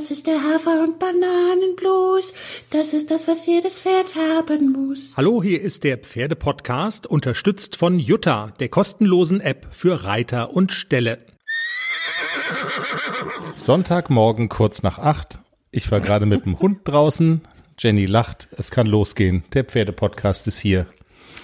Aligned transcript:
Das 0.00 0.10
ist 0.10 0.26
der 0.26 0.42
Hafer- 0.42 0.82
und 0.82 0.98
Bananenblues. 0.98 2.32
Das 2.70 2.94
ist 2.94 3.10
das, 3.10 3.28
was 3.28 3.44
jedes 3.44 3.80
Pferd 3.80 4.14
haben 4.14 4.72
muss. 4.72 5.12
Hallo, 5.14 5.42
hier 5.42 5.60
ist 5.60 5.84
der 5.84 5.98
Pferdepodcast, 5.98 7.06
unterstützt 7.06 7.76
von 7.76 7.98
Jutta, 7.98 8.54
der 8.60 8.70
kostenlosen 8.70 9.42
App 9.42 9.66
für 9.72 10.04
Reiter 10.04 10.54
und 10.54 10.72
Ställe. 10.72 11.18
Sonntagmorgen 13.56 14.48
kurz 14.48 14.82
nach 14.82 14.98
acht. 14.98 15.38
Ich 15.70 15.90
war 15.90 16.00
gerade 16.00 16.24
mit 16.24 16.46
dem 16.46 16.58
Hund 16.58 16.80
draußen. 16.84 17.42
Jenny 17.78 18.06
lacht. 18.06 18.48
Es 18.52 18.70
kann 18.70 18.86
losgehen. 18.86 19.44
Der 19.52 19.64
Pferdepodcast 19.64 20.46
ist 20.46 20.60
hier. 20.60 20.86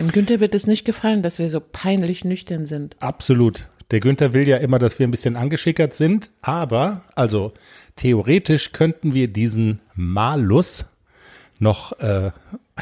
Dem 0.00 0.10
Günther 0.10 0.40
wird 0.40 0.54
es 0.54 0.66
nicht 0.66 0.86
gefallen, 0.86 1.22
dass 1.22 1.38
wir 1.38 1.50
so 1.50 1.60
peinlich 1.60 2.24
nüchtern 2.24 2.64
sind. 2.64 2.96
Absolut. 3.00 3.68
Der 3.90 4.00
Günther 4.00 4.32
will 4.32 4.48
ja 4.48 4.56
immer, 4.56 4.78
dass 4.78 4.98
wir 4.98 5.06
ein 5.06 5.12
bisschen 5.12 5.36
angeschickert 5.36 5.94
sind, 5.94 6.30
aber 6.42 7.02
also 7.14 7.52
theoretisch 7.94 8.72
könnten 8.72 9.14
wir 9.14 9.28
diesen 9.28 9.80
Malus 9.94 10.86
noch 11.58 11.92
äh, 12.00 12.32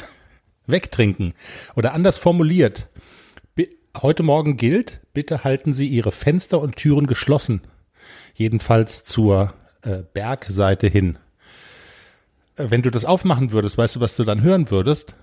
wegtrinken. 0.67 1.35
Oder 1.77 1.93
anders 1.93 2.17
formuliert, 2.17 2.89
heute 4.01 4.23
Morgen 4.23 4.57
gilt, 4.57 5.01
bitte 5.13 5.45
halten 5.45 5.73
Sie 5.73 5.87
Ihre 5.87 6.13
Fenster 6.13 6.61
und 6.61 6.77
Türen 6.77 7.07
geschlossen. 7.07 7.61
Jedenfalls 8.35 9.05
zur 9.05 9.55
äh, 9.83 10.03
Bergseite 10.13 10.89
hin. 10.89 11.19
Äh, 12.57 12.67
wenn 12.71 12.83
du 12.83 12.91
das 12.91 13.05
aufmachen 13.05 13.53
würdest, 13.53 13.79
weißt 13.79 13.97
du, 13.97 14.01
was 14.01 14.17
du 14.17 14.25
dann 14.25 14.43
hören 14.43 14.71
würdest? 14.71 15.17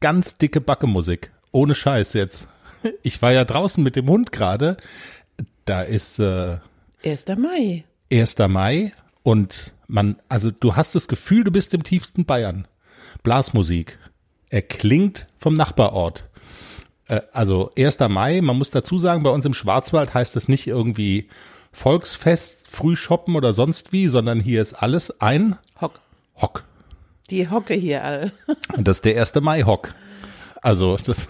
Ganz 0.00 0.36
dicke 0.36 0.60
Backemusik. 0.60 1.32
Ohne 1.52 1.74
Scheiß 1.74 2.14
jetzt 2.14 2.48
ich 3.02 3.20
war 3.22 3.32
ja 3.32 3.44
draußen 3.44 3.82
mit 3.82 3.96
dem 3.96 4.08
Hund 4.08 4.32
gerade. 4.32 4.76
Da 5.64 5.82
ist 5.82 6.18
äh, 6.18 6.58
1. 7.04 7.24
Mai. 7.36 7.84
1. 8.12 8.38
Mai 8.48 8.92
und 9.22 9.72
man, 9.86 10.16
also 10.28 10.50
du 10.50 10.76
hast 10.76 10.94
das 10.94 11.08
Gefühl, 11.08 11.44
du 11.44 11.50
bist 11.50 11.74
im 11.74 11.84
tiefsten 11.84 12.24
Bayern. 12.24 12.66
Blasmusik. 13.22 13.98
Er 14.50 14.62
klingt 14.62 15.28
vom 15.38 15.54
Nachbarort. 15.54 16.28
Äh, 17.08 17.20
also 17.32 17.70
1. 17.78 17.98
Mai, 18.08 18.40
man 18.40 18.58
muss 18.58 18.70
dazu 18.70 18.98
sagen, 18.98 19.22
bei 19.22 19.30
uns 19.30 19.44
im 19.44 19.54
Schwarzwald 19.54 20.14
heißt 20.14 20.36
es 20.36 20.48
nicht 20.48 20.66
irgendwie 20.66 21.28
Volksfest, 21.72 22.68
Frühshoppen 22.68 23.34
oder 23.34 23.52
sonst 23.52 23.92
wie, 23.92 24.08
sondern 24.08 24.40
hier 24.40 24.60
ist 24.60 24.74
alles 24.74 25.20
ein 25.20 25.58
Hock. 25.80 26.00
Hock. 26.36 26.64
Die 27.30 27.48
Hocke 27.48 27.74
hier 27.74 28.04
all. 28.04 28.32
Und 28.76 28.88
das 28.88 28.98
ist 28.98 29.04
der 29.04 29.18
1. 29.18 29.34
Mai 29.36 29.62
Hock. 29.62 29.94
Also 30.60 30.96
das 30.96 31.28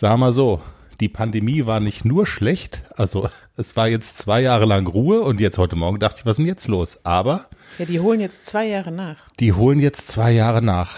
Sag 0.00 0.16
mal 0.16 0.30
so, 0.30 0.60
die 1.00 1.08
Pandemie 1.08 1.66
war 1.66 1.80
nicht 1.80 2.04
nur 2.04 2.24
schlecht, 2.24 2.84
also 2.94 3.30
es 3.56 3.76
war 3.76 3.88
jetzt 3.88 4.16
zwei 4.16 4.40
Jahre 4.40 4.64
lang 4.64 4.86
Ruhe 4.86 5.22
und 5.22 5.40
jetzt 5.40 5.58
heute 5.58 5.74
Morgen 5.74 5.98
dachte 5.98 6.20
ich, 6.20 6.24
was 6.24 6.34
ist 6.34 6.36
denn 6.36 6.46
jetzt 6.46 6.68
los? 6.68 7.00
Aber. 7.02 7.46
Ja, 7.80 7.84
die 7.84 7.98
holen 7.98 8.20
jetzt 8.20 8.46
zwei 8.46 8.68
Jahre 8.68 8.92
nach. 8.92 9.16
Die 9.40 9.54
holen 9.54 9.80
jetzt 9.80 10.06
zwei 10.06 10.30
Jahre 10.30 10.62
nach. 10.62 10.94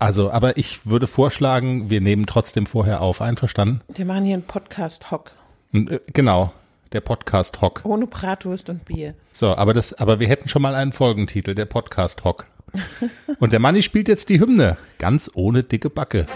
Also, 0.00 0.32
aber 0.32 0.56
ich 0.56 0.84
würde 0.84 1.06
vorschlagen, 1.06 1.90
wir 1.90 2.00
nehmen 2.00 2.26
trotzdem 2.26 2.66
vorher 2.66 3.02
auf. 3.02 3.22
Einverstanden? 3.22 3.82
Wir 3.94 4.04
machen 4.04 4.24
hier 4.24 4.34
einen 4.34 4.42
Podcast-Hock. 4.42 5.30
Äh, 5.72 6.00
genau, 6.12 6.52
der 6.90 7.02
Podcast-Hock. 7.02 7.82
Ohne 7.84 8.08
Bratwurst 8.08 8.68
und 8.68 8.84
Bier. 8.84 9.14
So, 9.32 9.54
aber 9.54 9.74
das, 9.74 9.92
aber 9.92 10.18
wir 10.18 10.26
hätten 10.26 10.48
schon 10.48 10.62
mal 10.62 10.74
einen 10.74 10.90
Folgentitel, 10.90 11.54
der 11.54 11.66
Podcast-Hock. 11.66 12.46
und 13.38 13.52
der 13.52 13.60
Manni 13.60 13.82
spielt 13.82 14.08
jetzt 14.08 14.28
die 14.28 14.40
Hymne, 14.40 14.76
ganz 14.98 15.30
ohne 15.34 15.62
dicke 15.62 15.88
Backe. 15.88 16.26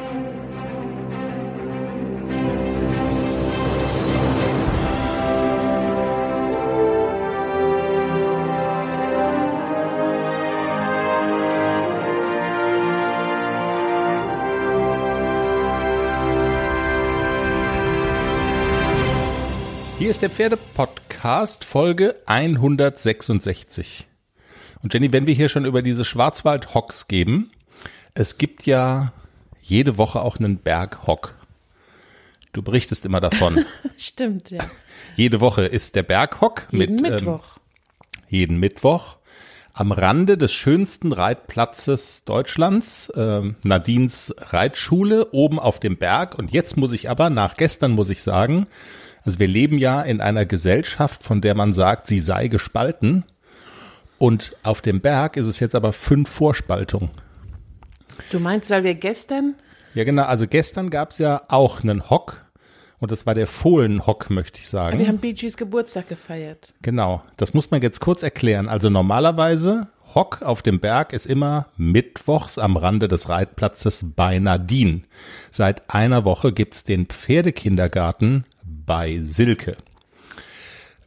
Ist 20.14 20.23
der 20.23 20.30
Pferdepodcast, 20.30 21.64
Folge 21.64 22.14
166. 22.27 24.07
Und 24.80 24.95
Jenny, 24.95 25.13
wenn 25.13 25.27
wir 25.27 25.35
hier 25.35 25.48
schon 25.48 25.64
über 25.64 25.83
diese 25.83 26.05
Schwarzwald-Hocks 26.05 27.08
geben, 27.08 27.51
es 28.14 28.39
gibt 28.39 28.64
ja 28.64 29.13
jede 29.61 29.98
Woche 29.98 30.23
auch 30.23 30.36
einen 30.39 30.58
Berghock. 30.58 31.35
Du 32.52 32.63
berichtest 32.63 33.05
immer 33.05 33.20
davon. 33.20 33.64
Stimmt, 33.97 34.51
ja. 34.51 34.63
Jede 35.17 35.41
Woche 35.41 35.64
ist 35.64 35.97
der 35.97 36.05
Berghock 36.05 36.69
jeden 36.70 36.95
mit 36.95 37.11
Mittwoch. 37.11 37.57
Ähm, 37.57 38.23
jeden 38.29 38.61
Mittwoch 38.61 39.17
am 39.73 39.91
Rande 39.91 40.39
des 40.39 40.52
schönsten 40.52 41.13
Reitplatzes 41.13 42.23
Deutschlands, 42.25 43.08
äh, 43.08 43.42
Nadines 43.64 44.33
Reitschule, 44.39 45.33
oben 45.33 45.58
auf 45.58 45.81
dem 45.81 45.96
Berg. 45.96 46.39
Und 46.39 46.52
jetzt 46.52 46.77
muss 46.77 46.92
ich 46.92 47.11
aber, 47.11 47.31
nach 47.31 47.57
gestern 47.57 47.91
muss 47.91 48.11
ich 48.11 48.23
sagen, 48.23 48.69
also 49.24 49.39
wir 49.39 49.48
leben 49.48 49.79
ja 49.79 50.02
in 50.02 50.20
einer 50.20 50.45
Gesellschaft, 50.45 51.23
von 51.23 51.40
der 51.40 51.55
man 51.55 51.73
sagt, 51.73 52.07
sie 52.07 52.20
sei 52.20 52.48
gespalten. 52.48 53.24
Und 54.18 54.57
auf 54.62 54.80
dem 54.80 55.01
Berg 55.01 55.36
ist 55.36 55.46
es 55.46 55.61
jetzt 55.61 55.74
aber 55.74 55.92
fünf 55.92 56.29
Vorspaltungen. 56.29 57.11
Du 58.30 58.39
meinst, 58.39 58.70
weil 58.70 58.84
wir 58.84 58.95
gestern? 58.95 59.55
Ja, 59.95 60.05
genau. 60.05 60.24
Also 60.24 60.46
gestern 60.46 60.90
gab 60.90 61.11
es 61.11 61.18
ja 61.18 61.42
auch 61.48 61.83
einen 61.83 62.11
Hock. 62.11 62.45
Und 63.01 63.13
das 63.13 63.27
war 63.27 63.34
der 63.34 63.46
Fohlenhock, 63.46 64.30
möchte 64.30 64.61
ich 64.61 64.68
sagen. 64.68 64.98
Wir 64.98 65.08
haben 65.08 65.18
Bee 65.18 65.33
Gees 65.33 65.57
Geburtstag 65.57 66.08
gefeiert. 66.08 66.73
Genau. 66.83 67.23
Das 67.36 67.52
muss 67.52 67.70
man 67.70 67.83
jetzt 67.83 68.01
kurz 68.01 68.23
erklären. 68.23 68.68
Also 68.68 68.89
normalerweise 68.89 69.89
Hock 70.14 70.42
auf 70.42 70.63
dem 70.63 70.80
Berg 70.80 71.13
ist 71.13 71.27
immer 71.27 71.67
mittwochs 71.77 72.57
am 72.58 72.77
Rande 72.77 73.08
des 73.08 73.29
Reitplatzes 73.29 74.13
bei 74.14 74.39
Nadine. 74.39 75.02
Seit 75.51 75.90
einer 75.92 76.24
Woche 76.24 76.52
gibt's 76.52 76.84
den 76.84 77.07
Pferdekindergarten 77.07 78.45
bei 78.86 79.20
Silke. 79.22 79.77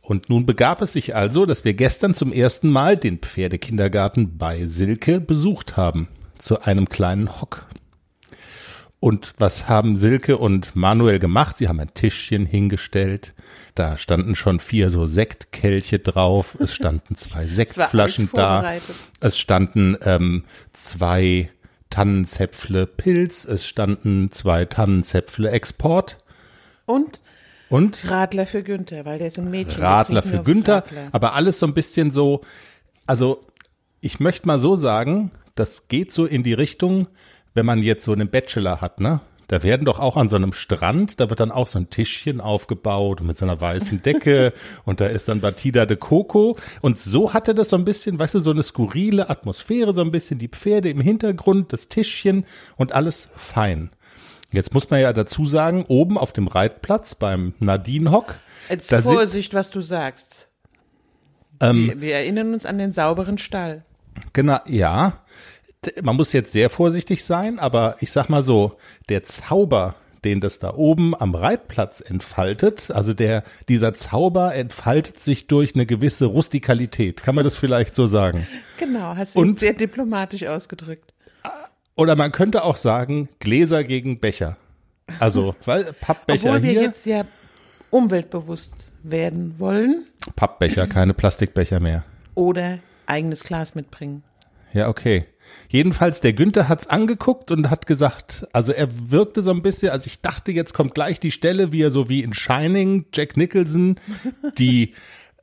Und 0.01 0.29
nun 0.29 0.45
begab 0.45 0.81
es 0.81 0.93
sich 0.93 1.15
also, 1.15 1.45
dass 1.45 1.65
wir 1.65 1.73
gestern 1.73 2.13
zum 2.13 2.31
ersten 2.31 2.69
Mal 2.69 2.95
den 2.95 3.17
Pferdekindergarten 3.19 4.37
bei 4.37 4.65
Silke 4.65 5.19
besucht 5.19 5.75
haben, 5.75 6.07
zu 6.37 6.61
einem 6.61 6.87
kleinen 6.87 7.41
Hock. 7.41 7.67
Und 8.99 9.35
was 9.37 9.69
haben 9.69 9.95
Silke 9.95 10.37
und 10.37 10.75
Manuel 10.75 11.19
gemacht? 11.19 11.57
Sie 11.57 11.67
haben 11.67 11.79
ein 11.79 11.93
Tischchen 11.93 12.45
hingestellt. 12.45 13.35
Da 13.75 13.97
standen 13.97 14.35
schon 14.35 14.59
vier 14.59 14.89
so 14.89 15.05
Sektkelche 15.05 15.99
drauf. 15.99 16.57
Es 16.59 16.73
standen 16.73 17.15
zwei 17.15 17.45
Sektflaschen 17.47 18.29
da. 18.33 18.77
Es 19.19 19.37
standen 19.37 19.97
ähm, 20.03 20.45
zwei 20.73 21.51
Tannenzäpfle 21.91 22.87
Pilz. 22.87 23.45
Es 23.45 23.67
standen 23.67 24.31
zwei 24.31 24.65
Tannenzäpfle 24.65 25.51
Export. 25.51 26.17
Und 26.85 27.21
und? 27.69 28.09
Radler 28.09 28.47
für 28.47 28.63
Günther, 28.63 29.05
weil 29.05 29.17
der 29.17 29.27
ist 29.27 29.39
ein 29.39 29.49
Mädchen. 29.49 29.81
Radler 29.81 30.23
für 30.23 30.43
Günther, 30.43 30.77
Radler. 30.77 31.09
aber 31.11 31.33
alles 31.33 31.59
so 31.59 31.65
ein 31.65 31.73
bisschen 31.73 32.11
so, 32.11 32.41
also 33.05 33.43
ich 34.01 34.19
möchte 34.19 34.47
mal 34.47 34.59
so 34.59 34.75
sagen, 34.75 35.31
das 35.55 35.87
geht 35.87 36.13
so 36.13 36.25
in 36.25 36.43
die 36.43 36.53
Richtung, 36.53 37.07
wenn 37.53 37.65
man 37.65 37.81
jetzt 37.81 38.05
so 38.05 38.13
einen 38.13 38.29
Bachelor 38.29 38.81
hat, 38.81 38.99
ne? 38.99 39.21
Da 39.47 39.63
werden 39.63 39.85
doch 39.85 39.99
auch 39.99 40.17
an 40.17 40.27
so 40.27 40.35
einem 40.35 40.51
Strand, 40.51 41.21
da 41.21 41.29
wird 41.29 41.39
dann 41.39 41.51
auch 41.51 41.67
so 41.67 41.79
ein 41.79 41.89
Tischchen 41.89 42.41
aufgebaut 42.41 43.21
mit 43.21 43.37
so 43.37 43.45
einer 43.45 43.59
weißen 43.59 44.01
Decke 44.03 44.51
und 44.85 44.99
da 44.99 45.07
ist 45.07 45.29
dann 45.29 45.39
Batida 45.39 45.85
de 45.85 45.95
Coco 45.95 46.57
und 46.81 46.99
so 46.99 47.33
hatte 47.33 47.55
das 47.55 47.69
so 47.69 47.77
ein 47.77 47.85
bisschen, 47.85 48.19
weißt 48.19 48.35
du, 48.35 48.39
so 48.39 48.51
eine 48.51 48.63
skurrile 48.63 49.29
Atmosphäre, 49.29 49.93
so 49.93 50.01
ein 50.01 50.11
bisschen 50.11 50.37
die 50.37 50.49
Pferde 50.49 50.89
im 50.89 50.99
Hintergrund, 50.99 51.71
das 51.71 51.87
Tischchen 51.87 52.45
und 52.75 52.91
alles 52.91 53.29
fein. 53.35 53.89
Jetzt 54.51 54.73
muss 54.73 54.89
man 54.89 55.01
ja 55.01 55.11
dazu 55.11 55.45
sagen, 55.45 55.85
oben 55.87 56.17
auf 56.17 56.31
dem 56.31 56.47
Reitplatz 56.47 57.15
beim 57.15 57.53
Nadine 57.59 58.11
Hock. 58.11 58.39
Jetzt 58.69 58.89
Vorsicht, 58.89 59.53
was 59.53 59.69
du 59.71 59.81
sagst. 59.81 60.49
Ähm, 61.59 61.87
wir, 61.87 62.01
wir 62.01 62.15
erinnern 62.15 62.53
uns 62.53 62.65
an 62.65 62.77
den 62.77 62.93
sauberen 62.93 63.37
Stall. 63.37 63.83
Genau, 64.33 64.59
ja. 64.67 65.23
Man 66.01 66.15
muss 66.15 66.33
jetzt 66.33 66.51
sehr 66.51 66.69
vorsichtig 66.69 67.23
sein, 67.23 67.59
aber 67.59 67.97
ich 67.99 68.11
sag 68.11 68.29
mal 68.29 68.41
so, 68.41 68.77
der 69.09 69.23
Zauber, 69.23 69.95
den 70.23 70.41
das 70.41 70.59
da 70.59 70.73
oben 70.73 71.13
am 71.15 71.35
Reitplatz 71.35 72.01
entfaltet, 72.01 72.89
also 72.91 73.13
der, 73.13 73.43
dieser 73.69 73.93
Zauber 73.93 74.55
entfaltet 74.55 75.19
sich 75.19 75.47
durch 75.47 75.75
eine 75.75 75.85
gewisse 75.85 76.25
Rustikalität. 76.25 77.21
Kann 77.21 77.35
man 77.35 77.43
das 77.43 77.57
vielleicht 77.57 77.95
so 77.95 78.07
sagen? 78.07 78.47
Genau, 78.79 79.15
hast 79.15 79.35
du 79.35 79.55
sehr 79.55 79.73
diplomatisch 79.73 80.43
ausgedrückt. 80.45 81.13
Oder 81.97 82.15
man 82.15 82.31
könnte 82.31 82.63
auch 82.63 82.77
sagen, 82.77 83.27
Gläser 83.39 83.83
gegen 83.83 84.19
Becher. 84.19 84.55
Also, 85.19 85.55
weil 85.65 85.93
Pappbecher 85.93 86.49
Obwohl 86.49 86.63
wir 86.63 86.71
hier. 86.71 86.81
jetzt 86.83 87.05
ja 87.05 87.25
umweltbewusst 87.89 88.91
werden 89.03 89.55
wollen. 89.57 90.05
Pappbecher, 90.35 90.87
keine 90.87 91.13
Plastikbecher 91.13 91.79
mehr. 91.79 92.05
Oder 92.35 92.79
eigenes 93.07 93.43
Glas 93.43 93.75
mitbringen. 93.75 94.23
Ja, 94.73 94.89
okay. 94.89 95.25
Jedenfalls, 95.69 96.19
der 96.21 96.33
Günther 96.33 96.67
hat's 96.67 96.87
angeguckt 96.87 97.51
und 97.51 97.69
hat 97.69 97.87
gesagt, 97.87 98.45
also 98.51 98.73
er 98.73 98.89
wirkte 99.09 99.41
so 99.41 99.51
ein 99.51 99.61
bisschen, 99.61 99.91
also 99.91 100.07
ich 100.07 100.21
dachte, 100.21 100.51
jetzt 100.51 100.73
kommt 100.73 100.93
gleich 100.93 101.19
die 101.19 101.31
Stelle, 101.31 101.71
wie 101.71 101.81
er 101.81 101.91
so 101.91 102.09
wie 102.09 102.21
in 102.21 102.33
Shining, 102.33 103.05
Jack 103.13 103.37
Nicholson, 103.37 103.97
die 104.57 104.93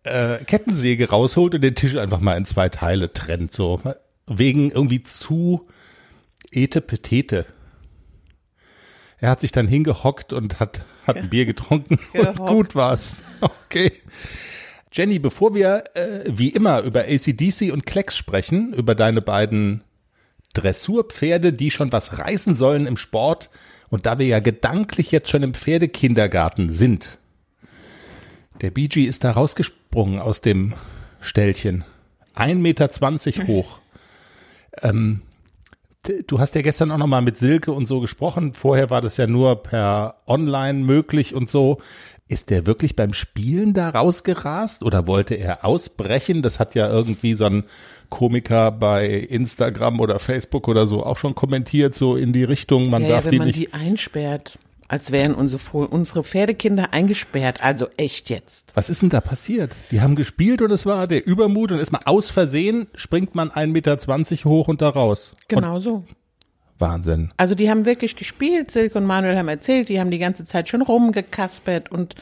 äh, 0.04 0.36
Kettensäge 0.44 1.08
rausholt 1.08 1.54
und 1.54 1.62
den 1.62 1.74
Tisch 1.74 1.96
einfach 1.96 2.20
mal 2.20 2.36
in 2.36 2.44
zwei 2.44 2.68
Teile 2.68 3.12
trennt, 3.12 3.54
so 3.54 3.80
wegen 4.26 4.70
irgendwie 4.70 5.02
zu 5.02 5.68
Etepetete. 6.54 7.46
Er 9.18 9.30
hat 9.30 9.40
sich 9.40 9.52
dann 9.52 9.66
hingehockt 9.66 10.32
und 10.32 10.60
hat, 10.60 10.84
hat 11.06 11.16
ein 11.16 11.30
Bier 11.30 11.46
getrunken 11.46 11.98
und 12.12 12.36
gut 12.38 12.74
war's. 12.74 13.16
Okay. 13.66 13.92
Jenny, 14.92 15.18
bevor 15.18 15.54
wir 15.54 15.84
äh, 15.94 16.22
wie 16.28 16.50
immer 16.50 16.82
über 16.82 17.00
ACDC 17.00 17.72
und 17.72 17.84
Klecks 17.84 18.16
sprechen, 18.16 18.72
über 18.72 18.94
deine 18.94 19.20
beiden 19.20 19.82
Dressurpferde, 20.54 21.52
die 21.52 21.72
schon 21.72 21.90
was 21.90 22.18
reißen 22.18 22.54
sollen 22.54 22.86
im 22.86 22.96
Sport, 22.96 23.50
und 23.90 24.06
da 24.06 24.18
wir 24.18 24.26
ja 24.26 24.38
gedanklich 24.40 25.10
jetzt 25.10 25.30
schon 25.30 25.42
im 25.42 25.52
Pferdekindergarten 25.54 26.70
sind, 26.70 27.18
der 28.60 28.70
BG 28.70 29.04
ist 29.04 29.24
da 29.24 29.32
rausgesprungen 29.32 30.20
aus 30.20 30.40
dem 30.40 30.74
Ställchen. 31.20 31.84
1,20 32.36 32.54
Meter 32.56 33.46
hoch. 33.46 33.78
Ähm, 34.82 35.22
du 36.26 36.38
hast 36.38 36.54
ja 36.54 36.62
gestern 36.62 36.90
auch 36.90 36.98
noch 36.98 37.06
mal 37.06 37.22
mit 37.22 37.38
Silke 37.38 37.72
und 37.72 37.86
so 37.86 38.00
gesprochen. 38.00 38.54
Vorher 38.54 38.90
war 38.90 39.00
das 39.00 39.16
ja 39.16 39.26
nur 39.26 39.62
per 39.62 40.16
Online 40.26 40.80
möglich 40.80 41.34
und 41.34 41.50
so. 41.50 41.78
Ist 42.26 42.48
der 42.48 42.66
wirklich 42.66 42.96
beim 42.96 43.12
Spielen 43.12 43.74
da 43.74 43.90
rausgerast 43.90 44.82
oder 44.82 45.06
wollte 45.06 45.34
er 45.34 45.64
ausbrechen? 45.64 46.40
Das 46.40 46.58
hat 46.58 46.74
ja 46.74 46.88
irgendwie 46.88 47.34
so 47.34 47.44
ein 47.44 47.64
Komiker 48.08 48.70
bei 48.70 49.08
Instagram 49.10 50.00
oder 50.00 50.18
Facebook 50.18 50.66
oder 50.68 50.86
so 50.86 51.04
auch 51.04 51.18
schon 51.18 51.34
kommentiert, 51.34 51.94
so 51.94 52.16
in 52.16 52.32
die 52.32 52.44
Richtung, 52.44 52.88
man 52.88 53.02
Ja, 53.02 53.08
ja, 53.08 53.14
darf 53.16 53.24
wenn 53.26 53.30
die 53.32 53.38
man 53.38 53.46
nicht. 53.48 53.58
die 53.58 53.72
einsperrt, 53.74 54.58
als 54.94 55.10
wären 55.10 55.34
unsere, 55.34 56.22
Pferdekinder 56.22 56.92
eingesperrt. 56.92 57.64
Also 57.64 57.88
echt 57.96 58.30
jetzt. 58.30 58.70
Was 58.76 58.88
ist 58.88 59.02
denn 59.02 59.08
da 59.08 59.20
passiert? 59.20 59.74
Die 59.90 60.00
haben 60.00 60.14
gespielt 60.14 60.62
und 60.62 60.70
es 60.70 60.86
war 60.86 61.08
der 61.08 61.26
Übermut 61.26 61.72
und 61.72 61.80
ist 61.80 61.90
mal 61.90 62.02
aus 62.04 62.30
Versehen, 62.30 62.86
springt 62.94 63.34
man 63.34 63.50
1,20 63.50 63.66
Meter 63.66 63.96
hoch 64.44 64.68
und 64.68 64.80
da 64.82 64.90
raus. 64.90 65.34
Genau 65.48 65.80
so. 65.80 65.94
Und 65.94 66.06
Wahnsinn. 66.78 67.32
Also 67.36 67.56
die 67.56 67.68
haben 67.70 67.86
wirklich 67.86 68.14
gespielt. 68.14 68.70
Silke 68.70 68.96
und 68.98 69.04
Manuel 69.04 69.36
haben 69.36 69.48
erzählt, 69.48 69.88
die 69.88 69.98
haben 69.98 70.12
die 70.12 70.20
ganze 70.20 70.44
Zeit 70.44 70.68
schon 70.68 70.80
rumgekaspert 70.80 71.90
und 71.90 72.14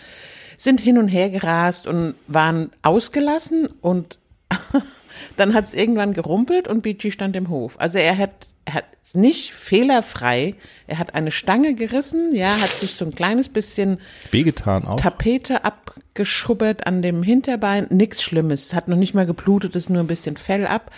sind 0.57 0.81
hin 0.81 0.97
und 0.97 1.09
her 1.09 1.29
gerast 1.29 1.87
und 1.87 2.15
waren 2.27 2.71
ausgelassen 2.81 3.67
und 3.83 4.19
dann 5.37 5.55
hat 5.55 5.67
es 5.67 5.75
irgendwann 5.75 6.15
gerumpelt 6.15 6.69
und 6.69 6.83
BG 6.83 7.11
stand 7.11 7.37
im 7.37 7.49
Hof. 7.49 7.75
Also 7.79 7.99
er 7.99 8.19
hat, 8.19 8.49
er 8.65 8.75
hat 8.75 8.85
nicht 9.15 9.53
fehlerfrei, 9.53 10.55
er 10.87 10.99
hat 10.99 11.15
eine 11.15 11.31
Stange 11.31 11.75
gerissen, 11.75 12.35
ja, 12.35 12.51
hat 12.51 12.71
sich 12.71 12.95
so 12.95 13.05
ein 13.05 13.15
kleines 13.15 13.49
bisschen 13.49 13.99
Wehgetan 14.31 14.87
auch. 14.87 14.97
Tapete 14.97 15.65
abgeschubbert 15.65 16.87
an 16.87 17.03
dem 17.03 17.23
Hinterbein. 17.23 17.87
Nix 17.91 18.23
Schlimmes. 18.23 18.73
Hat 18.75 18.89
noch 18.89 18.97
nicht 18.97 19.15
mal 19.15 19.27
geblutet, 19.27 19.77
ist 19.77 19.91
nur 19.91 20.03
ein 20.03 20.07
bisschen 20.07 20.37
Fell 20.37 20.67
ab. 20.67 20.91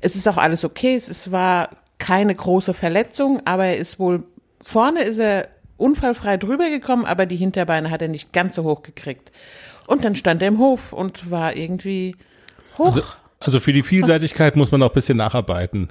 Es 0.00 0.16
ist 0.16 0.28
auch 0.28 0.36
alles 0.36 0.64
okay. 0.64 0.96
Es 0.96 1.32
war 1.32 1.70
keine 1.98 2.34
große 2.34 2.74
Verletzung, 2.74 3.40
aber 3.46 3.64
er 3.64 3.76
ist 3.76 3.98
wohl, 3.98 4.24
vorne 4.62 5.02
ist 5.02 5.18
er 5.18 5.48
unfallfrei 5.76 6.36
drüber 6.36 6.68
gekommen, 6.68 7.04
aber 7.04 7.26
die 7.26 7.36
Hinterbeine 7.36 7.90
hat 7.90 8.02
er 8.02 8.08
nicht 8.08 8.32
ganz 8.32 8.54
so 8.54 8.64
hoch 8.64 8.82
gekriegt. 8.82 9.32
Und 9.86 10.04
dann 10.04 10.16
stand 10.16 10.42
er 10.42 10.48
im 10.48 10.58
Hof 10.58 10.92
und 10.92 11.30
war 11.30 11.56
irgendwie 11.56 12.16
hoch. 12.78 12.86
Also, 12.86 13.02
also 13.40 13.60
für 13.60 13.72
die 13.72 13.82
Vielseitigkeit 13.82 14.56
muss 14.56 14.70
man 14.70 14.80
noch 14.80 14.90
ein 14.90 14.94
bisschen 14.94 15.18
nacharbeiten. 15.18 15.90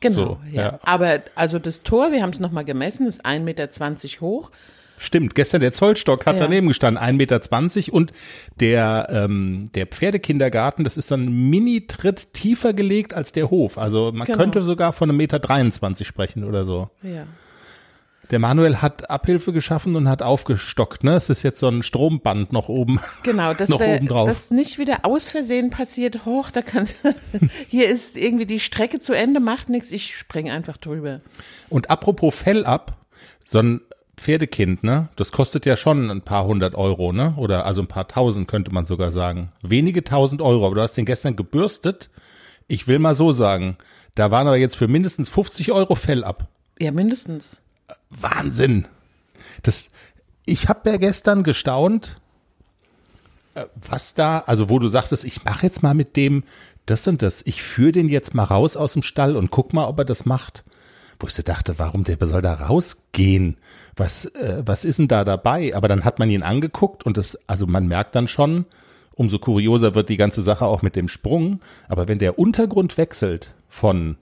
genau, 0.00 0.16
so, 0.16 0.38
ja. 0.52 0.62
ja. 0.62 0.78
Aber 0.82 1.20
also 1.34 1.58
das 1.58 1.82
Tor, 1.82 2.12
wir 2.12 2.22
haben 2.22 2.30
es 2.30 2.40
nochmal 2.40 2.64
gemessen, 2.64 3.06
ist 3.06 3.24
1,20 3.24 3.40
Meter 3.42 3.68
hoch. 4.20 4.50
Stimmt, 4.98 5.34
gestern 5.34 5.60
der 5.60 5.72
Zollstock 5.74 6.24
hat 6.24 6.36
Ja. 6.36 6.42
daneben 6.42 6.68
gestanden, 6.68 7.02
1,20 7.02 7.12
Meter 7.12 7.92
und 7.94 8.12
der, 8.60 9.08
ähm, 9.10 9.70
der 9.74 9.86
Pferdekindergarten, 9.86 10.84
das 10.84 10.96
ist 10.96 11.08
so 11.08 11.16
ein 11.16 11.50
Mini-Tritt 11.50 12.32
tiefer 12.32 12.72
gelegt 12.72 13.12
als 13.12 13.32
der 13.32 13.50
Hof. 13.50 13.76
Also 13.76 14.12
man 14.14 14.26
Genau. 14.26 14.38
könnte 14.38 14.62
sogar 14.62 14.92
von 14.92 15.10
einem 15.10 15.18
Meter 15.18 15.38
23 15.38 16.06
sprechen 16.06 16.44
oder 16.44 16.64
so. 16.64 16.88
Ja. 17.02 17.24
Der 18.30 18.38
Manuel 18.38 18.82
hat 18.82 19.08
Abhilfe 19.08 19.52
geschaffen 19.52 19.94
und 19.94 20.08
hat 20.08 20.22
aufgestockt, 20.22 21.04
ne? 21.04 21.14
Es 21.14 21.30
ist 21.30 21.42
jetzt 21.42 21.60
so 21.60 21.68
ein 21.68 21.82
Stromband 21.82 22.52
noch 22.52 22.68
oben. 22.68 23.00
Genau, 23.22 23.54
dass 23.58 23.68
Noch 23.68 23.78
der, 23.78 23.96
oben 23.96 24.08
drauf. 24.08 24.28
das 24.28 24.50
nicht 24.50 24.78
wieder 24.78 25.04
aus 25.04 25.30
Versehen 25.30 25.70
passiert, 25.70 26.24
hoch, 26.24 26.50
da 26.50 26.62
kann, 26.62 26.88
hier 27.68 27.88
ist 27.88 28.16
irgendwie 28.16 28.46
die 28.46 28.60
Strecke 28.60 29.00
zu 29.00 29.12
Ende, 29.12 29.40
macht 29.40 29.68
nichts, 29.68 29.92
ich 29.92 30.16
spring 30.16 30.50
einfach 30.50 30.76
drüber. 30.76 31.20
Und 31.68 31.90
apropos 31.90 32.34
Fell 32.34 32.64
ab, 32.64 32.96
so 33.44 33.60
ein 33.60 33.80
Pferdekind, 34.16 34.82
ne? 34.82 35.08
Das 35.16 35.30
kostet 35.30 35.66
ja 35.66 35.76
schon 35.76 36.10
ein 36.10 36.22
paar 36.22 36.46
hundert 36.46 36.74
Euro, 36.74 37.12
ne? 37.12 37.34
Oder 37.36 37.66
also 37.66 37.82
ein 37.82 37.86
paar 37.86 38.08
tausend 38.08 38.48
könnte 38.48 38.72
man 38.72 38.86
sogar 38.86 39.12
sagen. 39.12 39.52
Wenige 39.62 40.04
tausend 40.04 40.42
Euro, 40.42 40.66
aber 40.66 40.74
du 40.74 40.80
hast 40.80 40.96
den 40.96 41.04
gestern 41.04 41.36
gebürstet. 41.36 42.10
Ich 42.66 42.88
will 42.88 42.98
mal 42.98 43.14
so 43.14 43.32
sagen, 43.32 43.76
da 44.14 44.30
waren 44.30 44.46
aber 44.46 44.56
jetzt 44.56 44.76
für 44.76 44.88
mindestens 44.88 45.28
50 45.28 45.70
Euro 45.72 45.94
Fell 45.94 46.24
ab. 46.24 46.48
Ja, 46.80 46.90
mindestens. 46.90 47.58
Wahnsinn. 48.10 48.86
Das, 49.62 49.90
ich 50.44 50.68
habe 50.68 50.90
ja 50.90 50.96
gestern 50.96 51.42
gestaunt, 51.42 52.20
äh, 53.54 53.64
was 53.88 54.14
da, 54.14 54.40
also 54.40 54.68
wo 54.68 54.78
du 54.78 54.88
sagtest, 54.88 55.24
ich 55.24 55.44
mache 55.44 55.66
jetzt 55.66 55.82
mal 55.82 55.94
mit 55.94 56.16
dem 56.16 56.44
das 56.86 57.06
und 57.08 57.20
das. 57.22 57.42
Ich 57.44 57.62
führe 57.62 57.92
den 57.92 58.08
jetzt 58.08 58.34
mal 58.34 58.44
raus 58.44 58.76
aus 58.76 58.92
dem 58.92 59.02
Stall 59.02 59.36
und 59.36 59.50
guck 59.50 59.72
mal, 59.72 59.86
ob 59.86 59.98
er 59.98 60.04
das 60.04 60.24
macht. 60.24 60.64
Wo 61.18 61.26
ich 61.26 61.34
so 61.34 61.42
dachte, 61.42 61.78
warum 61.78 62.04
der 62.04 62.18
soll 62.20 62.42
da 62.42 62.54
rausgehen? 62.54 63.56
Was, 63.96 64.26
äh, 64.26 64.62
was 64.64 64.84
ist 64.84 64.98
denn 64.98 65.08
da 65.08 65.24
dabei? 65.24 65.74
Aber 65.74 65.88
dann 65.88 66.04
hat 66.04 66.18
man 66.18 66.30
ihn 66.30 66.42
angeguckt 66.42 67.04
und 67.04 67.16
das, 67.16 67.38
also 67.46 67.66
man 67.66 67.88
merkt 67.88 68.14
dann 68.14 68.28
schon, 68.28 68.66
umso 69.14 69.38
kurioser 69.38 69.94
wird 69.94 70.10
die 70.10 70.18
ganze 70.18 70.42
Sache 70.42 70.66
auch 70.66 70.82
mit 70.82 70.94
dem 70.94 71.08
Sprung. 71.08 71.60
Aber 71.88 72.06
wenn 72.06 72.18
der 72.18 72.38
Untergrund 72.38 72.98
wechselt 72.98 73.54
von 73.68 74.16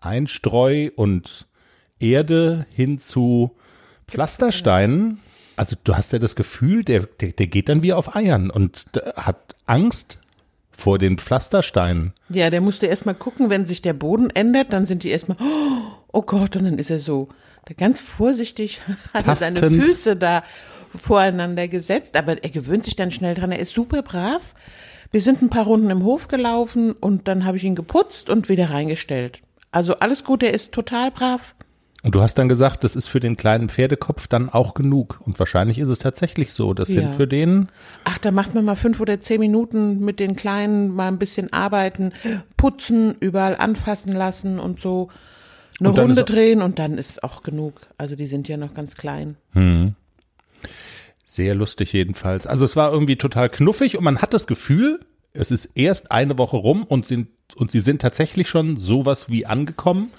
Einstreu 0.00 0.90
und 0.96 1.46
Erde 2.00 2.66
hin 2.70 2.98
zu 2.98 3.52
Pflastersteinen, 4.08 5.20
also 5.56 5.76
du 5.84 5.94
hast 5.94 6.12
ja 6.12 6.18
das 6.18 6.36
Gefühl, 6.36 6.84
der, 6.84 7.02
der, 7.20 7.32
der 7.32 7.46
geht 7.46 7.68
dann 7.68 7.82
wie 7.82 7.92
auf 7.92 8.16
Eiern 8.16 8.50
und 8.50 8.86
hat 9.14 9.56
Angst 9.66 10.18
vor 10.70 10.98
den 10.98 11.18
Pflastersteinen. 11.18 12.14
Ja, 12.30 12.48
der 12.50 12.62
musste 12.62 12.86
erst 12.86 13.04
mal 13.04 13.14
gucken, 13.14 13.50
wenn 13.50 13.66
sich 13.66 13.82
der 13.82 13.92
Boden 13.92 14.30
ändert, 14.30 14.72
dann 14.72 14.86
sind 14.86 15.04
die 15.04 15.10
erstmal, 15.10 15.36
oh 16.12 16.22
Gott, 16.22 16.56
und 16.56 16.64
dann 16.64 16.78
ist 16.78 16.90
er 16.90 16.98
so, 16.98 17.28
ganz 17.76 18.00
vorsichtig 18.00 18.80
hat 19.14 19.26
er 19.26 19.36
seine. 19.36 19.60
Füße 19.70 20.16
da 20.16 20.42
voreinander 20.98 21.68
gesetzt, 21.68 22.16
aber 22.16 22.42
er 22.42 22.50
gewöhnt 22.50 22.84
sich 22.84 22.96
dann 22.96 23.10
schnell 23.10 23.34
dran, 23.34 23.52
er 23.52 23.60
ist 23.60 23.74
super 23.74 24.02
brav. 24.02 24.54
Wir 25.12 25.20
sind 25.20 25.42
ein 25.42 25.50
paar 25.50 25.64
Runden 25.64 25.90
im 25.90 26.04
Hof 26.04 26.28
gelaufen 26.28 26.92
und 26.92 27.28
dann 27.28 27.44
habe 27.44 27.56
ich 27.56 27.64
ihn 27.64 27.74
geputzt 27.74 28.30
und 28.30 28.48
wieder 28.48 28.70
reingestellt. 28.70 29.42
Also 29.72 29.96
alles 29.96 30.24
gut, 30.24 30.42
er 30.42 30.54
ist 30.54 30.72
total 30.72 31.10
brav. 31.10 31.54
Und 32.02 32.14
du 32.14 32.22
hast 32.22 32.34
dann 32.34 32.48
gesagt, 32.48 32.82
das 32.82 32.96
ist 32.96 33.08
für 33.08 33.20
den 33.20 33.36
kleinen 33.36 33.68
Pferdekopf 33.68 34.26
dann 34.26 34.48
auch 34.48 34.72
genug. 34.72 35.20
Und 35.24 35.38
wahrscheinlich 35.38 35.78
ist 35.78 35.88
es 35.88 35.98
tatsächlich 35.98 36.52
so. 36.54 36.72
Das 36.72 36.88
Ja. 36.88 37.02
sind 37.02 37.14
für 37.14 37.26
den, 37.26 37.68
Ach, 38.04 38.16
da 38.18 38.30
macht 38.30 38.54
man 38.54 38.64
mal 38.64 38.74
fünf 38.76 39.00
oder 39.00 39.20
zehn 39.20 39.38
Minuten 39.40 40.00
mit 40.02 40.18
den 40.18 40.34
Kleinen 40.34 40.94
mal 40.94 41.08
ein 41.08 41.18
bisschen 41.18 41.52
arbeiten, 41.52 42.12
putzen, 42.56 43.16
überall 43.20 43.54
anfassen 43.56 44.12
lassen 44.14 44.58
und 44.58 44.80
so. 44.80 45.08
Eine 45.78 45.90
Und 45.90 45.98
Runde 45.98 46.24
drehen 46.24 46.62
und 46.62 46.78
dann 46.78 46.96
ist 46.98 47.22
auch 47.22 47.42
genug. 47.42 47.80
Also 47.98 48.16
die 48.16 48.26
sind 48.26 48.48
ja 48.48 48.56
noch 48.56 48.72
ganz 48.74 48.94
klein. 48.94 49.36
Sehr 51.24 51.54
lustig 51.54 51.92
jedenfalls. 51.92 52.46
Also 52.46 52.64
es 52.64 52.76
war 52.76 52.92
irgendwie 52.92 53.16
total 53.16 53.48
knuffig 53.48 53.96
und 53.96 54.04
man 54.04 54.20
hat 54.20 54.34
das 54.34 54.46
Gefühl, 54.46 55.00
es 55.32 55.50
ist 55.50 55.66
erst 55.74 56.10
eine 56.10 56.38
Woche 56.38 56.56
rum 56.56 56.82
und 56.84 57.06
sind, 57.06 57.28
und 57.56 57.70
sie 57.70 57.80
sind 57.80 58.02
tatsächlich 58.02 58.48
schon 58.48 58.76
sowas 58.76 59.28
wie 59.28 59.46
angekommen. 59.46 60.10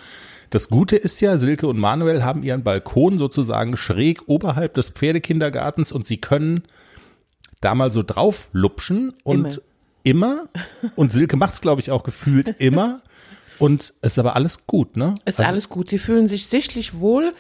Das 0.52 0.68
Gute 0.68 0.98
ist 0.98 1.22
ja, 1.22 1.38
Silke 1.38 1.66
und 1.66 1.80
Manuel 1.80 2.24
haben 2.24 2.44
ihren 2.44 2.62
Balkon 2.62 3.18
sozusagen 3.18 3.78
schräg 3.78 4.28
oberhalb 4.28 4.74
des 4.74 4.90
Pferdekindergartens 4.90 5.94
und 5.94 6.06
sie 6.06 6.18
können 6.18 6.64
da 7.62 7.74
mal 7.74 7.92
so 7.92 8.04
drauf 8.04 8.50
lupschen 8.52 9.14
und 9.24 9.62
immer, 10.04 10.50
und 10.96 11.14
Silke 11.14 11.38
macht 11.38 11.54
es, 11.54 11.62
glaube 11.62 11.80
ich, 11.80 11.90
auch 11.90 12.04
gefühlt 12.04 12.50
immer. 12.60 13.02
Und 13.60 13.94
es 14.02 14.14
ist 14.14 14.20
aber 14.20 14.36
alles 14.36 14.66
gut, 14.66 14.98
ne? 14.98 15.16
Ist 15.24 15.40
alles 15.40 15.70
gut. 15.70 15.92
Sie 15.92 16.00
fühlen 16.00 16.28
sich 16.28 16.48
sichtlich 16.48 17.00
wohl. 17.00 17.34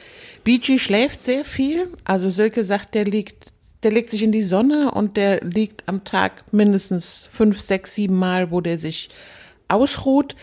BG 0.43 0.77
schläft 0.77 1.23
sehr 1.23 1.43
viel. 1.43 1.87
Also 2.03 2.29
Silke 2.29 2.63
sagt, 2.63 2.93
der 2.93 3.05
liegt, 3.05 3.51
der 3.81 3.91
legt 3.91 4.11
sich 4.11 4.21
in 4.21 4.31
die 4.31 4.43
Sonne 4.43 4.91
und 4.91 5.17
der 5.17 5.41
liegt 5.41 5.83
am 5.87 6.03
Tag 6.03 6.43
mindestens 6.53 7.27
fünf, 7.33 7.59
sechs, 7.59 7.95
sieben 7.95 8.15
Mal, 8.15 8.51
wo 8.51 8.61
der 8.61 8.77
sich 8.77 9.09
ausruht. 9.67 10.35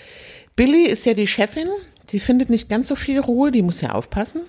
Billy 0.57 0.83
ist 0.83 1.07
ja 1.07 1.15
die 1.15 1.29
Chefin. 1.29 1.69
Sie 2.09 2.21
findet 2.21 2.49
nicht 2.49 2.69
ganz 2.71 2.89
so 2.89 2.97
viel 2.97 3.21
Ruhe. 3.21 3.53
Die 3.53 3.63
muss 3.63 3.81
ja 3.83 3.93
aufpassen. 3.93 4.41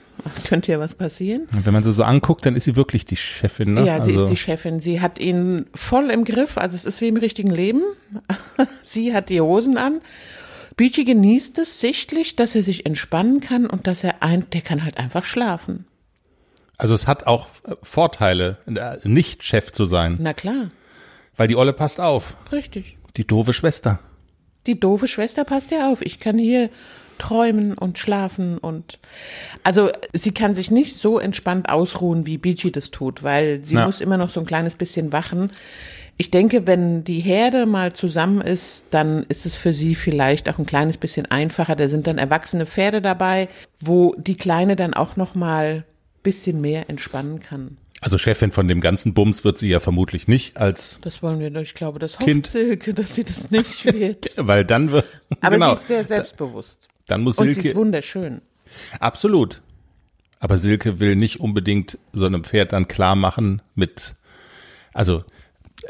Könnte 0.47 0.71
ja 0.71 0.79
was 0.79 0.95
passieren. 0.95 1.47
Wenn 1.51 1.73
man 1.73 1.83
sie 1.83 1.91
so 1.91 2.03
anguckt, 2.03 2.45
dann 2.45 2.55
ist 2.55 2.63
sie 2.63 2.75
wirklich 2.75 3.05
die 3.05 3.17
Chefin, 3.17 3.73
ne? 3.73 3.85
Ja, 3.85 4.01
sie 4.01 4.11
also, 4.11 4.23
ist 4.23 4.29
die 4.29 4.37
Chefin. 4.37 4.79
Sie 4.79 5.01
hat 5.01 5.19
ihn 5.19 5.65
voll 5.73 6.09
im 6.09 6.23
Griff. 6.23 6.57
Also 6.57 6.75
es 6.75 6.85
ist 6.85 7.01
wie 7.01 7.09
im 7.09 7.17
richtigen 7.17 7.51
Leben. 7.51 7.81
sie 8.83 9.13
hat 9.13 9.29
die 9.29 9.41
Hosen 9.41 9.77
an. 9.77 10.01
Beachy 10.77 11.03
genießt 11.03 11.57
es 11.57 11.81
sichtlich, 11.81 12.37
dass 12.37 12.55
er 12.55 12.63
sich 12.63 12.85
entspannen 12.85 13.41
kann 13.41 13.65
und 13.65 13.87
dass 13.87 14.05
er 14.05 14.23
ein, 14.23 14.49
der 14.51 14.61
kann 14.61 14.85
halt 14.85 14.97
einfach 14.97 15.25
schlafen. 15.25 15.85
Also 16.77 16.95
es 16.95 17.07
hat 17.07 17.27
auch 17.27 17.47
äh, 17.67 17.75
Vorteile, 17.83 18.57
äh, 18.67 18.97
nicht 19.03 19.43
Chef 19.43 19.73
zu 19.73 19.83
sein. 19.83 20.17
Na 20.21 20.33
klar. 20.33 20.71
Weil 21.35 21.49
die 21.49 21.57
Olle 21.57 21.73
passt 21.73 21.99
auf. 21.99 22.35
Richtig. 22.53 22.97
Die 23.17 23.27
doofe 23.27 23.51
Schwester. 23.51 23.99
Die 24.65 24.79
doofe 24.79 25.09
Schwester 25.09 25.43
passt 25.43 25.71
ja 25.71 25.91
auf. 25.91 26.01
Ich 26.01 26.21
kann 26.21 26.37
hier 26.37 26.69
träumen 27.19 27.77
und 27.77 27.99
schlafen 27.99 28.57
und 28.57 28.97
also 29.63 29.89
sie 30.13 30.31
kann 30.31 30.53
sich 30.55 30.71
nicht 30.71 30.97
so 30.97 31.19
entspannt 31.19 31.69
ausruhen, 31.69 32.25
wie 32.25 32.37
Beachy 32.37 32.71
das 32.71 32.89
tut, 32.91 33.21
weil 33.23 33.63
sie 33.63 33.75
Ja. 33.75 33.85
muss 33.85 34.01
immer 34.01 34.17
noch 34.17 34.29
so 34.31 34.39
ein 34.39 34.45
kleines 34.45 34.75
bisschen 34.75 35.11
wachen. 35.13 35.51
Ich 36.17 36.31
denke, 36.31 36.67
wenn 36.67 37.05
die 37.05 37.19
Herde 37.21 37.65
mal 37.65 37.93
zusammen 37.93 38.41
ist, 38.41 38.83
dann 38.89 39.23
ist 39.29 39.45
es 39.45 39.55
für 39.55 39.73
sie 39.73 39.95
vielleicht 39.95 40.49
auch 40.49 40.57
ein 40.59 40.65
kleines 40.65 40.97
bisschen 40.97 41.25
einfacher. 41.27 41.77
Da 41.77 41.87
sind 41.87 42.07
dann 42.07 42.17
erwachsene 42.17 42.65
Pferde 42.65 43.01
dabei, 43.01 43.47
wo 43.79 44.13
die 44.17 44.35
Kleine 44.35 44.75
dann 44.75 44.93
auch 44.93 45.15
noch 45.15 45.33
mal 45.35 45.85
bisschen 46.21 46.59
mehr 46.59 46.89
entspannen 46.89 47.39
kann. 47.39 47.77
Also 48.01 48.17
Chefin 48.17 48.51
von 48.51 48.67
dem 48.67 48.81
ganzen 48.81 49.13
Bums 49.13 49.43
wird 49.45 49.59
sie 49.59 49.69
ja 49.69 49.79
vermutlich 49.79 50.27
nicht 50.27 50.57
als, 50.57 50.99
Das 51.01 51.23
wollen 51.23 51.39
wir, 51.39 51.49
doch. 51.51 51.61
ich 51.61 51.73
glaube, 51.73 51.99
das 51.99 52.15
hofft 52.15 52.25
Kind. 52.25 52.47
Silke, 52.47 52.93
dass 52.93 53.15
sie 53.15 53.23
das 53.23 53.49
nicht 53.51 53.85
wird. 53.93 54.27
weil 54.37 54.65
dann 54.65 54.91
wird, 54.91 55.05
Aber 55.41 55.55
genau, 55.55 55.75
sie 55.75 55.79
ist 55.81 55.87
sehr 55.87 56.05
selbstbewusst. 56.05 56.87
Dann 57.11 57.21
muss 57.21 57.37
Und 57.37 57.45
sie 57.45 57.51
ist 57.51 57.61
Silke, 57.63 57.77
wunderschön. 57.77 58.41
absolut. 58.99 59.61
Aber 60.39 60.57
Silke 60.57 60.99
will 60.99 61.15
nicht 61.15 61.39
unbedingt 61.41 61.97
so 62.13 62.25
einem 62.25 62.43
Pferd 62.45 62.71
dann 62.73 62.87
klar 62.87 63.15
machen 63.15 63.61
mit, 63.75 64.15
also, 64.93 65.23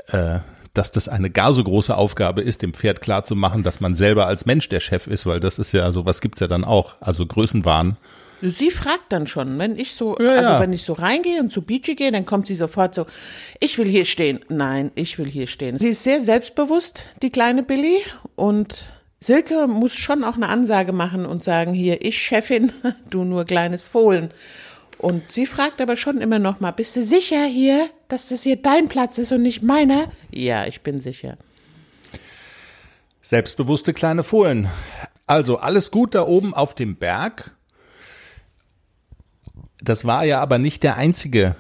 äh, 0.08 0.40
dass 0.74 0.92
das 0.92 1.08
eine 1.08 1.30
gar 1.30 1.54
so 1.54 1.64
große 1.64 1.96
Aufgabe 1.96 2.42
ist, 2.42 2.62
dem 2.62 2.74
Pferd 2.74 3.02
klar 3.02 3.24
zu 3.26 3.36
machen, 3.36 3.64
dass 3.64 3.80
man 3.80 3.96
selber 3.96 4.26
als 4.28 4.46
Mensch 4.46 4.70
der 4.70 4.80
Chef 4.80 5.08
ist, 5.08 5.26
weil 5.26 5.40
das 5.40 5.60
ist 5.60 5.72
ja, 5.72 5.92
sowas 5.92 6.22
gibt's 6.22 6.40
ja 6.40 6.48
dann 6.48 6.64
auch, 6.64 6.96
also 7.00 7.26
Größenwahn. 7.26 7.98
Sie 8.42 8.72
fragt 8.72 9.12
dann 9.12 9.28
schon, 9.28 9.60
wenn 9.60 9.78
ich 9.78 9.94
so, 9.96 10.16
Ja, 10.18 10.30
also 10.30 10.42
ja. 10.52 10.60
wenn 10.62 10.72
ich 10.72 10.84
so 10.84 10.94
reingehe 10.94 11.42
und 11.42 11.52
zu 11.52 11.62
Beachy 11.62 11.96
gehe, 11.96 12.12
dann 12.12 12.26
kommt 12.26 12.48
sie 12.48 12.56
sofort 12.56 12.96
so, 12.96 13.06
ich 13.60 13.78
will 13.78 13.88
hier 13.88 14.06
stehen. 14.06 14.40
Nein, 14.48 14.92
ich 14.96 15.20
will 15.20 15.28
hier 15.28 15.48
stehen. 15.48 15.78
Sie 15.78 15.90
ist 15.90 16.04
sehr 16.04 16.22
selbstbewusst, 16.22 17.02
die 17.22 17.32
kleine 17.32 17.64
Billy, 17.64 17.98
und 18.36 18.90
Silke 19.22 19.68
muss 19.68 19.96
schon 19.96 20.24
auch 20.24 20.36
eine 20.36 20.48
Ansage 20.48 20.94
machen 20.94 21.26
und 21.26 21.44
sagen, 21.44 21.74
hier, 21.74 22.04
ich 22.06 22.22
Chefin, 22.22 22.72
du 23.10 23.24
nur 23.24 23.46
kleines 23.46 23.86
Fohlen. 23.86 24.32
Und 24.98 25.32
sie 25.32 25.46
fragt 25.46 25.82
aber 25.82 25.96
schon 25.96 26.20
immer 26.20 26.40
noch 26.40 26.60
mal, 26.60 26.72
bist 26.72 26.96
du 26.96 27.04
sicher 27.04 27.46
hier, 27.46 27.90
dass 28.08 28.30
das 28.30 28.44
hier 28.44 28.58
dein 28.58 28.88
Platz 28.88 29.18
ist 29.18 29.32
und 29.32 29.42
nicht 29.42 29.62
meiner? 29.62 30.12
Ja, 30.32 30.66
ich 30.66 30.82
bin 30.82 31.02
sicher. 31.02 31.38
Selbstbewusste 33.22 33.94
kleine 33.94 34.24
Fohlen. 34.24 34.70
Also 35.28 35.58
alles 35.58 35.92
gut 35.92 36.16
da 36.16 36.26
oben 36.26 36.54
auf 36.54 36.74
dem 36.74 36.96
Berg. 36.96 37.56
Das 39.82 40.04
war 40.04 40.26
ja 40.26 40.42
aber 40.42 40.58
nicht 40.58 40.84
der 40.84 40.98
einzige 40.98 41.56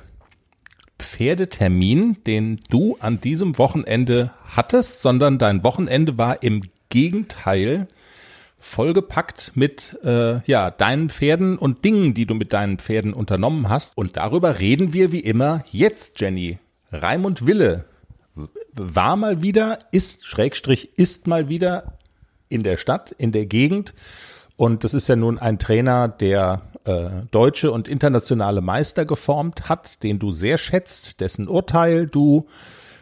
Pferdetermin, 0.97 2.17
den 2.25 2.59
du 2.69 2.97
an 2.99 3.21
diesem 3.21 3.57
Wochenende 3.57 4.31
hattest, 4.45 5.01
sondern 5.01 5.37
dein 5.37 5.63
Wochenende 5.63 6.17
war 6.17 6.43
im 6.43 6.61
Gegenteil 6.89 7.87
vollgepackt 8.59 9.53
mit 9.55 9.97
äh, 10.03 10.41
ja 10.45 10.69
deinen 10.69 11.09
Pferden 11.09 11.57
und 11.57 11.85
Dingen, 11.85 12.13
die 12.13 12.25
du 12.25 12.35
mit 12.35 12.51
deinen 12.51 12.77
Pferden 12.77 13.13
unternommen 13.13 13.69
hast. 13.69 13.97
Und 13.97 14.17
darüber 14.17 14.59
reden 14.59 14.93
wir 14.93 15.11
wie 15.11 15.21
immer 15.21 15.63
jetzt, 15.71 16.19
Jenny. 16.19 16.59
Raimund 16.91 17.45
Wille 17.45 17.85
war 18.73 19.15
mal 19.15 19.41
wieder, 19.41 19.79
ist, 19.91 20.25
Schrägstrich, 20.25 20.97
ist 20.97 21.27
mal 21.27 21.49
wieder 21.49 21.97
in 22.49 22.63
der 22.63 22.77
Stadt, 22.77 23.11
in 23.11 23.31
der 23.31 23.45
Gegend. 23.45 23.93
Und 24.55 24.83
das 24.83 24.93
ist 24.93 25.07
ja 25.07 25.15
nun 25.15 25.37
ein 25.37 25.57
Trainer, 25.57 26.09
der 26.09 26.63
äh, 26.85 27.09
deutsche 27.31 27.71
und 27.71 27.87
internationale 27.87 28.61
Meister 28.61 29.05
geformt 29.05 29.69
hat, 29.69 30.03
den 30.03 30.19
du 30.19 30.31
sehr 30.31 30.57
schätzt, 30.57 31.21
dessen 31.21 31.47
Urteil 31.47 32.07
du 32.07 32.47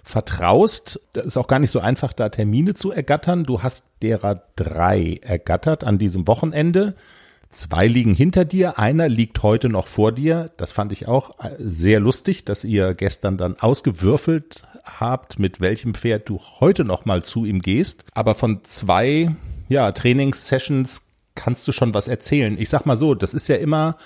vertraust. 0.07 1.01
Das 1.13 1.25
ist 1.25 1.37
auch 1.37 1.47
gar 1.47 1.59
nicht 1.59 1.71
so 1.71 1.79
einfach, 1.79 2.13
da 2.13 2.29
Termine 2.29 2.73
zu 2.73 2.91
ergattern. 2.91 3.43
Du 3.43 3.61
hast 3.61 3.85
derer 4.01 4.43
drei 4.55 5.19
ergattert 5.21 5.83
an 5.83 5.97
diesem 5.97 6.27
Wochenende. 6.27 6.95
Zwei 7.49 7.87
liegen 7.87 8.13
hinter 8.13 8.45
dir, 8.45 8.77
einer 8.77 9.07
liegt 9.09 9.41
heute 9.41 9.69
noch 9.69 9.87
vor 9.87 10.11
dir. 10.11 10.51
Das 10.57 10.71
fand 10.71 10.91
ich 10.91 11.07
auch 11.07 11.31
äh, 11.39 11.51
sehr 11.57 11.99
lustig, 11.99 12.45
dass 12.45 12.63
ihr 12.63 12.93
gestern 12.93 13.37
dann 13.37 13.57
ausgewürfelt 13.59 14.63
habt, 14.83 15.39
mit 15.39 15.59
welchem 15.59 15.93
Pferd 15.93 16.29
du 16.29 16.39
heute 16.59 16.83
noch 16.83 17.05
mal 17.05 17.23
zu 17.23 17.45
ihm 17.45 17.61
gehst. 17.61 18.05
Aber 18.13 18.35
von 18.35 18.63
zwei 18.63 19.35
ja, 19.69 19.91
Trainingssessions 19.91 21.03
kannst 21.35 21.67
du 21.67 21.71
schon 21.71 21.93
was 21.93 22.07
erzählen. 22.07 22.57
Ich 22.57 22.69
sag 22.69 22.85
mal 22.85 22.97
so, 22.97 23.13
das 23.13 23.33
ist 23.33 23.47
ja 23.47 23.55
immer 23.55 23.97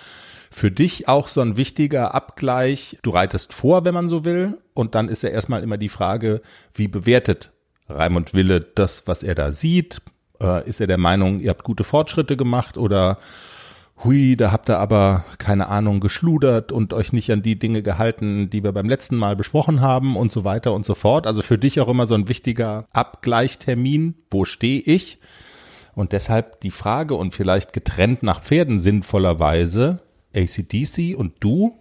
für 0.51 0.70
dich 0.70 1.08
auch 1.08 1.27
so 1.27 1.41
ein 1.41 1.55
wichtiger 1.58 2.13
Abgleich. 2.13 2.98
Du 3.03 3.12
reitest 3.12 3.53
vor, 3.53 3.86
wenn 3.86 3.93
man 3.93 4.10
so 4.10 4.25
will, 4.25 4.58
und 4.81 4.95
dann 4.95 5.07
ist 5.07 5.23
ja 5.23 5.29
erstmal 5.29 5.63
immer 5.63 5.77
die 5.77 5.89
Frage, 5.89 6.41
wie 6.73 6.88
bewertet 6.88 7.51
Raimund 7.88 8.33
Wille 8.33 8.59
das, 8.59 9.07
was 9.07 9.23
er 9.23 9.35
da 9.35 9.51
sieht? 9.51 10.01
Äh, 10.41 10.67
ist 10.67 10.81
er 10.81 10.88
der 10.88 10.97
Meinung, 10.97 11.39
ihr 11.39 11.51
habt 11.51 11.63
gute 11.63 11.83
Fortschritte 11.83 12.35
gemacht 12.35 12.77
oder 12.77 13.17
hui, 14.03 14.35
da 14.35 14.51
habt 14.51 14.69
ihr 14.69 14.79
aber 14.79 15.25
keine 15.38 15.67
Ahnung 15.67 16.00
geschludert 16.00 16.71
und 16.71 16.93
euch 16.93 17.13
nicht 17.13 17.31
an 17.31 17.43
die 17.43 17.59
Dinge 17.59 17.83
gehalten, 17.83 18.50
die 18.50 18.63
wir 18.63 18.71
beim 18.71 18.89
letzten 18.89 19.15
Mal 19.15 19.35
besprochen 19.35 19.81
haben 19.81 20.15
und 20.15 20.31
so 20.31 20.43
weiter 20.43 20.73
und 20.73 20.85
so 20.85 20.95
fort. 20.95 21.27
Also 21.27 21.41
für 21.41 21.57
dich 21.57 21.79
auch 21.79 21.88
immer 21.88 22.07
so 22.07 22.15
ein 22.15 22.27
wichtiger 22.27 22.88
Abgleichtermin. 22.91 24.15
Wo 24.29 24.45
stehe 24.45 24.81
ich? 24.81 25.19
Und 25.93 26.13
deshalb 26.13 26.61
die 26.61 26.71
Frage 26.71 27.15
und 27.15 27.35
vielleicht 27.35 27.73
getrennt 27.73 28.23
nach 28.23 28.41
Pferden 28.41 28.79
sinnvollerweise, 28.79 30.01
ACDC 30.35 31.15
und 31.15 31.33
du, 31.41 31.80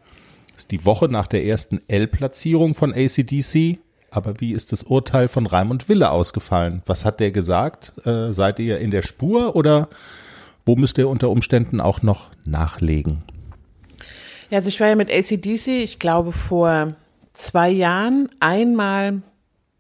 ist 0.61 0.71
die 0.73 0.85
Woche 0.85 1.09
nach 1.09 1.27
der 1.27 1.47
ersten 1.47 1.81
L-Platzierung 1.89 2.75
von 2.75 2.93
ACDC. 2.93 3.79
Aber 4.11 4.41
wie 4.41 4.53
ist 4.53 4.73
das 4.73 4.83
Urteil 4.83 5.29
von 5.29 5.47
Raimund 5.47 5.89
Wille 5.89 6.11
ausgefallen? 6.11 6.83
Was 6.85 7.07
hat 7.07 7.19
der 7.19 7.31
gesagt? 7.31 7.93
Äh, 8.05 8.33
seid 8.33 8.59
ihr 8.59 8.79
in 8.79 8.91
der 8.91 9.03
Spur 9.03 9.57
oder 9.57 9.89
wo 10.67 10.77
müsst 10.77 10.99
ihr 10.99 11.09
unter 11.09 11.31
Umständen 11.31 11.81
auch 11.81 12.03
noch 12.03 12.29
nachlegen? 12.45 13.23
Ja, 14.51 14.59
also 14.59 14.69
ich 14.69 14.81
war 14.81 14.89
ja 14.89 14.97
mit 14.97 15.11
ACDC, 15.11 15.69
ich 15.69 15.99
glaube 15.99 16.33
vor 16.33 16.95
zwei 17.33 17.71
Jahren 17.71 18.29
einmal 18.41 19.23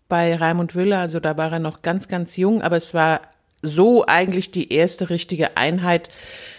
bei 0.09 0.35
Raimund 0.35 0.75
Wille, 0.75 0.97
also 0.97 1.21
da 1.21 1.37
war 1.37 1.53
er 1.53 1.59
noch 1.59 1.83
ganz, 1.83 2.09
ganz 2.09 2.37
jung, 2.37 2.63
aber 2.63 2.77
es 2.79 2.95
war 2.95 3.21
so 3.63 4.07
eigentlich 4.07 4.51
die 4.51 4.73
erste 4.73 5.11
richtige 5.11 5.59
Einheit 5.59 6.09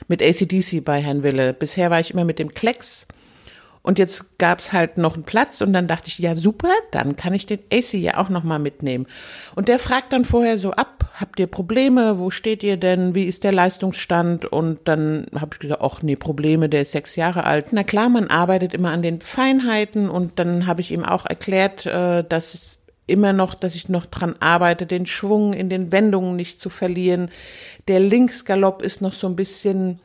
mit 0.07 0.21
ACDC 0.21 0.83
bei 0.85 1.01
Herrn 1.01 1.23
Wille. 1.23 1.53
Bisher 1.53 1.89
war 1.89 1.99
ich 1.99 2.11
immer 2.11 2.25
mit 2.25 2.37
dem 2.37 2.53
Klecks 2.53 3.07
und 3.83 3.97
jetzt 3.97 4.37
gab's 4.37 4.71
halt 4.71 4.97
noch 4.97 5.15
einen 5.15 5.23
Platz 5.23 5.61
und 5.61 5.73
dann 5.73 5.87
dachte 5.87 6.07
ich, 6.09 6.19
ja 6.19 6.35
super, 6.35 6.71
dann 6.91 7.15
kann 7.15 7.33
ich 7.33 7.47
den 7.47 7.59
AC 7.73 7.93
ja 7.93 8.17
auch 8.17 8.29
noch 8.29 8.43
mal 8.43 8.59
mitnehmen. 8.59 9.07
Und 9.55 9.67
der 9.67 9.79
fragt 9.79 10.13
dann 10.13 10.23
vorher 10.23 10.59
so 10.59 10.71
ab, 10.71 11.09
habt 11.19 11.39
ihr 11.39 11.47
Probleme, 11.47 12.19
wo 12.19 12.29
steht 12.29 12.61
ihr 12.61 12.77
denn, 12.77 13.15
wie 13.15 13.25
ist 13.25 13.43
der 13.43 13.51
Leistungsstand? 13.51 14.45
Und 14.45 14.79
dann 14.85 15.25
habe 15.39 15.51
ich 15.53 15.59
gesagt, 15.59 15.81
ach 15.81 16.03
nee, 16.03 16.15
Probleme, 16.15 16.69
der 16.69 16.83
ist 16.83 16.91
sechs 16.91 17.15
Jahre 17.15 17.45
alt. 17.45 17.67
Na 17.71 17.83
klar, 17.83 18.09
man 18.09 18.27
arbeitet 18.27 18.73
immer 18.73 18.91
an 18.91 19.01
den 19.01 19.19
Feinheiten 19.19 20.09
und 20.09 20.37
dann 20.37 20.67
habe 20.67 20.81
ich 20.81 20.91
ihm 20.91 21.03
auch 21.03 21.25
erklärt, 21.25 21.85
äh, 21.87 22.23
dass 22.23 22.53
es 22.53 22.77
immer 23.07 23.33
noch, 23.33 23.55
dass 23.55 23.75
ich 23.75 23.89
noch 23.89 24.05
dran 24.05 24.35
arbeite, 24.39 24.85
den 24.85 25.05
Schwung 25.07 25.53
in 25.53 25.69
den 25.69 25.91
Wendungen 25.91 26.35
nicht 26.35 26.61
zu 26.61 26.69
verlieren. 26.69 27.29
Der 27.87 27.99
Linksgalopp 27.99 28.83
ist 28.83 29.01
noch 29.01 29.13
so 29.13 29.27
ein 29.27 29.35
bisschen 29.35 29.99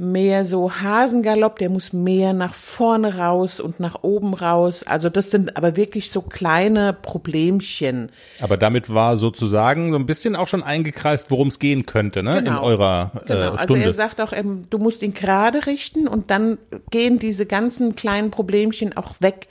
mehr 0.00 0.46
so 0.46 0.72
Hasengalopp, 0.72 1.58
der 1.58 1.68
muss 1.68 1.92
mehr 1.92 2.32
nach 2.32 2.54
vorne 2.54 3.18
raus 3.18 3.60
und 3.60 3.80
nach 3.80 4.02
oben 4.02 4.32
raus. 4.32 4.82
Also 4.82 5.10
das 5.10 5.30
sind 5.30 5.58
aber 5.58 5.76
wirklich 5.76 6.10
so 6.10 6.22
kleine 6.22 6.94
Problemchen. 6.94 8.10
Aber 8.40 8.56
damit 8.56 8.92
war 8.92 9.18
sozusagen 9.18 9.90
so 9.90 9.96
ein 9.96 10.06
bisschen 10.06 10.36
auch 10.36 10.48
schon 10.48 10.62
eingekreist, 10.62 11.30
worum 11.30 11.48
es 11.48 11.58
gehen 11.58 11.84
könnte, 11.84 12.22
ne? 12.22 12.38
In 12.38 12.46
Genau. 12.46 12.62
eurer 12.62 13.12
Genau, 13.26 13.38
äh, 13.40 13.44
also 13.48 13.58
Stunde. 13.64 13.84
er 13.84 13.92
sagt 13.92 14.22
auch, 14.22 14.32
ähm, 14.32 14.62
du 14.70 14.78
musst 14.78 15.02
ihn 15.02 15.12
gerade 15.12 15.66
richten 15.66 16.08
und 16.08 16.30
dann 16.30 16.56
gehen 16.90 17.18
diese 17.18 17.44
ganzen 17.44 17.94
kleinen 17.94 18.30
Problemchen 18.30 18.96
auch 18.96 19.14
weg. 19.20 19.48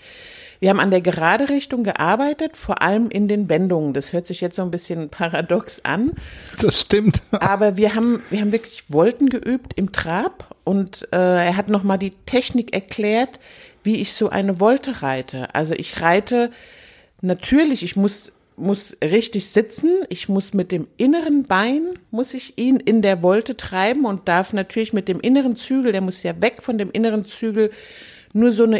Wir 0.59 0.69
haben 0.69 0.79
an 0.79 0.91
der 0.91 0.99
gerade 0.99 1.49
Richtung 1.49 1.83
gearbeitet, 1.85 2.57
vor 2.57 2.81
allem 2.81 3.09
in 3.09 3.29
den 3.29 3.47
Wendungen. 3.47 3.93
Das 3.93 4.11
hört 4.11 4.27
sich 4.27 4.41
jetzt 4.41 4.57
so 4.57 4.61
ein 4.61 4.71
bisschen 4.71 5.09
paradox 5.09 5.85
an. 5.85 6.11
das 6.59 6.81
stimmt. 6.81 7.21
Aber 7.31 7.77
wir 7.77 7.95
haben, 7.95 8.21
wir 8.29 8.41
haben 8.41 8.51
wirklich 8.51 8.83
Volten 8.89 9.29
geübt 9.29 9.73
im 9.77 9.93
Trab 9.93 10.55
und 10.65 11.07
äh, 11.13 11.17
er 11.17 11.55
hat 11.55 11.69
nochmal 11.69 11.97
die 11.97 12.11
Technik 12.25 12.73
erklärt, 12.73 13.39
wie 13.83 14.01
ich 14.01 14.13
so 14.13 14.29
eine 14.29 14.57
Volte 14.57 15.01
reite. 15.01 15.55
Also 15.55 15.73
ich 15.73 16.01
reite 16.01 16.51
natürlich, 17.21 17.81
ich 17.81 17.95
muss, 17.95 18.33
muss 18.57 18.97
richtig 19.01 19.49
sitzen, 19.49 19.89
ich 20.09 20.27
muss 20.27 20.53
mit 20.53 20.73
dem 20.73 20.87
inneren 20.97 21.43
Bein, 21.43 21.97
muss 22.11 22.33
ich 22.33 22.57
ihn 22.57 22.77
in 22.77 23.01
der 23.01 23.19
Volte 23.19 23.55
treiben 23.55 24.03
und 24.03 24.27
darf 24.27 24.51
natürlich 24.51 24.91
mit 24.91 25.07
dem 25.07 25.21
inneren 25.21 25.55
Zügel, 25.55 25.93
der 25.93 26.01
muss 26.01 26.21
ja 26.21 26.41
weg 26.41 26.61
von 26.61 26.77
dem 26.77 26.91
inneren 26.91 27.23
Zügel, 27.25 27.71
nur 28.33 28.51
so 28.51 28.63
eine 28.63 28.79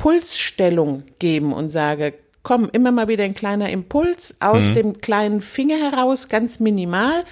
Impulsstellung 0.00 1.02
geben 1.18 1.52
und 1.52 1.68
sage, 1.68 2.14
komm, 2.42 2.70
immer 2.72 2.90
mal 2.90 3.08
wieder 3.08 3.24
ein 3.24 3.34
kleiner 3.34 3.68
Impuls 3.68 4.34
aus 4.40 4.72
dem 4.72 5.02
kleinen 5.02 5.42
Finger 5.42 5.76
heraus, 5.76 6.30
ganz 6.30 6.58
minimal, 6.58 7.24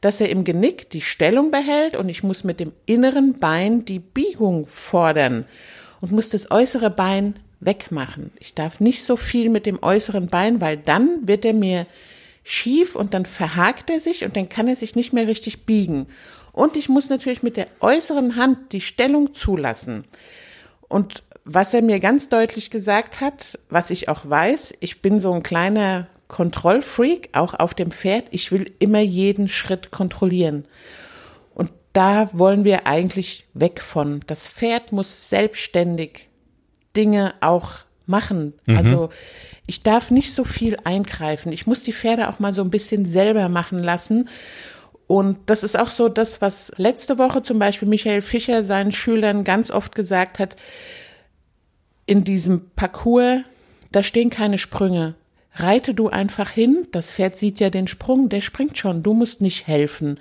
dass 0.00 0.22
er 0.22 0.30
im 0.30 0.44
Genick 0.44 0.88
die 0.88 1.02
Stellung 1.02 1.50
behält 1.50 1.94
und 1.94 2.08
ich 2.08 2.22
muss 2.22 2.42
mit 2.42 2.58
dem 2.58 2.72
inneren 2.86 3.38
Bein 3.38 3.84
die 3.84 3.98
Biegung 3.98 4.66
fordern 4.66 5.44
und 6.00 6.10
muss 6.10 6.30
das 6.30 6.50
äußere 6.50 6.88
Bein 6.88 7.34
wegmachen. 7.60 8.30
Ich 8.40 8.54
darf 8.54 8.80
nicht 8.80 9.04
so 9.04 9.18
viel 9.18 9.50
mit 9.50 9.66
dem 9.66 9.82
äußeren 9.82 10.28
Bein, 10.28 10.62
weil 10.62 10.78
dann 10.78 11.28
wird 11.28 11.44
er 11.44 11.52
mir 11.52 11.86
schief 12.44 12.96
und 12.96 13.12
dann 13.12 13.26
verhakt 13.26 13.90
er 13.90 14.00
sich 14.00 14.24
und 14.24 14.36
dann 14.36 14.48
kann 14.48 14.68
er 14.68 14.76
sich 14.76 14.96
nicht 14.96 15.12
mehr 15.12 15.28
richtig 15.28 15.66
biegen. 15.66 16.06
Und 16.52 16.78
ich 16.78 16.88
muss 16.88 17.10
natürlich 17.10 17.42
mit 17.42 17.58
der 17.58 17.66
äußeren 17.80 18.36
Hand 18.36 18.72
die 18.72 18.80
Stellung 18.80 19.34
zulassen. 19.34 20.04
Und 20.88 21.22
was 21.48 21.72
er 21.72 21.80
mir 21.80 22.00
ganz 22.00 22.28
deutlich 22.28 22.70
gesagt 22.70 23.20
hat, 23.20 23.58
was 23.70 23.90
ich 23.90 24.08
auch 24.08 24.28
weiß, 24.28 24.74
ich 24.80 25.00
bin 25.00 25.20
so 25.20 25.32
ein 25.32 25.44
kleiner 25.44 26.08
Kontrollfreak, 26.26 27.30
auch 27.34 27.54
auf 27.54 27.72
dem 27.72 27.92
Pferd. 27.92 28.24
Ich 28.32 28.50
will 28.50 28.72
immer 28.80 29.00
jeden 29.00 29.46
Schritt 29.46 29.92
kontrollieren. 29.92 30.64
Und 31.54 31.70
da 31.92 32.30
wollen 32.32 32.64
wir 32.64 32.88
eigentlich 32.88 33.46
weg 33.54 33.80
von. 33.80 34.20
Das 34.26 34.48
Pferd 34.48 34.90
muss 34.90 35.28
selbstständig 35.28 36.28
Dinge 36.96 37.34
auch 37.40 37.74
machen. 38.06 38.54
Mhm. 38.66 38.76
Also 38.76 39.10
ich 39.68 39.84
darf 39.84 40.10
nicht 40.10 40.34
so 40.34 40.42
viel 40.42 40.76
eingreifen. 40.82 41.52
Ich 41.52 41.68
muss 41.68 41.84
die 41.84 41.92
Pferde 41.92 42.28
auch 42.28 42.40
mal 42.40 42.54
so 42.54 42.62
ein 42.62 42.70
bisschen 42.70 43.06
selber 43.06 43.48
machen 43.48 43.78
lassen. 43.78 44.28
Und 45.06 45.38
das 45.46 45.62
ist 45.62 45.78
auch 45.78 45.92
so 45.92 46.08
das, 46.08 46.40
was 46.40 46.72
letzte 46.76 47.18
Woche 47.18 47.40
zum 47.42 47.60
Beispiel 47.60 47.86
Michael 47.86 48.22
Fischer 48.22 48.64
seinen 48.64 48.90
Schülern 48.90 49.44
ganz 49.44 49.70
oft 49.70 49.94
gesagt 49.94 50.40
hat. 50.40 50.56
In 52.06 52.24
diesem 52.24 52.70
Parcours, 52.76 53.42
da 53.90 54.02
stehen 54.02 54.30
keine 54.30 54.58
Sprünge. 54.58 55.14
Reite 55.54 55.94
du 55.94 56.08
einfach 56.08 56.50
hin, 56.50 56.86
das 56.92 57.12
Pferd 57.12 57.34
sieht 57.34 57.60
ja 57.60 57.70
den 57.70 57.88
Sprung, 57.88 58.28
der 58.28 58.42
springt 58.42 58.78
schon, 58.78 59.02
du 59.02 59.14
musst 59.14 59.40
nicht 59.40 59.66
helfen. 59.66 60.20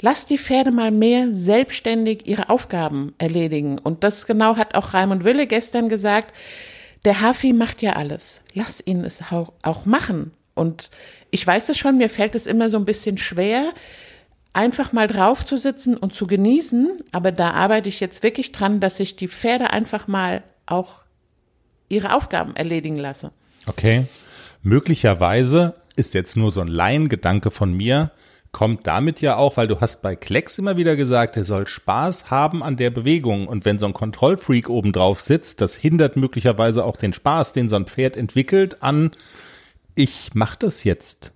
Lass 0.00 0.26
die 0.26 0.38
Pferde 0.38 0.72
mal 0.72 0.90
mehr 0.90 1.28
selbstständig 1.32 2.26
ihre 2.26 2.50
Aufgaben 2.50 3.14
erledigen. 3.16 3.78
Und 3.78 4.04
das 4.04 4.26
genau 4.26 4.56
hat 4.56 4.74
auch 4.74 4.92
Raimund 4.92 5.24
Wille 5.24 5.46
gestern 5.46 5.88
gesagt. 5.88 6.34
Der 7.04 7.22
Hafi 7.22 7.52
macht 7.52 7.80
ja 7.80 7.94
alles. 7.94 8.42
Lass 8.52 8.82
ihn 8.84 9.04
es 9.04 9.20
auch 9.62 9.86
machen. 9.86 10.32
Und 10.54 10.90
ich 11.30 11.46
weiß 11.46 11.70
es 11.70 11.78
schon, 11.78 11.96
mir 11.96 12.10
fällt 12.10 12.34
es 12.34 12.46
immer 12.46 12.68
so 12.68 12.76
ein 12.76 12.84
bisschen 12.84 13.16
schwer, 13.16 13.72
einfach 14.52 14.92
mal 14.92 15.06
drauf 15.06 15.46
zu 15.46 15.56
sitzen 15.56 15.96
und 15.96 16.14
zu 16.14 16.26
genießen. 16.26 16.98
Aber 17.12 17.32
da 17.32 17.52
arbeite 17.52 17.88
ich 17.88 18.00
jetzt 18.00 18.22
wirklich 18.22 18.52
dran, 18.52 18.80
dass 18.80 19.00
ich 19.00 19.16
die 19.16 19.28
Pferde 19.28 19.70
einfach 19.70 20.08
mal 20.08 20.42
auch 20.66 21.05
ihre 21.88 22.14
Aufgaben 22.14 22.56
erledigen 22.56 22.96
lasse. 22.96 23.32
Okay. 23.66 24.06
Möglicherweise 24.62 25.74
ist 25.96 26.14
jetzt 26.14 26.36
nur 26.36 26.52
so 26.52 26.60
ein 26.60 26.68
Laiengedanke 26.68 27.50
von 27.50 27.72
mir, 27.72 28.10
kommt 28.52 28.86
damit 28.86 29.20
ja 29.20 29.36
auch, 29.36 29.58
weil 29.58 29.68
du 29.68 29.80
hast 29.80 30.00
bei 30.00 30.16
Klecks 30.16 30.58
immer 30.58 30.78
wieder 30.78 30.96
gesagt, 30.96 31.36
er 31.36 31.44
soll 31.44 31.66
Spaß 31.66 32.30
haben 32.30 32.62
an 32.62 32.76
der 32.76 32.88
Bewegung. 32.88 33.46
Und 33.46 33.66
wenn 33.66 33.78
so 33.78 33.84
ein 33.84 33.92
Kontrollfreak 33.92 34.70
oben 34.70 34.92
drauf 34.92 35.20
sitzt, 35.20 35.60
das 35.60 35.74
hindert 35.74 36.16
möglicherweise 36.16 36.84
auch 36.84 36.96
den 36.96 37.12
Spaß, 37.12 37.52
den 37.52 37.68
so 37.68 37.76
ein 37.76 37.84
Pferd 37.84 38.16
entwickelt, 38.16 38.82
an 38.82 39.10
ich 39.94 40.30
mach 40.32 40.56
das 40.56 40.84
jetzt. 40.84 41.32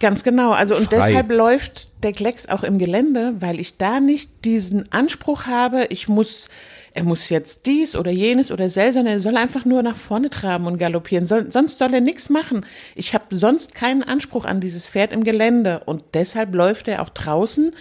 Ganz 0.00 0.22
genau. 0.22 0.52
Also 0.52 0.76
und 0.76 0.88
Frei. 0.88 0.96
deshalb 0.96 1.30
läuft 1.30 2.02
der 2.02 2.12
Klecks 2.12 2.48
auch 2.48 2.64
im 2.64 2.78
Gelände, 2.78 3.34
weil 3.38 3.60
ich 3.60 3.78
da 3.78 4.00
nicht 4.00 4.44
diesen 4.44 4.90
Anspruch 4.92 5.46
habe, 5.46 5.86
ich 5.90 6.08
muss 6.08 6.48
er 6.96 7.04
muss 7.04 7.28
jetzt 7.28 7.66
dies 7.66 7.94
oder 7.94 8.10
jenes 8.10 8.50
oder 8.50 8.70
sel, 8.70 8.94
sondern 8.94 9.14
er 9.14 9.20
soll 9.20 9.36
einfach 9.36 9.66
nur 9.66 9.82
nach 9.82 9.96
vorne 9.96 10.30
traben 10.30 10.66
und 10.66 10.78
galoppieren. 10.78 11.26
Soll, 11.26 11.50
sonst 11.52 11.76
soll 11.76 11.92
er 11.92 12.00
nichts 12.00 12.30
machen. 12.30 12.64
Ich 12.94 13.12
habe 13.12 13.36
sonst 13.36 13.74
keinen 13.74 14.02
Anspruch 14.02 14.46
an 14.46 14.62
dieses 14.62 14.88
Pferd 14.88 15.12
im 15.12 15.22
Gelände 15.22 15.82
und 15.84 16.02
deshalb 16.14 16.54
läuft 16.54 16.88
er 16.88 17.02
auch 17.02 17.10
draußen. 17.10 17.72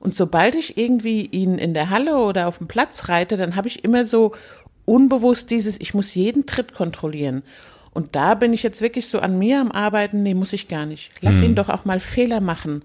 Und 0.00 0.16
sobald 0.16 0.56
ich 0.56 0.76
irgendwie 0.76 1.26
ihn 1.26 1.58
in 1.58 1.74
der 1.74 1.90
Halle 1.90 2.18
oder 2.18 2.48
auf 2.48 2.58
dem 2.58 2.66
Platz 2.66 3.08
reite, 3.08 3.36
dann 3.36 3.54
habe 3.54 3.68
ich 3.68 3.84
immer 3.84 4.04
so 4.04 4.34
unbewusst 4.84 5.50
dieses, 5.50 5.80
ich 5.80 5.94
muss 5.94 6.16
jeden 6.16 6.46
Tritt 6.46 6.74
kontrollieren. 6.74 7.44
Und 7.92 8.16
da 8.16 8.34
bin 8.34 8.52
ich 8.52 8.64
jetzt 8.64 8.80
wirklich 8.80 9.06
so 9.06 9.20
an 9.20 9.38
mir 9.38 9.60
am 9.60 9.70
Arbeiten, 9.70 10.24
nee, 10.24 10.34
muss 10.34 10.52
ich 10.52 10.66
gar 10.66 10.86
nicht. 10.86 11.12
Lass 11.20 11.36
hm. 11.36 11.44
ihn 11.44 11.54
doch 11.54 11.68
auch 11.68 11.84
mal 11.84 12.00
Fehler 12.00 12.40
machen. 12.40 12.82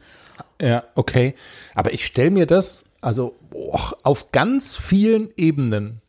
Ja, 0.61 0.83
okay. 0.93 1.33
Aber 1.73 1.91
ich 1.91 2.05
stelle 2.05 2.29
mir 2.29 2.45
das 2.45 2.85
also 3.01 3.35
boah, 3.49 3.97
auf 4.03 4.31
ganz 4.31 4.75
vielen 4.75 5.29
Ebenen. 5.35 6.01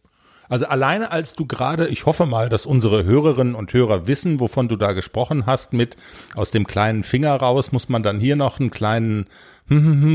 Also 0.48 0.66
alleine 0.66 1.10
als 1.10 1.32
du 1.32 1.46
gerade, 1.46 1.88
ich 1.88 2.04
hoffe 2.04 2.26
mal, 2.26 2.50
dass 2.50 2.66
unsere 2.66 3.04
Hörerinnen 3.04 3.54
und 3.54 3.72
Hörer 3.72 4.06
wissen, 4.06 4.38
wovon 4.38 4.68
du 4.68 4.76
da 4.76 4.92
gesprochen 4.92 5.46
hast, 5.46 5.72
mit 5.72 5.96
aus 6.34 6.50
dem 6.50 6.66
kleinen 6.66 7.04
Finger 7.04 7.34
raus 7.34 7.72
muss 7.72 7.88
man 7.88 8.02
dann 8.02 8.20
hier 8.20 8.36
noch 8.36 8.60
einen 8.60 8.70
kleinen 8.70 9.26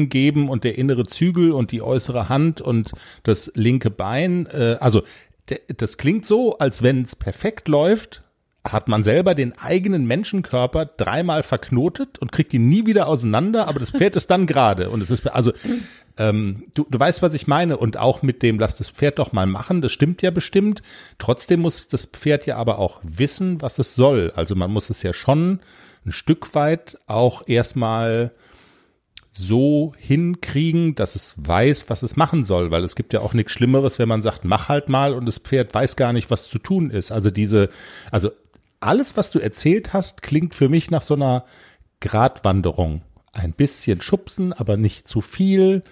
geben 0.10 0.50
und 0.50 0.64
der 0.64 0.78
innere 0.78 1.06
Zügel 1.06 1.52
und 1.52 1.72
die 1.72 1.82
äußere 1.82 2.30
Hand 2.30 2.62
und 2.62 2.92
das 3.24 3.52
linke 3.56 3.90
Bein. 3.90 4.46
Äh, 4.48 4.78
also 4.80 5.04
das 5.78 5.98
klingt 5.98 6.26
so, 6.26 6.58
als 6.58 6.84
wenn 6.84 7.04
es 7.04 7.16
perfekt 7.16 7.68
läuft, 7.68 8.24
hat 8.72 8.88
man 8.88 9.04
selber 9.04 9.36
den 9.36 9.58
eigenen 9.58 10.06
Menschenkörper 10.06 10.86
dreimal 10.86 11.44
verknotet 11.44 12.20
und 12.20 12.32
kriegt 12.32 12.54
ihn 12.54 12.70
nie 12.70 12.86
wieder 12.86 13.08
auseinander, 13.08 13.68
aber 13.68 13.80
das 13.80 13.92
Pferd 13.92 14.16
ist 14.16 14.30
dann 14.30 14.48
gerade. 14.48 14.90
Und 14.90 15.02
es 15.02 15.12
ist, 15.12 15.26
also, 15.28 15.52
ähm, 16.18 16.66
du, 16.74 16.86
du 16.90 17.00
weißt, 17.00 17.22
was 17.22 17.34
ich 17.34 17.48
meine. 17.48 17.78
Und 17.78 17.98
auch 17.98 18.22
mit 18.22 18.44
dem, 18.44 18.60
lass 18.60 18.76
das 18.76 18.90
Pferd 18.90 19.20
doch 19.20 19.32
mal 19.32 19.46
machen, 19.46 19.82
das 19.82 19.92
stimmt 19.92 20.22
ja 20.22 20.32
bestimmt. 20.32 20.82
Trotzdem 21.18 21.62
muss 21.62 21.88
das 21.88 22.06
Pferd 22.06 22.46
ja 22.46 22.58
aber 22.58 22.80
auch 22.80 23.00
wissen, 23.04 23.62
was 23.62 23.80
es 23.80 23.96
soll. 23.96 24.32
Also 24.36 24.56
man 24.56 24.72
muss 24.72 24.90
es 24.90 25.04
ja 25.04 25.14
schon 25.14 25.60
ein 26.06 26.12
Stück 26.12 26.56
weit 26.56 26.98
auch 27.08 27.48
erstmal 27.48 28.32
so 29.38 29.94
hinkriegen, 29.98 30.96
dass 30.96 31.16
es 31.16 31.36
weiß, 31.38 31.90
was 31.90 32.02
es 32.02 32.16
machen 32.16 32.44
soll, 32.44 32.72
weil 32.72 32.84
es 32.84 32.96
gibt 32.96 33.14
ja 33.14 33.20
auch 33.20 33.34
nichts 33.34 33.52
Schlimmeres, 33.52 34.00
wenn 34.00 34.08
man 34.10 34.24
sagt, 34.24 34.46
mach 34.46 34.68
halt 34.68 34.90
mal 34.90 35.14
und 35.14 35.28
das 35.28 35.38
Pferd 35.38 35.76
weiß 35.76 35.96
gar 35.96 36.12
nicht, 36.12 36.32
was 36.32 36.50
zu 36.50 36.58
tun 36.58 36.90
ist. 36.90 37.12
Also 37.12 37.30
diese, 37.30 37.70
also 38.10 38.32
alles, 38.80 39.18
was 39.18 39.32
du 39.32 39.40
erzählt 39.40 39.94
hast, 39.94 40.22
klingt 40.22 40.56
für 40.56 40.70
mich 40.70 40.92
nach 40.92 41.02
so 41.02 41.16
einer 41.16 41.46
Gratwanderung. 42.00 43.02
Ein 43.34 43.54
bisschen 43.54 44.02
schubsen, 44.02 44.54
aber 44.54 44.78
nicht 44.78 45.08
zu 45.08 45.22
viel. 45.22 45.84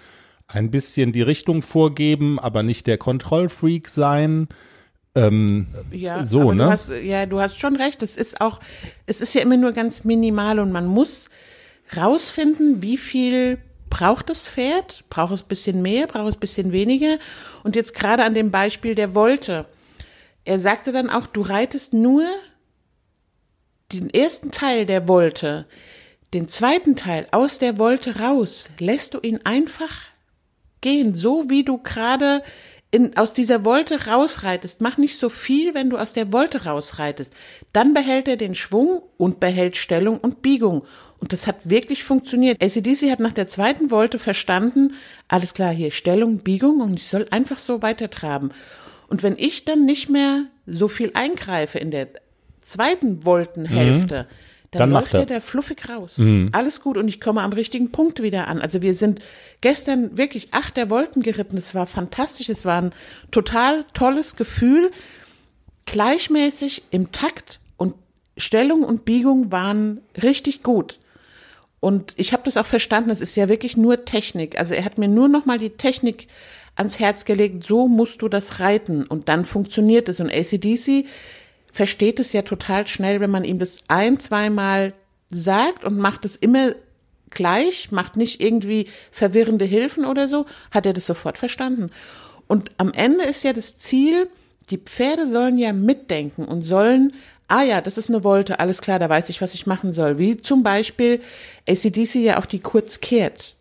Ein 0.48 0.70
bisschen 0.70 1.12
die 1.12 1.22
Richtung 1.22 1.62
vorgeben, 1.62 2.38
aber 2.38 2.62
nicht 2.62 2.86
der 2.86 2.98
Kontrollfreak 2.98 3.88
sein. 3.88 4.48
Ähm, 5.16 5.66
ja, 5.90 6.24
so, 6.24 6.52
ne? 6.52 6.64
Du 6.64 6.70
hast, 6.70 6.90
ja, 7.02 7.26
du 7.26 7.40
hast 7.40 7.58
schon 7.58 7.76
recht. 7.76 8.02
Es 8.02 8.16
ist 8.16 8.40
auch, 8.40 8.60
es 9.06 9.20
ist 9.20 9.34
ja 9.34 9.40
immer 9.40 9.56
nur 9.56 9.72
ganz 9.72 10.04
minimal 10.04 10.58
und 10.60 10.72
man 10.72 10.86
muss 10.86 11.28
rausfinden, 11.96 12.82
wie 12.82 12.96
viel 12.96 13.58
braucht 13.90 14.28
das 14.28 14.48
Pferd? 14.48 15.04
Braucht 15.08 15.32
es 15.32 15.42
ein 15.42 15.48
bisschen 15.48 15.82
mehr? 15.82 16.06
Braucht 16.06 16.28
es 16.28 16.36
ein 16.36 16.40
bisschen 16.40 16.72
weniger? 16.72 17.18
Und 17.64 17.76
jetzt 17.76 17.94
gerade 17.94 18.24
an 18.24 18.34
dem 18.34 18.50
Beispiel 18.50 18.94
der 18.94 19.14
Wolte. 19.14 19.66
Er 20.44 20.58
sagte 20.58 20.92
dann 20.92 21.10
auch, 21.10 21.26
du 21.26 21.40
reitest 21.40 21.92
nur 21.92 22.24
den 23.92 24.10
ersten 24.10 24.50
Teil 24.50 24.86
der 24.86 25.08
Wolte, 25.08 25.66
den 26.34 26.48
zweiten 26.48 26.96
Teil 26.96 27.26
aus 27.30 27.58
der 27.58 27.78
Wolte 27.78 28.20
raus, 28.20 28.66
lässt 28.78 29.14
du 29.14 29.20
ihn 29.20 29.40
einfach 29.44 30.02
gehen, 30.80 31.14
so 31.14 31.48
wie 31.48 31.64
du 31.64 31.78
gerade 31.78 32.42
aus 33.16 33.34
dieser 33.34 33.64
Wolte 33.64 34.06
rausreitest. 34.06 34.80
Mach 34.80 34.96
nicht 34.96 35.18
so 35.18 35.28
viel, 35.28 35.74
wenn 35.74 35.90
du 35.90 35.98
aus 35.98 36.12
der 36.12 36.32
Wolte 36.32 36.64
rausreitest. 36.64 37.34
Dann 37.72 37.92
behält 37.92 38.26
er 38.26 38.36
den 38.36 38.54
Schwung 38.54 39.02
und 39.18 39.38
behält 39.38 39.76
Stellung 39.76 40.18
und 40.18 40.40
Biegung. 40.40 40.82
Und 41.18 41.32
das 41.32 41.46
hat 41.46 41.68
wirklich 41.68 42.04
funktioniert. 42.04 42.62
ACDC 42.62 43.10
hat 43.10 43.20
nach 43.20 43.34
der 43.34 43.48
zweiten 43.48 43.90
Wolte 43.90 44.18
verstanden, 44.18 44.94
alles 45.28 45.52
klar, 45.52 45.72
hier 45.72 45.90
Stellung, 45.90 46.38
Biegung 46.38 46.80
und 46.80 46.98
ich 46.98 47.08
soll 47.08 47.26
einfach 47.30 47.58
so 47.58 47.82
weitertraben. 47.82 48.52
Und 49.08 49.22
wenn 49.22 49.36
ich 49.36 49.64
dann 49.64 49.84
nicht 49.84 50.08
mehr 50.08 50.44
so 50.66 50.88
viel 50.88 51.10
eingreife 51.14 51.78
in 51.78 51.90
der 51.90 52.08
zweiten 52.66 53.24
Voltenhälfte, 53.24 54.24
mhm. 54.24 54.70
dann, 54.72 54.80
dann 54.80 54.90
läuft 54.90 55.14
er 55.14 55.26
der 55.26 55.40
fluffig 55.40 55.88
raus. 55.88 56.18
Mhm. 56.18 56.50
Alles 56.52 56.80
gut 56.80 56.96
und 56.96 57.08
ich 57.08 57.20
komme 57.20 57.42
am 57.42 57.52
richtigen 57.52 57.92
Punkt 57.92 58.22
wieder 58.22 58.48
an. 58.48 58.60
Also 58.60 58.82
wir 58.82 58.94
sind 58.94 59.20
gestern 59.60 60.18
wirklich 60.18 60.52
acht 60.52 60.76
der 60.76 60.90
Volten 60.90 61.22
geritten. 61.22 61.56
Es 61.56 61.74
war 61.74 61.86
fantastisch. 61.86 62.48
Es 62.48 62.64
war 62.64 62.82
ein 62.82 62.92
total 63.30 63.84
tolles 63.94 64.36
Gefühl. 64.36 64.90
Gleichmäßig 65.86 66.82
im 66.90 67.12
Takt 67.12 67.60
und 67.76 67.94
Stellung 68.36 68.82
und 68.82 69.04
Biegung 69.04 69.52
waren 69.52 70.00
richtig 70.20 70.62
gut. 70.62 70.98
Und 71.78 72.14
ich 72.16 72.32
habe 72.32 72.42
das 72.44 72.56
auch 72.56 72.66
verstanden, 72.66 73.10
es 73.10 73.20
ist 73.20 73.36
ja 73.36 73.48
wirklich 73.48 73.76
nur 73.76 74.04
Technik. 74.04 74.58
Also 74.58 74.74
er 74.74 74.84
hat 74.84 74.98
mir 74.98 75.08
nur 75.08 75.28
noch 75.28 75.46
mal 75.46 75.58
die 75.58 75.70
Technik 75.70 76.26
ans 76.74 76.98
Herz 76.98 77.24
gelegt, 77.24 77.64
so 77.64 77.86
musst 77.86 78.22
du 78.22 78.28
das 78.28 78.60
reiten 78.60 79.04
und 79.04 79.28
dann 79.28 79.44
funktioniert 79.44 80.08
es. 80.08 80.18
Und 80.18 80.32
ACDC 80.32 81.06
versteht 81.76 82.18
es 82.18 82.32
ja 82.32 82.40
total 82.40 82.86
schnell, 82.86 83.20
wenn 83.20 83.30
man 83.30 83.44
ihm 83.44 83.58
das 83.58 83.80
ein, 83.86 84.18
zweimal 84.18 84.94
sagt 85.28 85.84
und 85.84 85.98
macht 85.98 86.24
es 86.24 86.34
immer 86.34 86.74
gleich, 87.28 87.92
macht 87.92 88.16
nicht 88.16 88.40
irgendwie 88.40 88.86
verwirrende 89.10 89.66
Hilfen 89.66 90.06
oder 90.06 90.26
so, 90.26 90.46
hat 90.70 90.86
er 90.86 90.94
das 90.94 91.04
sofort 91.04 91.36
verstanden. 91.36 91.90
Und 92.46 92.70
am 92.78 92.94
Ende 92.94 93.24
ist 93.24 93.44
ja 93.44 93.52
das 93.52 93.76
Ziel, 93.76 94.30
die 94.70 94.78
Pferde 94.78 95.28
sollen 95.28 95.58
ja 95.58 95.74
mitdenken 95.74 96.46
und 96.46 96.62
sollen, 96.62 97.12
ah 97.46 97.62
ja, 97.62 97.82
das 97.82 97.98
ist 97.98 98.08
eine 98.08 98.24
Wolte, 98.24 98.58
alles 98.58 98.80
klar, 98.80 98.98
da 98.98 99.10
weiß 99.10 99.28
ich, 99.28 99.42
was 99.42 99.52
ich 99.52 99.66
machen 99.66 99.92
soll. 99.92 100.18
Wie 100.18 100.38
zum 100.38 100.62
Beispiel 100.62 101.20
ACDC 101.68 102.14
ja 102.14 102.40
auch 102.40 102.46
die 102.46 102.60
kurz 102.60 103.00
kehrt. 103.00 103.54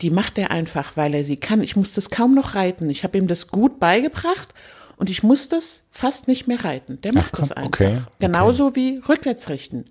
Die 0.00 0.10
macht 0.10 0.38
er 0.38 0.52
einfach, 0.52 0.96
weil 0.96 1.12
er 1.12 1.24
sie 1.24 1.38
kann. 1.38 1.60
Ich 1.60 1.74
muss 1.74 1.92
das 1.92 2.08
kaum 2.08 2.34
noch 2.34 2.54
reiten. 2.54 2.88
Ich 2.88 3.02
habe 3.02 3.18
ihm 3.18 3.26
das 3.26 3.48
gut 3.48 3.80
beigebracht 3.80 4.54
Und 5.02 5.10
ich 5.10 5.24
muss 5.24 5.48
das 5.48 5.82
fast 5.90 6.28
nicht 6.28 6.46
mehr 6.46 6.64
reiten. 6.64 7.00
Der 7.00 7.12
macht 7.12 7.32
komm, 7.32 7.48
das 7.48 7.50
einfach. 7.50 7.66
okay, 7.66 7.96
okay. 7.96 8.02
Genauso 8.20 8.76
wie 8.76 9.02
rückwärts 9.08 9.48
richten. 9.48 9.86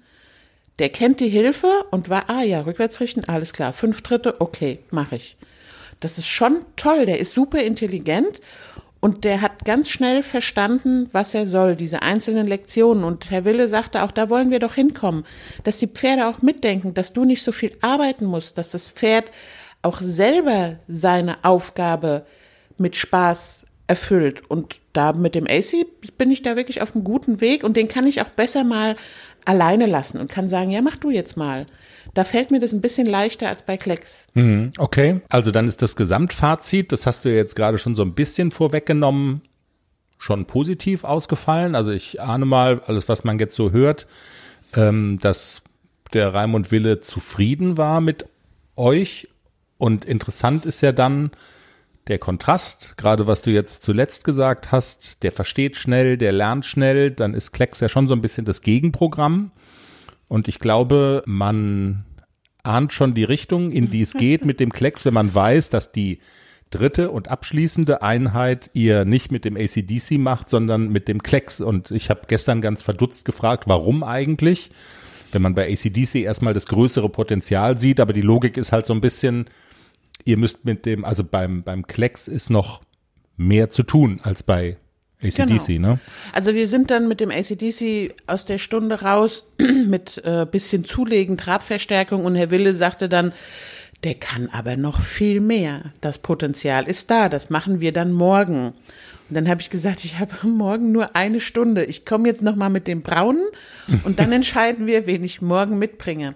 Der 0.79 0.87
kennt 0.87 1.19
die 1.19 1.27
Hilfe 1.27 1.67
und 1.91 2.07
war, 2.07 2.29
ah 2.29 2.43
ja, 2.43 2.61
rückwärts 2.61 3.01
richten, 3.01 3.25
alles 3.25 3.51
klar. 3.51 3.73
Fünf 3.73 4.03
Dritte, 4.03 4.39
okay, 4.39 4.79
mache 4.89 5.17
ich. 5.17 5.35
Das 5.99 6.17
ist 6.17 6.29
schon 6.29 6.63
toll. 6.77 7.05
Der 7.05 7.19
ist 7.19 7.33
super 7.33 7.61
intelligent 7.61 8.39
und 9.01 9.25
der 9.25 9.41
hat 9.41 9.65
ganz 9.65 9.89
schnell 9.89 10.23
verstanden, 10.23 11.09
was 11.11 11.33
er 11.33 11.45
soll, 11.45 11.75
diese 11.75 12.03
einzelnen 12.03 12.47
Lektionen. 12.47 13.03
Und 13.03 13.29
Herr 13.31 13.43
Wille 13.43 13.67
sagte 13.67 14.03
auch, 14.03 14.11
da 14.11 14.29
wollen 14.29 14.49
wir 14.49 14.59
doch 14.59 14.75
hinkommen, 14.75 15.25
dass 15.65 15.77
die 15.77 15.87
Pferde 15.87 16.25
auch 16.25 16.41
mitdenken, 16.41 16.93
dass 16.93 17.11
du 17.11 17.25
nicht 17.25 17.43
so 17.43 17.51
viel 17.51 17.75
arbeiten 17.81 18.23
musst, 18.23 18.57
dass 18.57 18.69
das 18.69 18.87
Pferd 18.87 19.29
auch 19.81 19.99
selber 19.99 20.77
seine 20.87 21.43
Aufgabe 21.43 22.25
mit 22.77 22.95
Spaß 22.95 23.65
erfüllt. 23.91 24.49
Und 24.49 24.79
da 24.93 25.11
mit 25.11 25.35
dem 25.35 25.47
AC 25.47 25.85
bin 26.17 26.31
ich 26.31 26.41
da 26.41 26.55
wirklich 26.55 26.81
auf 26.81 26.95
einem 26.95 27.03
guten 27.03 27.41
Weg 27.41 27.65
und 27.65 27.75
den 27.75 27.89
kann 27.89 28.07
ich 28.07 28.21
auch 28.21 28.29
besser 28.29 28.63
mal 28.63 28.95
alleine 29.43 29.85
lassen 29.85 30.17
und 30.17 30.31
kann 30.31 30.47
sagen, 30.47 30.71
ja, 30.71 30.81
mach 30.81 30.95
du 30.95 31.09
jetzt 31.09 31.35
mal. 31.35 31.65
Da 32.13 32.23
fällt 32.23 32.51
mir 32.51 32.61
das 32.61 32.71
ein 32.71 32.79
bisschen 32.79 33.05
leichter 33.05 33.49
als 33.49 33.63
bei 33.63 33.75
Klecks. 33.75 34.27
Mhm, 34.33 34.71
okay, 34.77 35.19
also 35.27 35.51
dann 35.51 35.67
ist 35.67 35.81
das 35.81 35.97
Gesamtfazit, 35.97 36.93
das 36.93 37.05
hast 37.05 37.25
du 37.25 37.35
jetzt 37.35 37.57
gerade 37.57 37.77
schon 37.77 37.93
so 37.93 38.03
ein 38.03 38.13
bisschen 38.13 38.51
vorweggenommen, 38.51 39.41
schon 40.17 40.45
positiv 40.45 41.03
ausgefallen. 41.03 41.75
Also 41.75 41.91
ich 41.91 42.21
ahne 42.21 42.45
mal, 42.45 42.79
alles 42.85 43.09
was 43.09 43.25
man 43.25 43.39
jetzt 43.39 43.57
so 43.57 43.71
hört, 43.71 44.07
ähm, 44.73 45.19
dass 45.19 45.63
der 46.13 46.33
Raimund 46.33 46.71
Wille 46.71 47.01
zufrieden 47.01 47.75
war 47.75 47.99
mit 47.99 48.25
euch. 48.77 49.27
Und 49.77 50.05
interessant 50.05 50.65
ist 50.65 50.79
ja 50.79 50.93
dann 50.93 51.31
der 52.07 52.19
Kontrast, 52.19 52.97
gerade 52.97 53.27
was 53.27 53.41
du 53.41 53.51
jetzt 53.51 53.83
zuletzt 53.83 54.23
gesagt 54.23 54.71
hast, 54.71 55.23
der 55.23 55.31
versteht 55.31 55.75
schnell, 55.75 56.17
der 56.17 56.31
lernt 56.31 56.65
schnell, 56.65 57.11
dann 57.11 57.33
ist 57.33 57.51
Klecks 57.51 57.79
ja 57.79 57.89
schon 57.89 58.07
so 58.07 58.13
ein 58.13 58.21
bisschen 58.21 58.45
das 58.45 58.61
Gegenprogramm. 58.61 59.51
Und 60.27 60.47
ich 60.47 60.59
glaube, 60.59 61.21
man 61.25 62.05
ahnt 62.63 62.93
schon 62.93 63.13
die 63.13 63.23
Richtung, 63.23 63.71
in 63.71 63.91
die 63.91 64.01
es 64.01 64.13
geht 64.13 64.45
mit 64.45 64.59
dem 64.59 64.71
Klecks, 64.71 65.05
wenn 65.05 65.13
man 65.13 65.33
weiß, 65.33 65.69
dass 65.69 65.91
die 65.91 66.19
dritte 66.71 67.11
und 67.11 67.27
abschließende 67.27 68.01
Einheit 68.01 68.69
ihr 68.73 69.05
nicht 69.05 69.31
mit 69.31 69.45
dem 69.45 69.57
ACDC 69.57 70.17
macht, 70.17 70.49
sondern 70.49 70.89
mit 70.89 71.07
dem 71.07 71.21
Klecks. 71.21 71.61
Und 71.61 71.91
ich 71.91 72.09
habe 72.09 72.21
gestern 72.27 72.61
ganz 72.61 72.81
verdutzt 72.81 73.25
gefragt, 73.25 73.65
warum 73.67 74.03
eigentlich? 74.03 74.71
Wenn 75.31 75.41
man 75.41 75.53
bei 75.53 75.71
ACDC 75.71 76.15
erstmal 76.15 76.53
das 76.53 76.65
größere 76.65 77.09
Potenzial 77.09 77.77
sieht, 77.77 77.99
aber 77.99 78.13
die 78.13 78.21
Logik 78.21 78.57
ist 78.57 78.71
halt 78.71 78.85
so 78.85 78.93
ein 78.93 79.01
bisschen, 79.01 79.45
ihr 80.25 80.37
müsst 80.37 80.65
mit 80.65 80.85
dem, 80.85 81.05
also 81.05 81.23
beim, 81.23 81.63
beim 81.63 81.87
Klecks 81.87 82.27
ist 82.27 82.49
noch 82.49 82.81
mehr 83.37 83.69
zu 83.69 83.83
tun 83.83 84.19
als 84.23 84.43
bei 84.43 84.77
ACDC, 85.23 85.67
Genau. 85.67 85.89
ne? 85.89 85.99
Also 86.33 86.53
wir 86.55 86.67
sind 86.67 86.89
dann 86.91 87.07
mit 87.07 87.19
dem 87.19 87.31
ACDC 87.31 88.15
aus 88.27 88.45
der 88.45 88.57
Stunde 88.57 89.01
raus 89.01 89.45
mit 89.87 90.21
äh, 90.25 90.45
bisschen 90.49 90.85
Zulegen, 90.85 91.37
Trabverstärkung 91.37 92.25
und 92.25 92.35
Herr 92.35 92.51
Wille 92.51 92.73
sagte 92.73 93.07
dann, 93.09 93.33
der 94.03 94.15
kann 94.15 94.49
aber 94.51 94.77
noch 94.77 95.01
viel 95.01 95.41
mehr. 95.41 95.93
Das 96.01 96.17
Potenzial 96.17 96.87
ist 96.87 97.11
da, 97.11 97.29
das 97.29 97.51
machen 97.51 97.79
wir 97.81 97.93
dann 97.93 98.11
morgen. 98.11 98.73
Und 99.29 99.35
dann 99.35 99.47
habe 99.47 99.61
ich 99.61 99.69
gesagt, 99.69 100.03
ich 100.03 100.17
habe 100.17 100.35
morgen 100.47 100.91
nur 100.91 101.15
eine 101.15 101.39
Stunde. 101.39 101.85
Ich 101.85 102.05
komme 102.05 102.27
jetzt 102.27 102.41
noch 102.41 102.55
mal 102.55 102.69
mit 102.69 102.87
dem 102.87 103.01
Braunen 103.03 103.45
und 104.03 104.19
dann 104.19 104.31
entscheiden 104.31 104.87
wir, 104.87 105.05
wen 105.05 105.23
ich 105.23 105.41
morgen 105.41 105.77
mitbringe. 105.77 106.33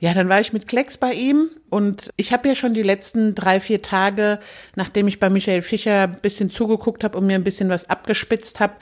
Ja, 0.00 0.12
dann 0.12 0.28
war 0.28 0.40
ich 0.40 0.52
mit 0.52 0.68
Klecks 0.68 0.98
bei 0.98 1.12
ihm 1.12 1.48
und 1.70 2.10
ich 2.16 2.32
habe 2.32 2.48
ja 2.48 2.54
schon 2.54 2.74
die 2.74 2.82
letzten 2.82 3.34
drei, 3.34 3.60
vier 3.60 3.80
Tage, 3.80 4.38
nachdem 4.74 5.08
ich 5.08 5.20
bei 5.20 5.30
Michael 5.30 5.62
Fischer 5.62 6.02
ein 6.02 6.20
bisschen 6.20 6.50
zugeguckt 6.50 7.04
habe 7.04 7.16
und 7.16 7.26
mir 7.26 7.36
ein 7.36 7.44
bisschen 7.44 7.68
was 7.68 7.88
abgespitzt 7.88 8.60
habe, 8.60 8.74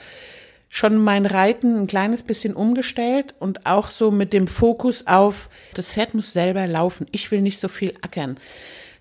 schon 0.69 0.97
mein 0.97 1.27
Reiten 1.27 1.77
ein 1.77 1.87
kleines 1.87 2.23
bisschen 2.23 2.55
umgestellt 2.55 3.35
und 3.39 3.67
auch 3.67 3.91
so 3.91 4.09
mit 4.09 4.33
dem 4.33 4.47
Fokus 4.47 5.05
auf, 5.05 5.49
das 5.75 5.91
Pferd 5.91 6.15
muss 6.15 6.33
selber 6.33 6.65
laufen. 6.65 7.05
Ich 7.11 7.29
will 7.29 7.41
nicht 7.41 7.59
so 7.59 7.67
viel 7.67 7.93
ackern. 8.01 8.37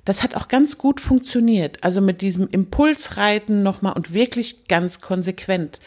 Das 0.05 0.23
hat 0.23 0.35
auch 0.35 0.49
ganz 0.49 0.77
gut 0.77 1.01
funktioniert. 1.01 1.79
Also 1.83 2.03
mit 2.03 2.21
diesem 2.21 2.47
Impulsreiten 2.49 3.63
nochmal 3.63 3.95
und 3.95 4.13
wirklich 4.13 4.69
ganz 4.69 5.01
konsequent. 5.01 5.81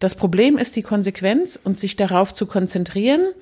Das 0.00 0.14
Problem 0.14 0.56
ist 0.56 0.76
die 0.76 0.82
Konsequenz 0.82 1.58
und 1.62 1.78
sich 1.78 1.96
darauf 1.96 2.34
zu 2.34 2.46
konzentrieren, 2.46 3.32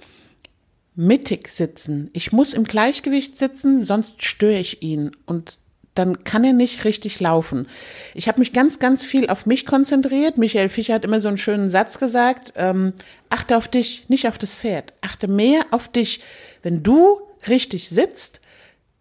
mittig 0.94 1.48
sitzen. 1.48 2.10
Ich 2.12 2.32
muss 2.32 2.54
im 2.54 2.64
Gleichgewicht 2.64 3.36
sitzen, 3.36 3.84
sonst 3.84 4.24
störe 4.24 4.58
ich 4.58 4.82
ihn 4.82 5.12
und 5.26 5.58
dann 5.94 6.24
kann 6.24 6.44
er 6.44 6.52
nicht 6.52 6.84
richtig 6.84 7.20
laufen. 7.20 7.66
Ich 8.14 8.28
habe 8.28 8.38
mich 8.38 8.52
ganz, 8.52 8.78
ganz 8.78 9.04
viel 9.04 9.28
auf 9.28 9.44
mich 9.44 9.66
konzentriert. 9.66 10.38
Michael 10.38 10.68
Fischer 10.68 10.94
hat 10.94 11.04
immer 11.04 11.20
so 11.20 11.28
einen 11.28 11.36
schönen 11.36 11.68
Satz 11.68 11.98
gesagt, 11.98 12.52
ähm, 12.56 12.92
achte 13.28 13.56
auf 13.56 13.68
dich, 13.68 14.08
nicht 14.08 14.28
auf 14.28 14.38
das 14.38 14.54
Pferd. 14.54 14.94
Achte 15.00 15.26
mehr 15.26 15.64
auf 15.72 15.88
dich. 15.88 16.20
Wenn 16.62 16.82
du 16.82 17.20
richtig 17.48 17.88
sitzt, 17.88 18.40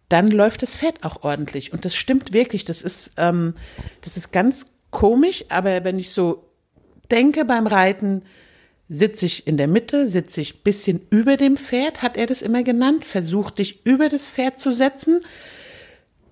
dann 0.08 0.28
läuft 0.28 0.62
das 0.62 0.74
Pferd 0.74 1.04
auch 1.04 1.22
ordentlich. 1.22 1.72
Und 1.72 1.84
das 1.84 1.94
stimmt 1.94 2.32
wirklich. 2.32 2.64
Das 2.64 2.82
ist, 2.82 3.12
ähm, 3.16 3.54
das 4.00 4.16
ist 4.16 4.32
ganz 4.32 4.66
komisch, 4.90 5.44
aber 5.48 5.84
wenn 5.84 5.98
ich 5.98 6.10
so 6.10 6.44
denke 7.10 7.44
beim 7.44 7.68
Reiten, 7.68 8.22
sitze 8.92 9.24
ich 9.24 9.46
in 9.46 9.56
der 9.56 9.68
Mitte, 9.68 10.10
sitze 10.10 10.40
ich 10.40 10.64
bisschen 10.64 11.00
über 11.10 11.36
dem 11.36 11.56
Pferd, 11.56 12.02
hat 12.02 12.16
er 12.16 12.26
das 12.26 12.42
immer 12.42 12.64
genannt, 12.64 13.04
versuch 13.04 13.50
dich 13.50 13.86
über 13.86 14.08
das 14.08 14.28
Pferd 14.28 14.58
zu 14.58 14.72
setzen. 14.72 15.20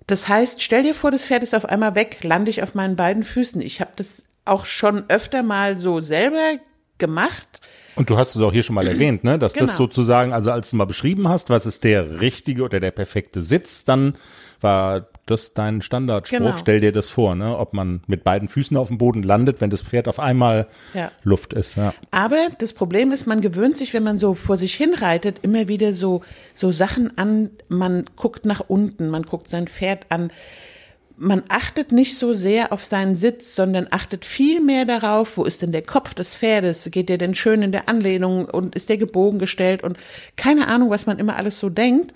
Das 0.08 0.26
heißt, 0.26 0.60
stell 0.60 0.82
dir 0.82 0.94
vor, 0.94 1.12
das 1.12 1.24
Pferd 1.24 1.44
ist 1.44 1.54
auf 1.54 1.66
einmal 1.66 1.94
weg, 1.94 2.18
lande 2.24 2.50
ich 2.50 2.62
auf 2.62 2.74
meinen 2.74 2.96
beiden 2.96 3.22
Füßen. 3.22 3.62
Ich 3.62 3.80
habe 3.80 3.92
das 3.94 4.24
auch 4.44 4.66
schon 4.66 5.04
öfter 5.08 5.42
mal 5.44 5.78
so 5.78 6.00
selber 6.00 6.58
gemacht. 6.98 7.60
Und 7.94 8.10
du 8.10 8.16
hast 8.16 8.34
es 8.34 8.42
auch 8.42 8.52
hier 8.52 8.64
schon 8.64 8.74
mal 8.74 8.86
erwähnt, 8.88 9.22
ne? 9.22 9.38
Dass 9.38 9.52
Genau. 9.52 9.66
das 9.66 9.76
sozusagen, 9.76 10.32
also 10.32 10.50
als 10.50 10.70
du 10.70 10.76
mal 10.76 10.86
beschrieben 10.86 11.28
hast, 11.28 11.50
was 11.50 11.64
ist 11.64 11.84
der 11.84 12.20
richtige 12.20 12.64
oder 12.64 12.80
der 12.80 12.90
perfekte 12.90 13.40
Sitz, 13.40 13.84
dann 13.84 14.14
war 14.60 15.06
das 15.30 15.54
dein 15.54 15.82
Standardspruch. 15.82 16.38
Genau. 16.38 16.56
Stell 16.56 16.80
dir 16.80 16.92
das 16.92 17.08
vor, 17.08 17.34
ne? 17.34 17.56
Ob 17.58 17.74
man 17.74 18.02
mit 18.06 18.24
beiden 18.24 18.48
Füßen 18.48 18.76
auf 18.76 18.88
dem 18.88 18.98
Boden 18.98 19.22
landet, 19.22 19.60
wenn 19.60 19.70
das 19.70 19.82
Pferd 19.82 20.08
auf 20.08 20.20
einmal 20.20 20.68
Ja. 20.94 21.10
Luft 21.22 21.52
ist, 21.52 21.76
ja. 21.76 21.94
Aber 22.10 22.48
das 22.58 22.72
Problem 22.72 23.12
ist, 23.12 23.26
man 23.26 23.40
gewöhnt 23.40 23.76
sich, 23.76 23.94
wenn 23.94 24.02
man 24.02 24.18
so 24.18 24.34
vor 24.34 24.58
sich 24.58 24.74
hin 24.74 24.94
reitet, 24.94 25.40
immer 25.42 25.68
wieder 25.68 25.92
so, 25.92 26.22
so 26.54 26.70
Sachen 26.70 27.16
an. 27.18 27.50
Man 27.68 28.04
guckt 28.16 28.44
nach 28.44 28.60
unten, 28.66 29.10
man 29.10 29.22
guckt 29.22 29.48
sein 29.48 29.66
Pferd 29.66 30.06
an. 30.08 30.30
Man 31.20 31.42
achtet 31.48 31.90
nicht 31.90 32.16
so 32.16 32.32
sehr 32.32 32.72
auf 32.72 32.84
seinen 32.84 33.16
Sitz, 33.16 33.56
sondern 33.56 33.88
achtet 33.90 34.24
viel 34.24 34.60
mehr 34.60 34.84
darauf, 34.84 35.36
wo 35.36 35.44
ist 35.44 35.62
denn 35.62 35.72
der 35.72 35.82
Kopf 35.82 36.14
des 36.14 36.36
Pferdes? 36.36 36.88
Geht 36.92 37.08
der 37.08 37.18
denn 37.18 37.34
schön 37.34 37.62
in 37.62 37.72
der 37.72 37.88
Anlehnung 37.88 38.44
und 38.44 38.76
ist 38.76 38.88
der 38.88 38.98
gebogen 38.98 39.40
gestellt? 39.40 39.82
Und 39.82 39.98
keine 40.36 40.68
Ahnung, 40.68 40.90
was 40.90 41.06
man 41.06 41.18
immer 41.18 41.34
alles 41.34 41.58
so 41.58 41.70
denkt. 41.70 42.14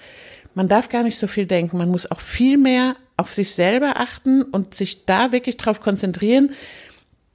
Man 0.55 0.69
darf 0.69 0.89
gar 0.89 1.03
nicht 1.03 1.19
so 1.19 1.27
viel 1.27 1.47
denken. 1.47 1.79
Man 1.79 1.91
muss 1.91 2.11
auch 2.11 2.21
viel 2.21 2.59
mehr 2.59 2.97
auf 3.17 3.33
sich 3.33 3.53
selber 3.53 3.99
achten 4.01 4.43
und 4.43 4.75
sich 4.75 5.05
da 5.07 5.33
wirklich 5.33 5.57
drauf 5.57 5.81
konzentrieren, 5.81 6.53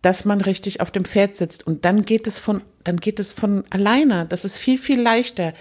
dass 0.01 0.25
man 0.25 0.41
richtig 0.41 0.81
auf 0.81 0.91
dem 0.91 1.05
Pferd 1.05 1.35
sitzt. 1.35 1.65
Und 1.65 1.85
dann 1.85 2.05
geht 2.05 2.27
es 2.27 2.39
von, 2.39 2.61
dann 2.83 2.97
geht 2.97 3.19
es 3.19 3.33
von 3.33 3.63
alleine. 3.69 4.25
Das 4.27 4.45
ist 4.45 4.59
viel, 4.59 4.77
viel 4.77 5.01
leichter. 5.01 5.53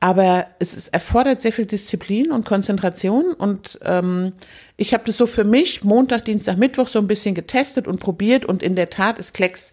Aber 0.00 0.46
es 0.60 0.74
ist, 0.74 0.88
erfordert 0.88 1.40
sehr 1.40 1.52
viel 1.52 1.66
Disziplin 1.66 2.30
und 2.30 2.46
Konzentration. 2.46 3.32
Und 3.32 3.78
ähm, 3.84 4.32
ich 4.76 4.94
habe 4.94 5.04
das 5.06 5.16
so 5.16 5.26
für 5.26 5.44
mich 5.44 5.82
Montag, 5.82 6.24
Dienstag, 6.24 6.56
Mittwoch 6.56 6.88
so 6.88 6.98
ein 6.98 7.08
bisschen 7.08 7.34
getestet 7.34 7.88
und 7.88 7.98
probiert. 7.98 8.44
Und 8.44 8.62
in 8.62 8.76
der 8.76 8.90
Tat 8.90 9.18
ist 9.18 9.34
Klecks 9.34 9.72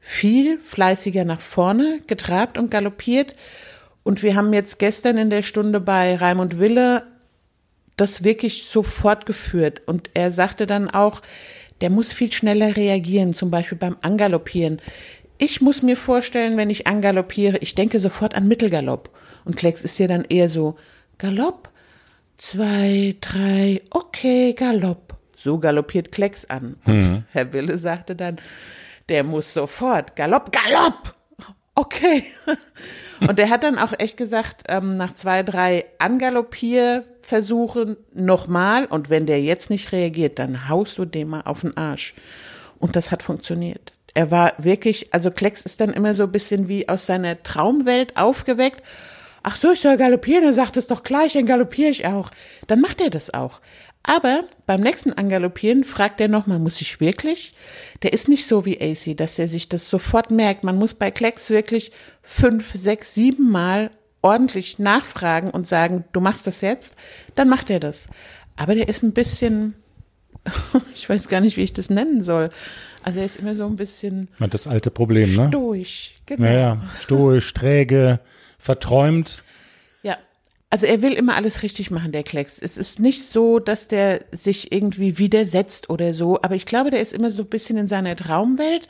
viel 0.00 0.58
fleißiger 0.58 1.24
nach 1.24 1.40
vorne 1.40 2.00
getrabt 2.06 2.58
und 2.58 2.70
galoppiert. 2.70 3.34
Und 4.04 4.22
wir 4.22 4.36
haben 4.36 4.52
jetzt 4.52 4.78
gestern 4.78 5.18
in 5.18 5.30
der 5.30 5.42
Stunde 5.42 5.80
bei 5.80 6.14
Raimund 6.14 6.60
Wille 6.60 7.02
das 7.96 8.22
wirklich 8.24 8.68
so 8.68 8.82
fortgeführt. 8.82 9.82
Und 9.86 10.10
er 10.14 10.30
sagte 10.30 10.66
dann 10.66 10.90
auch, 10.90 11.22
der 11.80 11.90
muss 11.90 12.12
viel 12.12 12.30
schneller 12.30 12.76
reagieren, 12.76 13.34
zum 13.34 13.50
Beispiel 13.50 13.78
beim 13.78 13.96
Angaloppieren. 14.02 14.80
Ich 15.38 15.60
muss 15.60 15.82
mir 15.82 15.96
vorstellen, 15.96 16.56
wenn 16.56 16.70
ich 16.70 16.86
angaloppiere, 16.86 17.58
ich 17.58 17.74
denke 17.74 17.98
sofort 17.98 18.34
an 18.34 18.46
Mittelgalopp. 18.46 19.10
Und 19.44 19.56
Klecks 19.56 19.82
ist 19.82 19.98
ja 19.98 20.06
dann 20.06 20.24
eher 20.24 20.48
so, 20.48 20.76
Galopp, 21.18 21.70
zwei, 22.36 23.16
drei, 23.20 23.82
okay, 23.90 24.52
Galopp. 24.52 25.16
So 25.36 25.58
galoppiert 25.58 26.12
Klecks 26.12 26.44
an. 26.46 26.76
Und 26.84 27.24
Herr 27.30 27.52
Wille 27.52 27.78
sagte 27.78 28.16
dann, 28.16 28.36
der 29.08 29.24
muss 29.24 29.52
sofort, 29.52 30.16
Galopp, 30.16 30.52
Galopp! 30.52 31.14
Okay. 31.74 32.24
Und 33.20 33.38
er 33.38 33.50
hat 33.50 33.64
dann 33.64 33.78
auch 33.78 33.92
echt 33.98 34.16
gesagt, 34.16 34.64
ähm, 34.68 34.96
nach 34.96 35.14
zwei, 35.14 35.42
drei 35.42 35.84
Angaloppierversuchen 35.98 37.96
nochmal. 38.12 38.86
Und 38.86 39.10
wenn 39.10 39.26
der 39.26 39.42
jetzt 39.42 39.70
nicht 39.70 39.92
reagiert, 39.92 40.38
dann 40.38 40.68
haust 40.68 40.98
du 40.98 41.04
dem 41.04 41.28
mal 41.28 41.42
auf 41.42 41.60
den 41.62 41.76
Arsch. 41.76 42.14
Und 42.78 42.96
das 42.96 43.10
hat 43.10 43.22
funktioniert. 43.22 43.92
Er 44.14 44.30
war 44.30 44.52
wirklich, 44.58 45.12
also 45.12 45.30
Klecks 45.30 45.64
ist 45.64 45.80
dann 45.80 45.92
immer 45.92 46.14
so 46.14 46.22
ein 46.24 46.32
bisschen 46.32 46.68
wie 46.68 46.88
aus 46.88 47.06
seiner 47.06 47.42
Traumwelt 47.42 48.16
aufgeweckt. 48.16 48.82
ach 49.42 49.56
so, 49.56 49.72
ich 49.72 49.80
soll 49.80 49.96
galoppieren, 49.96 50.44
er 50.44 50.54
sagt 50.54 50.76
es 50.76 50.86
doch 50.86 51.02
gleich, 51.02 51.34
dann 51.34 51.46
galoppiere 51.46 51.90
ich 51.90 52.06
auch. 52.06 52.30
Dann 52.66 52.80
macht 52.80 53.00
er 53.00 53.10
das 53.10 53.32
auch. 53.34 53.60
Aber 54.06 54.44
beim 54.66 54.82
nächsten 54.82 55.14
Angaloppieren 55.14 55.82
fragt 55.82 56.20
er 56.20 56.28
nochmal, 56.28 56.58
muss 56.58 56.82
ich 56.82 57.00
wirklich? 57.00 57.54
Der 58.02 58.12
ist 58.12 58.28
nicht 58.28 58.46
so 58.46 58.66
wie 58.66 58.78
AC, 58.80 59.16
dass 59.16 59.38
er 59.38 59.48
sich 59.48 59.70
das 59.70 59.88
sofort 59.88 60.30
merkt. 60.30 60.62
Man 60.62 60.76
muss 60.76 60.92
bei 60.92 61.10
Klecks 61.10 61.48
wirklich 61.48 61.90
fünf, 62.22 62.72
sechs, 62.74 63.14
sieben 63.14 63.50
Mal 63.50 63.90
ordentlich 64.20 64.78
nachfragen 64.78 65.50
und 65.50 65.66
sagen, 65.66 66.04
du 66.12 66.20
machst 66.20 66.46
das 66.46 66.60
jetzt, 66.60 66.96
dann 67.34 67.48
macht 67.48 67.70
er 67.70 67.80
das. 67.80 68.08
Aber 68.56 68.74
der 68.74 68.88
ist 68.88 69.02
ein 69.02 69.12
bisschen, 69.12 69.74
ich 70.94 71.08
weiß 71.08 71.28
gar 71.28 71.40
nicht, 71.40 71.56
wie 71.56 71.62
ich 71.62 71.72
das 71.72 71.88
nennen 71.88 72.24
soll. 72.24 72.50
Also 73.02 73.20
er 73.20 73.26
ist 73.26 73.36
immer 73.36 73.54
so 73.54 73.66
ein 73.66 73.76
bisschen 73.76 74.28
Das 74.38 74.66
alte 74.66 74.90
Problem, 74.90 75.34
ne? 75.34 75.48
stoisch. 75.48 76.14
Genau. 76.26 76.44
Naja, 76.44 76.82
stoisch, 77.00 77.52
träge, 77.54 78.20
verträumt. 78.58 79.43
Also 80.74 80.86
er 80.86 81.02
will 81.02 81.12
immer 81.12 81.36
alles 81.36 81.62
richtig 81.62 81.92
machen, 81.92 82.10
der 82.10 82.24
Klecks. 82.24 82.58
Es 82.58 82.76
ist 82.76 82.98
nicht 82.98 83.22
so, 83.22 83.60
dass 83.60 83.86
der 83.86 84.24
sich 84.32 84.72
irgendwie 84.72 85.18
widersetzt 85.18 85.88
oder 85.88 86.14
so, 86.14 86.42
aber 86.42 86.56
ich 86.56 86.66
glaube, 86.66 86.90
der 86.90 87.00
ist 87.00 87.12
immer 87.12 87.30
so 87.30 87.42
ein 87.42 87.48
bisschen 87.48 87.78
in 87.78 87.86
seiner 87.86 88.16
Traumwelt. 88.16 88.88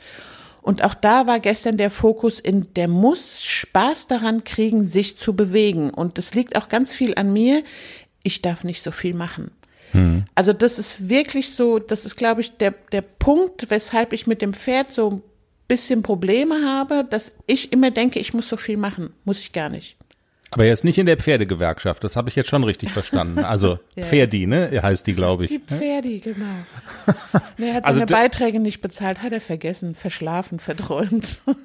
Und 0.63 0.83
auch 0.83 0.95
da 0.95 1.27
war 1.27 1.39
gestern 1.39 1.77
der 1.77 1.91
Fokus 1.91 2.39
in, 2.39 2.73
der 2.73 2.87
muss 2.87 3.43
Spaß 3.43 4.07
daran 4.07 4.43
kriegen, 4.43 4.87
sich 4.87 5.19
zu 5.19 5.35
bewegen. 5.35 5.91
Und 5.91 6.17
das 6.17 6.33
liegt 6.33 6.55
auch 6.55 6.69
ganz 6.69 6.91
viel 6.91 7.13
an 7.17 7.31
mir. 7.31 7.63
Ich 8.23 8.41
darf 8.41 8.63
nicht 8.63 8.81
so 8.81 8.89
viel 8.89 9.13
machen. 9.13 9.51
Also 10.33 10.53
das 10.53 10.79
ist 10.79 11.07
wirklich 11.07 11.51
so, 11.51 11.77
das 11.77 12.03
ist, 12.03 12.15
glaube 12.15 12.41
ich, 12.41 12.57
der, 12.57 12.73
der 12.93 13.03
Punkt, 13.03 13.69
weshalb 13.69 14.11
ich 14.11 14.25
mit 14.25 14.41
dem 14.41 14.55
Pferd 14.55 14.91
so 14.91 15.11
ein 15.11 15.21
bisschen 15.67 16.01
Probleme 16.01 16.65
habe, 16.65 17.05
dass 17.07 17.35
ich 17.45 17.71
immer 17.71 17.91
denke, 17.91 18.17
ich 18.17 18.33
muss 18.33 18.49
so 18.49 18.57
viel 18.57 18.77
machen. 18.77 19.13
Muss 19.23 19.39
ich 19.39 19.53
gar 19.53 19.69
nicht. 19.69 19.97
Aber 20.55 20.63
er 20.63 20.71
ist 20.71 20.85
nicht 20.85 20.97
in 20.97 21.05
der 21.05 21.17
Pferdegewerkschaft, 21.17 22.01
das 22.05 22.15
habe 22.15 22.29
ich 22.29 22.37
jetzt 22.37 22.47
schon 22.47 22.63
richtig 22.63 22.89
verstanden. 22.89 23.39
Also 23.39 23.77
Pferdi, 23.99 24.47
ne? 24.47 24.69
Heißt 24.81 25.05
die, 25.05 25.13
glaube 25.13 25.47
Die 25.47 25.55
ich. 25.55 25.61
Pferdi, 25.63 26.19
genau. 26.21 26.45
Nee, 27.57 27.71
er 27.71 27.73
hat 27.73 27.83
Also 27.83 27.99
seine 27.99 28.09
Beiträge 28.09 28.61
nicht 28.61 28.79
bezahlt, 28.79 29.21
hat 29.21 29.33
er 29.33 29.41
vergessen, 29.41 29.95
verschlafen, 29.95 30.59
verträumt. 30.59 31.41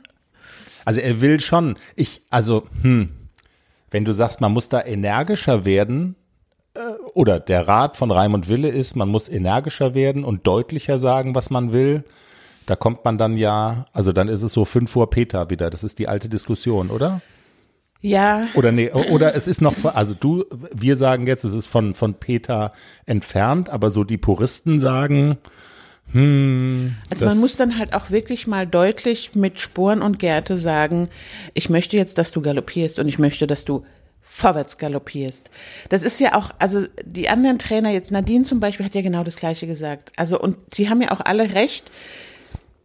Also 0.87 1.03
er 1.03 1.21
will 1.21 1.41
schon. 1.41 1.77
Ich, 1.95 2.23
also, 2.31 2.67
hm, 2.81 3.11
wenn 3.91 4.07
du 4.07 4.13
sagst, 4.13 4.41
man 4.41 4.51
muss 4.51 4.71
da 4.71 4.83
energischer 4.83 5.67
werden, 5.67 6.17
äh, 6.75 6.81
oder 7.13 7.39
der 7.39 7.69
Rat 7.69 7.99
von 7.99 8.11
Raimund 8.11 8.49
Wille 8.49 8.69
ist, 8.71 8.97
man 8.97 9.11
muss 9.11 9.29
energischer 9.29 9.95
werden 9.95 10.25
und 10.25 10.47
deutlicher 10.47 10.99
sagen, 10.99 11.35
was 11.35 11.51
man 11.51 11.75
will. 11.75 12.03
Da 12.65 12.77
kommt 12.77 13.05
man 13.05 13.19
dann 13.19 13.37
ja, 13.37 13.85
also 13.93 14.13
dann 14.13 14.29
ist 14.29 14.43
es 14.43 14.55
so 14.55 14.65
fünf 14.65 14.91
vor 14.91 15.11
Peter 15.11 15.51
wieder. 15.51 15.69
Das 15.69 15.85
ist 15.85 15.99
die 15.99 16.09
alte 16.09 16.31
Diskussion, 16.31 16.89
oder? 16.91 17.21
Ja, 18.03 18.49
Oder 18.55 18.73
nee, 18.73 18.91
oder 18.91 19.35
es 19.35 19.47
ist 19.47 19.61
noch, 19.61 19.85
also 19.85 20.15
du, 20.15 20.45
wir 20.73 20.97
sagen 20.97 21.27
jetzt, 21.27 21.45
es 21.45 21.53
ist 21.53 21.67
von, 21.67 21.95
von 21.95 22.15
Peter 22.15 22.73
entfernt, 23.05 23.69
aber 23.69 23.91
so 23.91 24.05
die 24.05 24.17
Puristen 24.17 24.81
sagen, 24.81 25.37
hm, 26.13 26.97
also 27.11 27.27
man 27.27 27.39
muss 27.39 27.57
dann 27.57 27.79
halt 27.79 27.93
auch 27.93 28.11
wirklich 28.11 28.47
mal 28.47 28.67
deutlich 28.67 29.35
mit 29.35 29.61
Sporen 29.61 30.03
und 30.03 30.19
Gerte 30.19 30.57
sagen, 30.57 31.09
ich 31.55 31.69
möchte 31.69 31.97
jetzt, 31.97 32.19
dass 32.19 32.33
du 32.33 32.41
galoppierst 32.41 32.99
und 32.99 33.07
ich 33.07 33.19
möchte, 33.19 33.47
dass 33.47 33.65
du 33.65 33.85
vorwärts 34.23 34.79
galoppierst. 34.79 35.51
Das 35.89 36.03
ist 36.03 36.21
ja 36.21 36.35
auch, 36.35 36.51
also 36.59 36.85
die 37.05 37.29
anderen 37.29 37.59
Trainer, 37.59 37.91
jetzt 37.91 38.11
Nadine 38.11 38.45
zum 38.45 38.61
Beispiel, 38.61 38.87
hat 38.87 38.95
ja 38.95 39.03
genau 39.03 39.25
das 39.25 39.37
Gleiche 39.37 39.67
gesagt. 39.67 40.13
Also 40.17 40.41
und 40.41 40.57
sie 40.73 40.89
haben 40.89 41.03
ja 41.03 41.11
auch 41.11 41.21
alle 41.21 41.55
recht. 41.55 41.91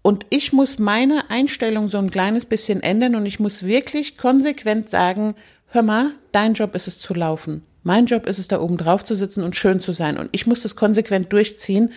Und 0.06 0.28
ich 0.30 0.54
muss 0.54 0.78
meine 0.78 1.32
Einstellung 1.32 1.90
so 1.90 1.98
ein 1.98 2.12
kleines 2.12 2.46
bisschen 2.46 2.84
ändern 2.84 3.16
und 3.16 3.26
ich 3.26 3.40
muss 3.40 3.64
wirklich 3.64 4.20
konsequent 4.20 4.88
sagen, 4.88 5.34
hör 5.70 5.82
mal, 5.82 6.12
dein 6.32 6.54
Job 6.54 6.76
ist 6.76 6.86
es 6.88 7.00
zu 7.00 7.16
laufen. 7.16 7.64
Mein 7.82 8.06
Job 8.06 8.28
ist 8.28 8.38
es, 8.38 8.48
da 8.48 8.62
oben 8.62 8.78
drauf 8.78 9.04
zu 9.04 9.16
sitzen 9.16 9.42
und 9.42 9.56
schön 9.56 9.80
zu 9.80 9.94
sein. 9.94 10.20
Und 10.20 10.30
ich 10.32 10.46
muss 10.46 10.62
das 10.62 10.76
konsequent 10.76 11.34
durchziehen. 11.34 11.92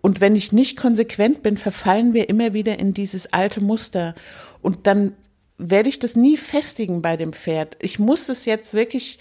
Und 0.00 0.22
wenn 0.22 0.36
ich 0.36 0.52
nicht 0.52 0.78
konsequent 0.78 1.42
bin, 1.42 1.58
verfallen 1.58 2.14
wir 2.14 2.30
immer 2.30 2.54
wieder 2.54 2.78
in 2.78 2.94
dieses 2.94 3.30
alte 3.34 3.60
Muster. 3.62 4.14
Und 4.62 4.86
dann 4.86 5.12
werde 5.58 5.90
ich 5.90 5.98
das 5.98 6.16
nie 6.16 6.38
festigen 6.38 7.02
bei 7.02 7.18
dem 7.18 7.34
Pferd. 7.34 7.76
Ich 7.82 7.98
muss 7.98 8.30
es 8.30 8.46
jetzt 8.46 8.72
wirklich 8.72 9.18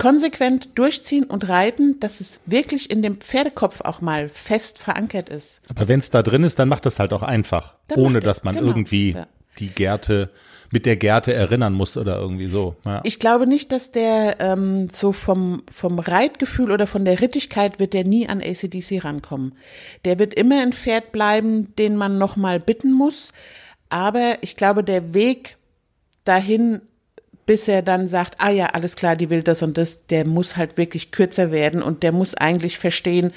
konsequent 0.00 0.78
durchziehen 0.78 1.24
und 1.24 1.48
reiten, 1.48 2.00
dass 2.00 2.20
es 2.20 2.40
wirklich 2.46 2.90
in 2.90 3.02
dem 3.02 3.18
Pferdekopf 3.18 3.82
auch 3.82 4.00
mal 4.00 4.28
fest 4.28 4.78
verankert 4.78 5.28
ist. 5.28 5.60
Aber 5.68 5.88
wenn 5.88 6.00
es 6.00 6.10
da 6.10 6.22
drin 6.22 6.42
ist, 6.42 6.58
dann 6.58 6.68
macht 6.68 6.86
das 6.86 6.98
halt 6.98 7.12
auch 7.12 7.22
einfach, 7.22 7.74
Dann 7.88 7.98
ohne 7.98 8.20
dass 8.20 8.42
man 8.42 8.54
genau, 8.54 8.68
irgendwie 8.68 9.12
ja. 9.12 9.26
die 9.58 9.68
Gärte 9.68 10.30
mit 10.72 10.86
der 10.86 10.96
Gärte 10.96 11.34
erinnern 11.34 11.72
muss 11.72 11.96
oder 11.96 12.18
irgendwie 12.18 12.46
so. 12.46 12.76
Ja. 12.86 13.00
Ich 13.04 13.18
glaube 13.18 13.46
nicht, 13.46 13.72
dass 13.72 13.92
der 13.92 14.36
ähm, 14.40 14.88
so 14.90 15.12
vom, 15.12 15.64
vom 15.70 15.98
Reitgefühl 15.98 16.70
oder 16.70 16.86
von 16.86 17.04
der 17.04 17.20
Rittigkeit 17.20 17.78
wird 17.78 17.92
der 17.92 18.04
nie 18.04 18.28
an 18.28 18.40
ACDC 18.40 19.04
rankommen. 19.04 19.54
Der 20.04 20.18
wird 20.18 20.32
immer 20.32 20.62
ein 20.62 20.72
Pferd 20.72 21.12
bleiben, 21.12 21.74
den 21.76 21.96
man 21.96 22.18
nochmal 22.18 22.60
bitten 22.60 22.92
muss. 22.92 23.32
Aber 23.88 24.38
ich 24.40 24.56
glaube, 24.56 24.84
der 24.84 25.12
Weg 25.12 25.56
dahin, 26.24 26.80
bis 27.50 27.66
er 27.66 27.82
dann 27.82 28.06
sagt, 28.06 28.36
ah 28.38 28.50
ja, 28.50 28.66
alles 28.66 28.94
klar, 28.94 29.16
die 29.16 29.28
will 29.28 29.42
das 29.42 29.60
und 29.62 29.76
das, 29.76 30.06
der 30.06 30.24
muss 30.24 30.56
halt 30.56 30.78
wirklich 30.78 31.10
kürzer 31.10 31.50
werden 31.50 31.82
und 31.82 32.04
der 32.04 32.12
muss 32.12 32.36
eigentlich 32.36 32.78
verstehen, 32.78 33.32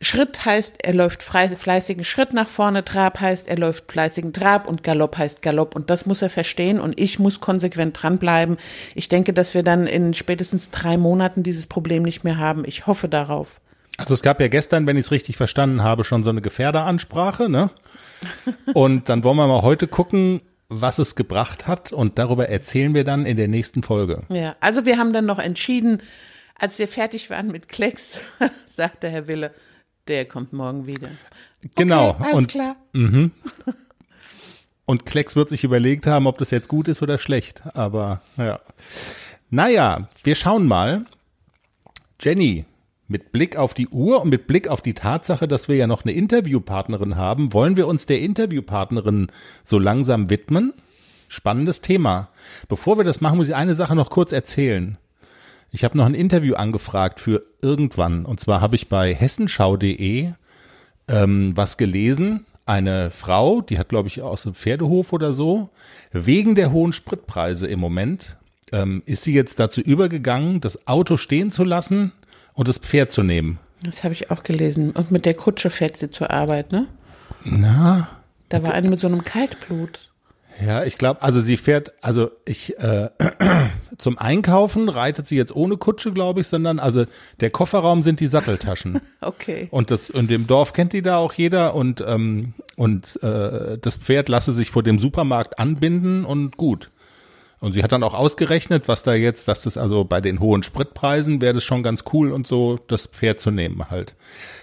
Schritt 0.00 0.46
heißt, 0.46 0.76
er 0.82 0.94
läuft 0.94 1.22
fleißigen 1.22 2.02
Schritt 2.02 2.32
nach 2.32 2.48
vorne, 2.48 2.86
Trab 2.86 3.20
heißt, 3.20 3.46
er 3.46 3.58
läuft 3.58 3.92
fleißigen 3.92 4.32
Trab 4.32 4.66
und 4.66 4.82
Galopp 4.84 5.18
heißt 5.18 5.42
Galopp. 5.42 5.76
Und 5.76 5.90
das 5.90 6.06
muss 6.06 6.22
er 6.22 6.30
verstehen 6.30 6.80
und 6.80 6.98
ich 6.98 7.18
muss 7.18 7.40
konsequent 7.40 8.02
dranbleiben. 8.02 8.56
Ich 8.94 9.10
denke, 9.10 9.34
dass 9.34 9.52
wir 9.52 9.62
dann 9.62 9.86
in 9.86 10.14
spätestens 10.14 10.70
drei 10.70 10.96
Monaten 10.96 11.42
dieses 11.42 11.66
Problem 11.66 12.04
nicht 12.04 12.24
mehr 12.24 12.38
haben. 12.38 12.64
Ich 12.64 12.86
hoffe 12.86 13.06
darauf. 13.10 13.60
Also 13.98 14.14
es 14.14 14.22
gab 14.22 14.40
ja 14.40 14.48
gestern, 14.48 14.86
wenn 14.86 14.96
ich 14.96 15.04
es 15.04 15.10
richtig 15.10 15.36
verstanden 15.36 15.82
habe, 15.82 16.04
schon 16.04 16.24
so 16.24 16.30
eine 16.30 16.40
Gefährderansprache, 16.40 17.50
ne? 17.50 17.68
Und 18.72 19.10
dann 19.10 19.24
wollen 19.24 19.36
wir 19.36 19.46
mal 19.46 19.60
heute 19.60 19.88
gucken, 19.88 20.40
was 20.68 20.98
es 20.98 21.14
gebracht 21.14 21.66
hat 21.66 21.92
und 21.92 22.18
darüber 22.18 22.48
erzählen 22.48 22.94
wir 22.94 23.04
dann 23.04 23.26
in 23.26 23.36
der 23.36 23.48
nächsten 23.48 23.82
Folge. 23.82 24.22
Ja, 24.28 24.56
also 24.60 24.84
wir 24.84 24.98
haben 24.98 25.12
dann 25.12 25.26
noch 25.26 25.38
entschieden, 25.38 26.02
als 26.54 26.78
wir 26.78 26.88
fertig 26.88 27.30
waren 27.30 27.48
mit 27.48 27.68
Klecks, 27.68 28.18
sagte 28.66 29.08
Herr 29.08 29.28
Wille, 29.28 29.54
der 30.08 30.26
kommt 30.26 30.52
morgen 30.52 30.86
wieder. 30.86 31.08
Genau. 31.74 32.10
Okay, 32.10 32.24
alles 32.24 32.36
und, 32.36 32.48
klar. 32.48 32.76
und 34.84 35.06
Klecks 35.06 35.36
wird 35.36 35.48
sich 35.48 35.64
überlegt 35.64 36.06
haben, 36.06 36.26
ob 36.26 36.38
das 36.38 36.50
jetzt 36.50 36.68
gut 36.68 36.88
ist 36.88 37.02
oder 37.02 37.18
schlecht. 37.18 37.62
Aber 37.74 38.22
ja. 38.36 38.60
Naja, 39.50 40.08
wir 40.22 40.34
schauen 40.34 40.66
mal. 40.66 41.06
Jenny, 42.20 42.64
mit 43.08 43.32
Blick 43.32 43.56
auf 43.56 43.72
die 43.74 43.88
Uhr 43.88 44.20
und 44.20 44.28
mit 44.28 44.46
Blick 44.46 44.68
auf 44.68 44.82
die 44.82 44.94
Tatsache, 44.94 45.48
dass 45.48 45.68
wir 45.68 45.76
ja 45.76 45.86
noch 45.86 46.04
eine 46.04 46.12
Interviewpartnerin 46.12 47.16
haben, 47.16 47.52
wollen 47.54 47.76
wir 47.76 47.88
uns 47.88 48.04
der 48.04 48.20
Interviewpartnerin 48.20 49.28
so 49.64 49.78
langsam 49.78 50.30
widmen? 50.30 50.74
Spannendes 51.28 51.80
Thema. 51.80 52.28
Bevor 52.68 52.98
wir 52.98 53.04
das 53.04 53.20
machen, 53.20 53.38
muss 53.38 53.48
ich 53.48 53.54
eine 53.54 53.74
Sache 53.74 53.94
noch 53.94 54.10
kurz 54.10 54.32
erzählen. 54.32 54.98
Ich 55.70 55.84
habe 55.84 55.96
noch 55.96 56.06
ein 56.06 56.14
Interview 56.14 56.54
angefragt 56.54 57.20
für 57.20 57.42
irgendwann. 57.60 58.24
Und 58.24 58.40
zwar 58.40 58.60
habe 58.60 58.76
ich 58.76 58.88
bei 58.88 59.14
hessenschau.de 59.14 60.32
ähm, 61.08 61.52
was 61.56 61.76
gelesen. 61.76 62.46
Eine 62.66 63.10
Frau, 63.10 63.62
die 63.62 63.78
hat, 63.78 63.88
glaube 63.88 64.08
ich, 64.08 64.20
aus 64.20 64.42
dem 64.42 64.54
Pferdehof 64.54 65.14
oder 65.14 65.32
so, 65.32 65.70
wegen 66.12 66.54
der 66.54 66.72
hohen 66.72 66.92
Spritpreise 66.92 67.66
im 67.66 67.80
Moment, 67.80 68.36
ähm, 68.72 69.02
ist 69.06 69.24
sie 69.24 69.32
jetzt 69.32 69.58
dazu 69.58 69.80
übergegangen, 69.80 70.60
das 70.60 70.86
Auto 70.86 71.16
stehen 71.16 71.50
zu 71.50 71.64
lassen 71.64 72.12
und 72.58 72.66
das 72.66 72.78
Pferd 72.78 73.12
zu 73.12 73.22
nehmen. 73.22 73.60
Das 73.84 74.02
habe 74.02 74.12
ich 74.12 74.32
auch 74.32 74.42
gelesen. 74.42 74.90
Und 74.90 75.12
mit 75.12 75.24
der 75.24 75.34
Kutsche 75.34 75.70
fährt 75.70 75.96
sie 75.96 76.10
zur 76.10 76.30
Arbeit, 76.30 76.72
ne? 76.72 76.88
Na, 77.44 78.08
Da 78.48 78.64
war 78.64 78.74
eine 78.74 78.88
mit 78.88 78.98
so 78.98 79.06
einem 79.06 79.22
Kaltblut. 79.22 80.10
Ja, 80.66 80.82
ich 80.82 80.98
glaube, 80.98 81.22
also 81.22 81.40
sie 81.40 81.56
fährt, 81.56 81.92
also 82.02 82.32
ich 82.44 82.76
äh, 82.80 83.10
zum 83.96 84.18
Einkaufen 84.18 84.88
reitet 84.88 85.28
sie 85.28 85.36
jetzt 85.36 85.54
ohne 85.54 85.76
Kutsche, 85.76 86.12
glaube 86.12 86.40
ich, 86.40 86.48
sondern 86.48 86.80
also 86.80 87.04
der 87.38 87.50
Kofferraum 87.50 88.02
sind 88.02 88.18
die 88.18 88.26
Satteltaschen. 88.26 89.00
Okay. 89.20 89.68
Und 89.70 89.90
das 89.90 90.10
in 90.10 90.26
dem 90.26 90.46
Dorf 90.46 90.72
kennt 90.72 90.92
die 90.92 91.02
da 91.02 91.18
auch 91.18 91.32
jeder 91.32 91.74
und 91.74 92.02
ähm, 92.06 92.54
und 92.76 93.22
äh, 93.22 93.76
das 93.78 93.96
Pferd 93.96 94.28
lasse 94.28 94.52
sich 94.52 94.70
vor 94.70 94.82
dem 94.82 94.98
Supermarkt 94.98 95.58
anbinden 95.58 96.24
und 96.24 96.56
gut. 96.56 96.90
Und 97.60 97.72
sie 97.72 97.82
hat 97.82 97.90
dann 97.90 98.04
auch 98.04 98.14
ausgerechnet, 98.14 98.86
was 98.86 99.02
da 99.02 99.14
jetzt, 99.14 99.48
dass 99.48 99.62
das 99.62 99.76
also 99.76 100.04
bei 100.04 100.20
den 100.20 100.38
hohen 100.38 100.62
Spritpreisen 100.62 101.40
wäre 101.40 101.54
das 101.54 101.64
schon 101.64 101.82
ganz 101.82 102.04
cool 102.12 102.30
und 102.30 102.46
so, 102.46 102.78
das 102.86 103.06
Pferd 103.06 103.40
zu 103.40 103.50
nehmen 103.50 103.90
halt. 103.90 104.14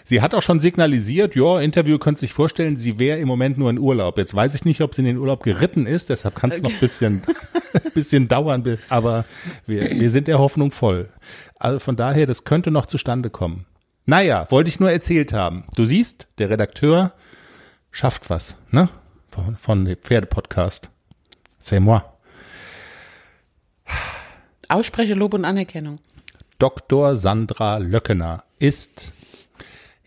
Sie 0.05 0.21
hat 0.21 0.33
auch 0.33 0.41
schon 0.41 0.61
signalisiert, 0.61 1.35
ja, 1.35 1.59
Interview 1.59 1.97
könnte 1.97 2.21
sich 2.21 2.31
vorstellen, 2.31 2.77
sie 2.77 2.97
wäre 2.97 3.19
im 3.19 3.27
Moment 3.27 3.57
nur 3.57 3.69
in 3.69 3.79
Urlaub. 3.79 4.17
Jetzt 4.17 4.33
weiß 4.33 4.55
ich 4.55 4.63
nicht, 4.63 4.79
ob 4.79 4.95
sie 4.95 5.01
in 5.01 5.07
den 5.07 5.17
Urlaub 5.17 5.43
geritten 5.43 5.87
ist, 5.87 6.09
deshalb 6.09 6.35
kann 6.35 6.51
es 6.51 6.61
noch 6.61 6.71
ein 6.71 6.79
bisschen, 6.79 7.23
bisschen 7.93 8.29
dauern, 8.29 8.77
aber 8.87 9.25
wir, 9.65 9.91
wir 9.91 10.09
sind 10.09 10.29
der 10.29 10.39
Hoffnung 10.39 10.71
voll. 10.71 11.09
Also 11.59 11.79
von 11.79 11.97
daher, 11.97 12.25
das 12.25 12.45
könnte 12.45 12.71
noch 12.71 12.85
zustande 12.85 13.29
kommen. 13.29 13.65
Naja, 14.05 14.49
wollte 14.51 14.69
ich 14.69 14.79
nur 14.79 14.91
erzählt 14.91 15.33
haben. 15.33 15.65
Du 15.75 15.85
siehst, 15.85 16.27
der 16.37 16.49
Redakteur 16.49 17.11
schafft 17.91 18.29
was, 18.29 18.55
ne? 18.71 18.87
Von, 19.31 19.57
von 19.57 19.83
dem 19.83 19.97
Pferdepodcast. 19.97 20.91
C'est 21.59 21.81
moi. 21.81 22.03
Ausspreche 24.69 25.13
Lob 25.13 25.33
und 25.33 25.45
Anerkennung. 25.45 25.97
Dr. 26.59 27.15
Sandra 27.15 27.77
Löckener 27.77 28.43
ist, 28.59 29.13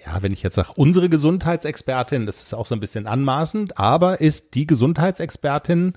ja, 0.05 0.23
wenn 0.23 0.33
ich 0.33 0.43
jetzt 0.43 0.55
sage, 0.55 0.73
unsere 0.77 1.09
Gesundheitsexpertin, 1.09 2.27
das 2.27 2.43
ist 2.43 2.55
auch 2.55 2.67
so 2.67 2.75
ein 2.75 2.81
bisschen 2.81 3.07
anmaßend, 3.07 3.79
aber 3.79 4.21
ist 4.21 4.55
die 4.55 4.67
Gesundheitsexpertin, 4.67 5.95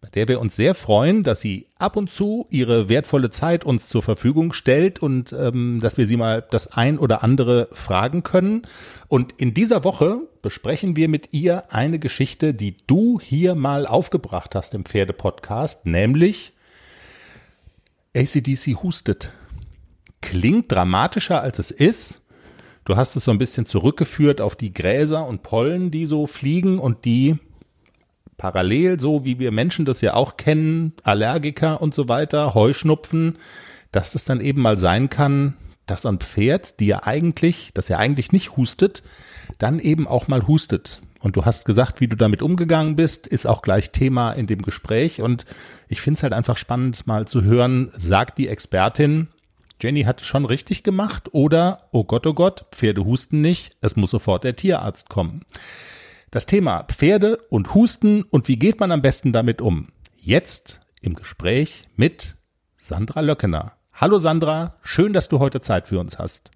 bei 0.00 0.08
der 0.08 0.26
wir 0.26 0.40
uns 0.40 0.56
sehr 0.56 0.74
freuen, 0.74 1.22
dass 1.22 1.40
sie 1.40 1.68
ab 1.78 1.96
und 1.96 2.10
zu 2.10 2.46
ihre 2.50 2.88
wertvolle 2.88 3.30
Zeit 3.30 3.64
uns 3.64 3.88
zur 3.88 4.02
Verfügung 4.02 4.52
stellt 4.52 5.00
und 5.00 5.32
ähm, 5.32 5.78
dass 5.80 5.96
wir 5.96 6.08
sie 6.08 6.16
mal 6.16 6.44
das 6.50 6.72
ein 6.72 6.98
oder 6.98 7.22
andere 7.22 7.68
fragen 7.70 8.24
können. 8.24 8.62
Und 9.06 9.32
in 9.40 9.54
dieser 9.54 9.84
Woche 9.84 10.22
besprechen 10.42 10.96
wir 10.96 11.08
mit 11.08 11.32
ihr 11.32 11.72
eine 11.72 12.00
Geschichte, 12.00 12.52
die 12.52 12.76
du 12.88 13.20
hier 13.20 13.54
mal 13.54 13.86
aufgebracht 13.86 14.56
hast 14.56 14.74
im 14.74 14.84
Pferdepodcast, 14.84 15.86
nämlich 15.86 16.52
ACDC 18.14 18.82
hustet. 18.82 19.32
Klingt 20.20 20.70
dramatischer 20.70 21.40
als 21.40 21.58
es 21.58 21.70
ist. 21.70 22.22
Du 22.84 22.96
hast 22.96 23.16
es 23.16 23.24
so 23.24 23.30
ein 23.30 23.38
bisschen 23.38 23.66
zurückgeführt 23.66 24.40
auf 24.40 24.56
die 24.56 24.72
Gräser 24.72 25.26
und 25.26 25.42
Pollen, 25.42 25.90
die 25.90 26.06
so 26.06 26.26
fliegen 26.26 26.78
und 26.78 27.04
die 27.04 27.36
parallel, 28.36 28.98
so 28.98 29.24
wie 29.24 29.38
wir 29.38 29.52
Menschen 29.52 29.84
das 29.84 30.00
ja 30.00 30.14
auch 30.14 30.36
kennen, 30.36 30.94
Allergiker 31.04 31.80
und 31.80 31.94
so 31.94 32.08
weiter, 32.08 32.54
Heuschnupfen, 32.54 33.38
dass 33.92 34.14
es 34.14 34.24
dann 34.24 34.40
eben 34.40 34.60
mal 34.62 34.78
sein 34.78 35.08
kann, 35.08 35.54
dass 35.86 36.04
ein 36.06 36.18
Pferd, 36.18 36.80
die 36.80 36.86
ja 36.86 37.04
eigentlich, 37.04 37.70
das 37.72 37.88
ja 37.88 37.98
eigentlich 37.98 38.32
nicht 38.32 38.56
hustet, 38.56 39.02
dann 39.58 39.78
eben 39.78 40.08
auch 40.08 40.28
mal 40.28 40.46
hustet. 40.46 41.02
Und 41.22 41.36
du 41.36 41.44
hast 41.44 41.64
gesagt, 41.64 42.00
wie 42.00 42.08
du 42.08 42.16
damit 42.16 42.42
umgegangen 42.42 42.96
bist, 42.96 43.28
ist 43.28 43.46
auch 43.46 43.62
gleich 43.62 43.92
Thema 43.92 44.32
in 44.32 44.48
dem 44.48 44.60
Gespräch. 44.60 45.22
Und 45.22 45.46
ich 45.88 46.00
finde 46.00 46.18
es 46.18 46.22
halt 46.24 46.32
einfach 46.32 46.56
spannend, 46.56 47.06
mal 47.06 47.28
zu 47.28 47.42
hören, 47.44 47.90
sagt 47.96 48.38
die 48.38 48.48
Expertin, 48.48 49.28
Jenny 49.80 50.02
hat 50.02 50.24
schon 50.24 50.44
richtig 50.44 50.82
gemacht 50.82 51.28
oder, 51.32 51.88
oh 51.92 52.04
Gott, 52.04 52.26
oh 52.26 52.34
Gott, 52.34 52.66
Pferde 52.72 53.04
husten 53.04 53.40
nicht, 53.40 53.76
es 53.80 53.96
muss 53.96 54.10
sofort 54.10 54.44
der 54.44 54.56
Tierarzt 54.56 55.08
kommen. 55.08 55.42
Das 56.30 56.46
Thema 56.46 56.84
Pferde 56.84 57.38
und 57.50 57.74
Husten 57.74 58.22
und 58.22 58.48
wie 58.48 58.58
geht 58.58 58.80
man 58.80 58.92
am 58.92 59.02
besten 59.02 59.32
damit 59.32 59.60
um? 59.60 59.88
Jetzt 60.16 60.80
im 61.02 61.14
Gespräch 61.14 61.84
mit 61.96 62.36
Sandra 62.78 63.20
Löckener. 63.20 63.72
Hallo 63.92 64.18
Sandra, 64.18 64.76
schön, 64.82 65.12
dass 65.12 65.28
du 65.28 65.40
heute 65.40 65.60
Zeit 65.60 65.88
für 65.88 65.98
uns 65.98 66.18
hast. 66.18 66.50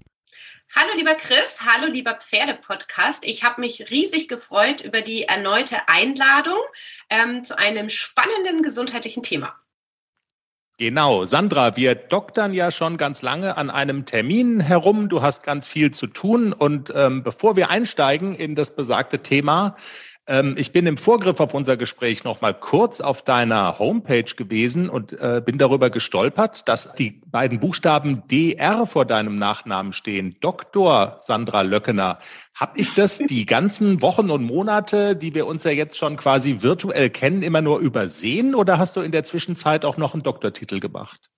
Hallo 0.75 0.91
lieber 0.97 1.15
Chris, 1.15 1.61
hallo 1.65 1.91
lieber 1.91 2.15
Pferdepodcast. 2.15 3.25
Ich 3.25 3.45
habe 3.45 3.61
mich 3.61 3.91
riesig 3.91 4.29
gefreut 4.29 4.83
über 4.83 5.01
die 5.01 5.23
erneute 5.23 5.89
Einladung 5.89 6.59
ähm, 7.09 7.45
zu 7.45 7.57
einem 7.57 7.89
spannenden 7.89 8.63
gesundheitlichen 8.63 9.23
Thema. 9.23 9.55
Genau, 10.79 11.25
Sandra, 11.25 11.77
wir 11.77 11.95
doktern 11.95 12.53
ja 12.53 12.71
schon 12.71 12.99
ganz 12.99 13.23
lange 13.23 13.57
an 13.57 13.71
einem 13.71 14.05
Termin 14.05 14.61
herum. 14.61 15.09
Du 15.09 15.23
hast 15.23 15.43
ganz 15.43 15.67
viel 15.67 15.93
zu 15.93 16.07
tun. 16.07 16.53
Und 16.53 16.93
ähm, 16.95 17.23
bevor 17.23 17.57
wir 17.57 17.71
einsteigen 17.71 18.35
in 18.35 18.55
das 18.55 18.77
besagte 18.77 19.21
Thema, 19.23 19.77
ich 20.57 20.73
bin 20.73 20.89
im 20.89 20.97
Vorgriff 20.97 21.39
auf 21.39 21.55
unser 21.55 21.77
Gespräch 21.77 22.25
noch 22.25 22.41
mal 22.41 22.53
kurz 22.53 23.01
auf 23.01 23.23
deiner 23.23 23.79
Homepage 23.79 24.25
gewesen 24.25 24.89
und 24.89 25.12
äh, 25.12 25.41
bin 25.45 25.57
darüber 25.57 25.89
gestolpert, 25.89 26.69
dass 26.69 26.95
die 26.95 27.21
beiden 27.27 27.61
Buchstaben 27.61 28.25
DR 28.27 28.87
vor 28.87 29.05
deinem 29.05 29.37
Nachnamen 29.37 29.93
stehen. 29.93 30.35
Dr. 30.41 31.15
Sandra 31.21 31.62
Löckener. 31.62 32.19
Hab 32.57 32.77
ich 32.77 32.93
das 32.93 33.19
die 33.31 33.47
ganzen 33.47 34.03
Wochen 34.03 34.31
und 34.31 34.43
Monate, 34.43 35.15
die 35.15 35.33
wir 35.33 35.47
uns 35.47 35.62
ja 35.62 35.71
jetzt 35.71 35.97
schon 35.97 36.17
quasi 36.17 36.61
virtuell 36.61 37.09
kennen, 37.09 37.43
immer 37.43 37.62
nur 37.62 37.79
übersehen 37.79 38.57
oder 38.57 38.79
hast 38.79 38.97
du 38.97 39.03
in 39.03 39.12
der 39.12 39.23
Zwischenzeit 39.23 39.85
auch 39.85 39.97
noch 39.97 40.15
einen 40.15 40.25
Doktortitel 40.25 40.81
gemacht? 40.81 41.31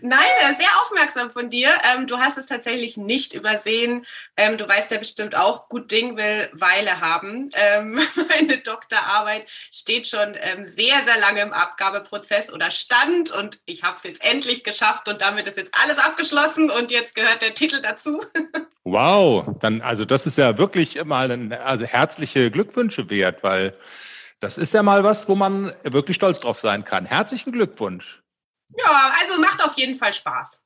Nein, 0.00 0.54
sehr 0.56 0.68
aufmerksam 0.82 1.30
von 1.30 1.50
dir. 1.50 1.70
Ähm, 1.92 2.06
du 2.06 2.18
hast 2.18 2.38
es 2.38 2.46
tatsächlich 2.46 2.96
nicht 2.96 3.34
übersehen. 3.34 4.06
Ähm, 4.36 4.56
du 4.58 4.68
weißt 4.68 4.90
ja 4.90 4.98
bestimmt 4.98 5.36
auch, 5.36 5.68
gut 5.68 5.90
Ding 5.90 6.16
will 6.16 6.48
Weile 6.52 7.00
haben. 7.00 7.50
Ähm, 7.54 8.00
meine 8.28 8.58
Doktorarbeit 8.58 9.46
steht 9.48 10.06
schon 10.06 10.36
ähm, 10.40 10.66
sehr, 10.66 11.02
sehr 11.02 11.18
lange 11.20 11.40
im 11.40 11.52
Abgabeprozess 11.52 12.52
oder 12.52 12.70
stand 12.70 13.30
und 13.30 13.60
ich 13.66 13.82
habe 13.82 13.96
es 13.96 14.02
jetzt 14.04 14.24
endlich 14.24 14.64
geschafft 14.64 15.08
und 15.08 15.20
damit 15.20 15.46
ist 15.46 15.56
jetzt 15.56 15.74
alles 15.82 15.98
abgeschlossen 15.98 16.70
und 16.70 16.90
jetzt 16.90 17.14
gehört 17.14 17.42
der 17.42 17.54
Titel 17.54 17.80
dazu. 17.80 18.22
wow, 18.84 19.46
dann 19.60 19.80
also 19.80 20.04
das 20.04 20.26
ist 20.26 20.38
ja 20.38 20.58
wirklich 20.58 21.02
mal 21.04 21.30
ein, 21.30 21.52
also 21.52 21.84
herzliche 21.84 22.50
Glückwünsche 22.50 23.08
wert, 23.10 23.42
weil 23.42 23.76
das 24.40 24.58
ist 24.58 24.74
ja 24.74 24.82
mal 24.82 25.02
was, 25.02 25.28
wo 25.28 25.34
man 25.34 25.72
wirklich 25.82 26.16
stolz 26.16 26.40
drauf 26.40 26.58
sein 26.58 26.84
kann. 26.84 27.06
Herzlichen 27.06 27.52
Glückwunsch. 27.52 28.22
Ja, 28.76 29.12
also 29.20 29.40
macht 29.40 29.64
auf 29.64 29.76
jeden 29.76 29.94
Fall 29.94 30.12
Spaß. 30.12 30.62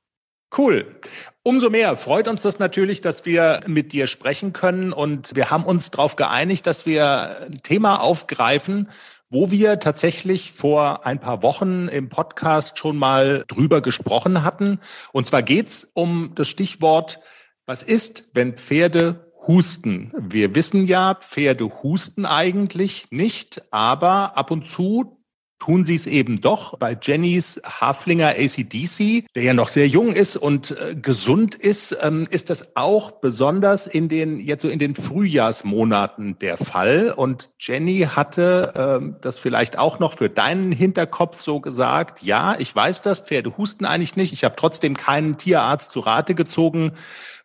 Cool. 0.57 1.01
Umso 1.43 1.71
mehr 1.71 1.97
freut 1.97 2.27
uns 2.27 2.43
das 2.43 2.59
natürlich, 2.59 3.01
dass 3.01 3.25
wir 3.25 3.61
mit 3.67 3.93
dir 3.93 4.07
sprechen 4.07 4.53
können. 4.53 4.93
Und 4.93 5.35
wir 5.37 5.51
haben 5.51 5.65
uns 5.65 5.91
darauf 5.91 6.17
geeinigt, 6.17 6.67
dass 6.67 6.87
wir 6.87 7.37
ein 7.47 7.63
Thema 7.63 8.03
aufgreifen, 8.03 8.89
wo 9.29 9.53
wir 9.53 9.79
tatsächlich 9.79 10.53
vor 10.53 11.07
ein 11.07 11.21
paar 11.21 11.45
Wochen 11.45 11.87
im 11.87 12.09
Podcast 12.09 12.79
schon 12.79 12.97
mal 12.97 13.45
drüber 13.47 13.81
gesprochen 13.81 14.43
hatten. 14.43 14.81
Und 15.13 15.29
zwar 15.29 15.43
geht's 15.43 15.89
um 15.95 16.33
das 16.35 16.49
Stichwort, 16.49 17.21
was 17.65 17.85
ist, 17.85 18.31
wenn 18.35 18.57
Pferde 18.57 19.33
husten? 19.47 20.13
Wir 20.19 20.57
wissen 20.57 20.85
ja, 20.85 21.15
Pferde 21.15 21.83
husten 21.83 22.27
eigentlich 22.27 23.07
nicht, 23.11 23.63
aber 23.71 24.37
ab 24.37 24.51
und 24.51 24.67
zu 24.67 25.20
tun 25.61 25.85
sie 25.85 25.95
es 25.95 26.07
eben 26.07 26.41
doch. 26.41 26.77
Bei 26.79 26.99
Jennys 27.01 27.61
Haflinger 27.65 28.31
ACDC, 28.31 29.27
der 29.37 29.43
ja 29.43 29.55
noch 29.55 29.69
sehr 29.69 29.87
jung 29.87 30.13
ist 30.13 30.37
und 30.37 30.73
äh, 30.73 30.97
gesund 30.97 31.55
ist, 31.55 31.97
ähm, 32.03 32.27
ist 32.31 32.51
das 32.51 32.77
auch 32.77 33.13
besonders 33.13 33.87
in 33.87 34.09
den, 34.09 34.41
jetzt 34.41 34.63
so 34.63 34.69
in 34.69 34.79
den 34.79 34.97
Frühjahrsmonaten 34.97 36.39
der 36.39 36.57
Fall. 36.57 37.13
Und 37.15 37.51
Jenny 37.61 38.09
hatte 38.11 38.73
ähm, 38.75 39.17
das 39.21 39.39
vielleicht 39.39 39.79
auch 39.79 39.99
noch 39.99 40.17
für 40.17 40.31
deinen 40.31 40.73
Hinterkopf 40.73 41.43
so 41.43 41.61
gesagt, 41.61 42.23
ja, 42.23 42.57
ich 42.59 42.75
weiß 42.75 43.03
das, 43.03 43.21
Pferde 43.21 43.57
husten 43.57 43.85
eigentlich 43.85 44.17
nicht. 44.17 44.33
Ich 44.33 44.45
habe 44.45 44.57
trotzdem 44.57 44.97
keinen 44.97 45.37
Tierarzt 45.37 45.93
zu 45.93 46.01
Rate 46.01 46.35
gezogen 46.35 46.93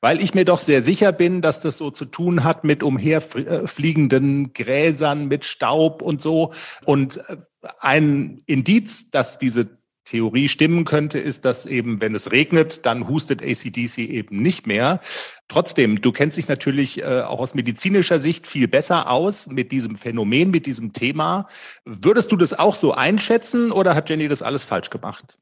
weil 0.02 0.22
ich 0.22 0.36
mir 0.36 0.46
doch 0.46 0.60
sehr 0.60 0.84
sicher 0.84 1.12
bin, 1.12 1.42
dass 1.42 1.62
das 1.62 1.78
so 1.78 1.90
zu 1.90 2.06
tun 2.06 2.44
hat 2.44 2.64
mit 2.64 2.84
umherfliegenden 2.84 4.54
Gräsern, 4.54 5.28
mit 5.28 5.46
Staub 5.46 6.04
und 6.04 6.22
so. 6.22 6.52
Und 6.86 7.18
äh, 7.28 7.38
ein 7.80 8.42
Indiz, 8.46 9.10
dass 9.10 9.38
diese 9.38 9.78
Theorie 10.06 10.48
stimmen 10.50 10.86
könnte, 10.86 11.18
ist, 11.18 11.46
dass 11.46 11.66
eben, 11.66 12.00
wenn 12.00 12.14
es 12.14 12.32
regnet, 12.32 12.86
dann 12.86 13.08
hustet 13.08 13.42
ACDC 13.42 13.98
eben 13.98 14.40
nicht 14.42 14.68
mehr. 14.68 15.00
Trotzdem, 15.48 16.00
du 16.00 16.12
kennst 16.12 16.38
dich 16.38 16.48
natürlich 16.48 17.02
äh, 17.02 17.22
auch 17.22 17.40
aus 17.40 17.56
medizinischer 17.56 18.20
Sicht 18.20 18.46
viel 18.46 18.68
besser 18.68 19.10
aus 19.10 19.48
mit 19.48 19.72
diesem 19.72 19.98
Phänomen, 19.98 20.52
mit 20.52 20.68
diesem 20.68 20.94
Thema. 20.94 21.48
Würdest 21.86 22.32
du 22.32 22.38
das 22.38 22.54
auch 22.54 22.76
so 22.76 22.94
einschätzen 22.94 23.72
oder 23.72 23.96
hat 23.96 24.10
Jenny 24.10 24.28
das 24.28 24.44
alles 24.44 24.64
falsch 24.64 24.92
gemacht? 24.92 25.40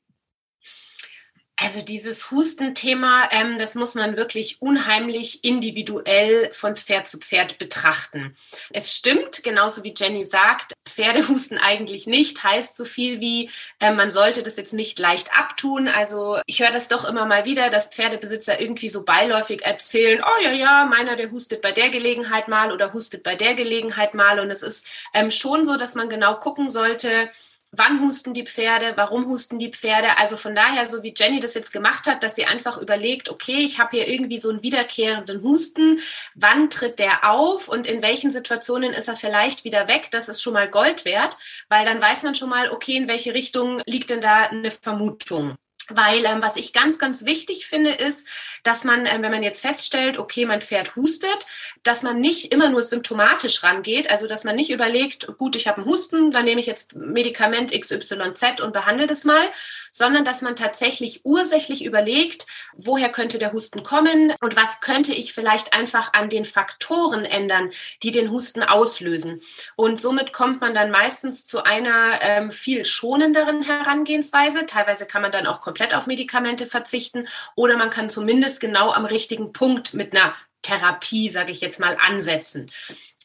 Also 1.63 1.81
dieses 1.81 2.29
Hustenthema, 2.29 3.29
ähm, 3.31 3.57
das 3.57 3.75
muss 3.75 3.95
man 3.95 4.17
wirklich 4.17 4.61
unheimlich 4.61 5.45
individuell 5.45 6.49
von 6.51 6.75
Pferd 6.75 7.07
zu 7.07 7.19
Pferd 7.19 7.57
betrachten. 7.57 8.35
Es 8.73 8.93
stimmt, 8.93 9.43
genauso 9.43 9.81
wie 9.85 9.93
Jenny 9.95 10.25
sagt, 10.25 10.73
Pferde 10.85 11.25
husten 11.29 11.57
eigentlich 11.57 12.05
nicht, 12.05 12.43
heißt 12.43 12.75
so 12.75 12.83
viel 12.83 13.21
wie, 13.21 13.49
äh, 13.79 13.91
man 13.91 14.11
sollte 14.11 14.43
das 14.43 14.57
jetzt 14.57 14.73
nicht 14.73 14.99
leicht 14.99 15.37
abtun. 15.39 15.87
Also 15.87 16.37
ich 16.47 16.59
höre 16.59 16.71
das 16.71 16.89
doch 16.89 17.05
immer 17.05 17.25
mal 17.25 17.45
wieder, 17.45 17.69
dass 17.69 17.87
Pferdebesitzer 17.87 18.59
irgendwie 18.59 18.89
so 18.89 19.05
beiläufig 19.05 19.63
erzählen, 19.63 20.21
oh 20.21 20.43
ja, 20.43 20.51
ja, 20.51 20.85
meiner, 20.85 21.15
der 21.15 21.31
hustet 21.31 21.61
bei 21.61 21.71
der 21.71 21.89
Gelegenheit 21.89 22.49
mal 22.49 22.73
oder 22.73 22.91
hustet 22.91 23.23
bei 23.23 23.35
der 23.35 23.53
Gelegenheit 23.53 24.13
mal. 24.13 24.41
Und 24.41 24.51
es 24.51 24.63
ist 24.63 24.85
ähm, 25.13 25.31
schon 25.31 25.63
so, 25.63 25.77
dass 25.77 25.95
man 25.95 26.09
genau 26.09 26.35
gucken 26.35 26.69
sollte, 26.69 27.29
wann 27.73 28.01
husten 28.01 28.33
die 28.33 28.45
Pferde, 28.45 28.93
warum 28.95 29.27
husten 29.27 29.59
die 29.59 29.71
Pferde. 29.71 30.17
Also 30.17 30.37
von 30.37 30.55
daher, 30.55 30.89
so 30.89 31.03
wie 31.03 31.13
Jenny 31.17 31.39
das 31.39 31.55
jetzt 31.55 31.73
gemacht 31.73 32.05
hat, 32.05 32.23
dass 32.23 32.35
sie 32.35 32.45
einfach 32.45 32.77
überlegt, 32.77 33.29
okay, 33.29 33.65
ich 33.65 33.79
habe 33.79 33.97
hier 33.97 34.07
irgendwie 34.07 34.39
so 34.39 34.49
einen 34.49 34.63
wiederkehrenden 34.63 35.41
Husten, 35.41 35.99
wann 36.35 36.69
tritt 36.69 36.99
der 36.99 37.29
auf 37.29 37.67
und 37.67 37.87
in 37.87 38.01
welchen 38.01 38.31
Situationen 38.31 38.93
ist 38.93 39.07
er 39.07 39.15
vielleicht 39.15 39.63
wieder 39.65 39.87
weg, 39.87 40.09
das 40.11 40.29
ist 40.29 40.41
schon 40.41 40.53
mal 40.53 40.69
Gold 40.69 41.03
wert, 41.03 41.37
weil 41.67 41.83
dann 41.83 42.01
weiß 42.01 42.23
man 42.23 42.35
schon 42.35 42.49
mal, 42.49 42.71
okay, 42.71 42.95
in 42.95 43.07
welche 43.07 43.33
Richtung 43.33 43.81
liegt 43.85 44.11
denn 44.11 44.21
da 44.21 44.43
eine 44.43 44.71
Vermutung. 44.71 45.57
Weil 45.89 46.23
ähm, 46.25 46.41
was 46.41 46.55
ich 46.55 46.71
ganz, 46.71 46.97
ganz 46.97 47.25
wichtig 47.25 47.65
finde, 47.65 47.91
ist, 47.91 48.27
dass 48.63 48.85
man, 48.85 49.05
ähm, 49.05 49.21
wenn 49.21 49.31
man 49.31 49.43
jetzt 49.43 49.61
feststellt, 49.61 50.17
okay, 50.17 50.45
mein 50.45 50.61
Pferd 50.61 50.95
hustet, 50.95 51.45
dass 51.83 52.03
man 52.03 52.19
nicht 52.19 52.53
immer 52.53 52.69
nur 52.69 52.83
symptomatisch 52.83 53.63
rangeht, 53.63 54.09
also 54.09 54.27
dass 54.27 54.45
man 54.45 54.55
nicht 54.55 54.71
überlegt, 54.71 55.27
gut, 55.37 55.55
ich 55.57 55.67
habe 55.67 55.81
einen 55.81 55.85
Husten, 55.85 56.31
dann 56.31 56.45
nehme 56.45 56.61
ich 56.61 56.67
jetzt 56.67 56.95
Medikament 56.95 57.71
XYZ 57.77 58.61
und 58.61 58.71
behandle 58.71 59.07
das 59.07 59.25
mal, 59.25 59.45
sondern 59.91 60.23
dass 60.23 60.41
man 60.41 60.55
tatsächlich 60.55 61.21
ursächlich 61.23 61.83
überlegt, 61.83 62.47
woher 62.73 63.09
könnte 63.09 63.37
der 63.37 63.51
Husten 63.51 63.83
kommen 63.83 64.33
und 64.41 64.55
was 64.55 64.81
könnte 64.81 65.13
ich 65.13 65.33
vielleicht 65.33 65.73
einfach 65.73 66.13
an 66.13 66.29
den 66.29 66.45
Faktoren 66.45 67.25
ändern, 67.25 67.71
die 68.01 68.11
den 68.11 68.31
Husten 68.31 68.63
auslösen. 68.63 69.41
Und 69.75 69.99
somit 69.99 70.33
kommt 70.33 70.61
man 70.61 70.73
dann 70.73 70.89
meistens 70.89 71.45
zu 71.45 71.63
einer 71.63 72.21
ähm, 72.21 72.51
viel 72.51 72.85
schonenderen 72.85 73.61
Herangehensweise. 73.61 74.65
Teilweise 74.65 75.05
kann 75.05 75.21
man 75.21 75.31
dann 75.31 75.47
auch 75.47 75.61
komplett 75.73 75.95
auf 75.95 76.05
Medikamente 76.05 76.67
verzichten 76.67 77.27
oder 77.55 77.77
man 77.77 77.89
kann 77.89 78.07
zumindest 78.07 78.59
genau 78.59 78.91
am 78.91 79.05
richtigen 79.05 79.53
Punkt 79.53 79.95
mit 79.95 80.13
einer 80.13 80.35
Therapie, 80.61 81.31
sage 81.31 81.51
ich 81.51 81.61
jetzt 81.61 81.79
mal, 81.79 81.97
ansetzen. 81.99 82.71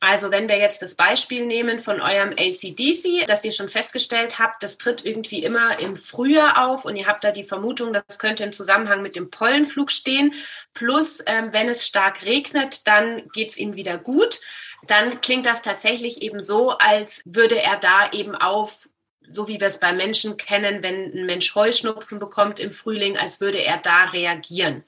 Also 0.01 0.31
wenn 0.31 0.49
wir 0.49 0.57
jetzt 0.57 0.81
das 0.81 0.95
Beispiel 0.95 1.45
nehmen 1.45 1.79
von 1.79 2.01
eurem 2.01 2.31
ACDC, 2.31 3.27
dass 3.27 3.45
ihr 3.45 3.53
schon 3.53 3.69
festgestellt 3.69 4.39
habt, 4.39 4.63
das 4.63 4.79
tritt 4.79 5.05
irgendwie 5.05 5.43
immer 5.43 5.79
im 5.79 5.97
Frühjahr 5.97 6.67
auf 6.67 6.87
und 6.87 6.97
ihr 6.97 7.07
habt 7.07 7.23
da 7.23 7.31
die 7.31 7.45
Vermutung, 7.45 7.93
das 7.93 8.19
könnte 8.19 8.45
im 8.45 8.53
Zusammenhang 8.53 9.03
mit 9.03 9.15
dem 9.15 9.29
Pollenflug 9.29 9.91
stehen. 9.91 10.33
Plus, 10.73 11.23
ähm, 11.27 11.53
wenn 11.53 11.69
es 11.69 11.87
stark 11.87 12.25
regnet, 12.25 12.87
dann 12.87 13.29
geht 13.35 13.51
es 13.51 13.59
ihm 13.59 13.75
wieder 13.75 13.99
gut. 13.99 14.41
Dann 14.87 15.21
klingt 15.21 15.45
das 15.45 15.61
tatsächlich 15.61 16.23
eben 16.23 16.41
so, 16.41 16.71
als 16.79 17.21
würde 17.27 17.61
er 17.61 17.77
da 17.77 18.11
eben 18.13 18.35
auf 18.35 18.89
so 19.31 19.49
wie 19.49 19.61
wir 19.61 19.67
es 19.67 19.81
bei 19.81 19.93
Menschen 19.93 20.37
kennen, 20.37 20.83
wenn 20.83 21.13
ein 21.15 21.27
Mensch 21.27 21.55
Heuschnupfen 21.55 22.19
bekommt 22.19 22.61
im 22.61 22.73
Frühling, 22.73 23.17
als 23.17 23.41
würde 23.41 23.59
er 23.59 23.79
da 23.79 24.05
reagieren. 24.05 24.85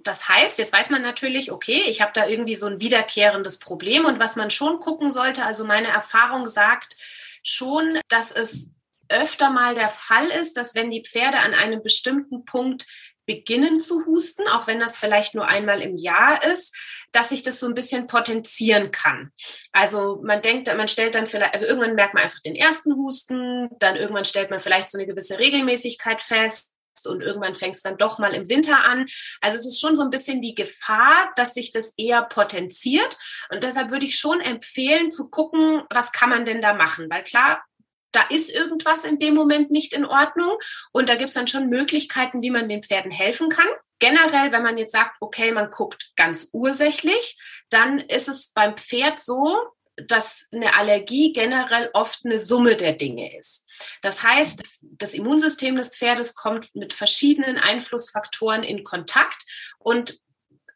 Das 0.00 0.28
heißt, 0.28 0.58
jetzt 0.58 0.72
weiß 0.72 0.90
man 0.90 1.02
natürlich, 1.02 1.52
okay, 1.52 1.82
ich 1.86 2.00
habe 2.00 2.12
da 2.14 2.26
irgendwie 2.26 2.56
so 2.56 2.66
ein 2.66 2.80
wiederkehrendes 2.80 3.58
Problem 3.58 4.04
und 4.04 4.18
was 4.18 4.36
man 4.36 4.50
schon 4.50 4.80
gucken 4.80 5.12
sollte, 5.12 5.44
also 5.44 5.64
meine 5.64 5.88
Erfahrung 5.88 6.48
sagt 6.48 6.96
schon, 7.42 8.00
dass 8.08 8.32
es 8.32 8.70
öfter 9.08 9.50
mal 9.50 9.74
der 9.74 9.88
Fall 9.88 10.26
ist, 10.26 10.56
dass 10.56 10.74
wenn 10.74 10.90
die 10.90 11.04
Pferde 11.04 11.38
an 11.38 11.54
einem 11.54 11.82
bestimmten 11.82 12.44
Punkt 12.44 12.86
beginnen 13.26 13.78
zu 13.78 14.04
husten, 14.06 14.48
auch 14.48 14.66
wenn 14.66 14.80
das 14.80 14.96
vielleicht 14.96 15.34
nur 15.34 15.46
einmal 15.48 15.80
im 15.80 15.96
Jahr 15.96 16.44
ist, 16.44 16.74
dass 17.12 17.28
sich 17.28 17.42
das 17.42 17.60
so 17.60 17.66
ein 17.66 17.74
bisschen 17.74 18.06
potenzieren 18.06 18.90
kann. 18.90 19.32
Also 19.72 20.20
man 20.22 20.42
denkt, 20.42 20.74
man 20.74 20.88
stellt 20.88 21.14
dann 21.14 21.26
vielleicht, 21.26 21.54
also 21.54 21.66
irgendwann 21.66 21.94
merkt 21.94 22.14
man 22.14 22.24
einfach 22.24 22.40
den 22.40 22.56
ersten 22.56 22.94
Husten, 22.96 23.68
dann 23.78 23.96
irgendwann 23.96 24.24
stellt 24.24 24.50
man 24.50 24.60
vielleicht 24.60 24.90
so 24.90 24.98
eine 24.98 25.06
gewisse 25.06 25.38
Regelmäßigkeit 25.38 26.22
fest 26.22 26.70
und 27.06 27.22
irgendwann 27.22 27.54
fängt 27.54 27.76
es 27.76 27.82
dann 27.82 27.96
doch 27.96 28.18
mal 28.18 28.34
im 28.34 28.48
Winter 28.48 28.84
an. 28.84 29.06
Also 29.40 29.56
es 29.56 29.66
ist 29.66 29.80
schon 29.80 29.96
so 29.96 30.02
ein 30.02 30.10
bisschen 30.10 30.40
die 30.40 30.54
Gefahr, 30.54 31.32
dass 31.36 31.54
sich 31.54 31.72
das 31.72 31.94
eher 31.96 32.22
potenziert. 32.22 33.18
Und 33.50 33.64
deshalb 33.64 33.90
würde 33.90 34.06
ich 34.06 34.18
schon 34.18 34.40
empfehlen 34.40 35.10
zu 35.10 35.28
gucken, 35.30 35.82
was 35.90 36.12
kann 36.12 36.30
man 36.30 36.44
denn 36.44 36.62
da 36.62 36.74
machen? 36.74 37.08
Weil 37.10 37.24
klar, 37.24 37.62
da 38.12 38.22
ist 38.28 38.50
irgendwas 38.50 39.04
in 39.04 39.18
dem 39.18 39.34
Moment 39.34 39.70
nicht 39.70 39.94
in 39.94 40.04
Ordnung. 40.04 40.56
Und 40.92 41.08
da 41.08 41.16
gibt 41.16 41.28
es 41.28 41.34
dann 41.34 41.48
schon 41.48 41.68
Möglichkeiten, 41.68 42.42
wie 42.42 42.50
man 42.50 42.68
den 42.68 42.82
Pferden 42.82 43.10
helfen 43.10 43.48
kann. 43.48 43.68
Generell, 44.02 44.50
wenn 44.50 44.64
man 44.64 44.78
jetzt 44.78 44.90
sagt, 44.90 45.14
okay, 45.20 45.52
man 45.52 45.70
guckt 45.70 46.10
ganz 46.16 46.50
ursächlich, 46.52 47.38
dann 47.70 48.00
ist 48.00 48.26
es 48.26 48.48
beim 48.52 48.76
Pferd 48.76 49.20
so, 49.20 49.56
dass 49.96 50.48
eine 50.50 50.74
Allergie 50.74 51.32
generell 51.32 51.88
oft 51.92 52.24
eine 52.24 52.36
Summe 52.36 52.74
der 52.74 52.94
Dinge 52.94 53.38
ist. 53.38 53.70
Das 54.00 54.24
heißt, 54.24 54.60
das 54.80 55.14
Immunsystem 55.14 55.76
des 55.76 55.90
Pferdes 55.90 56.34
kommt 56.34 56.74
mit 56.74 56.92
verschiedenen 56.92 57.58
Einflussfaktoren 57.58 58.64
in 58.64 58.82
Kontakt 58.82 59.44
und 59.78 60.18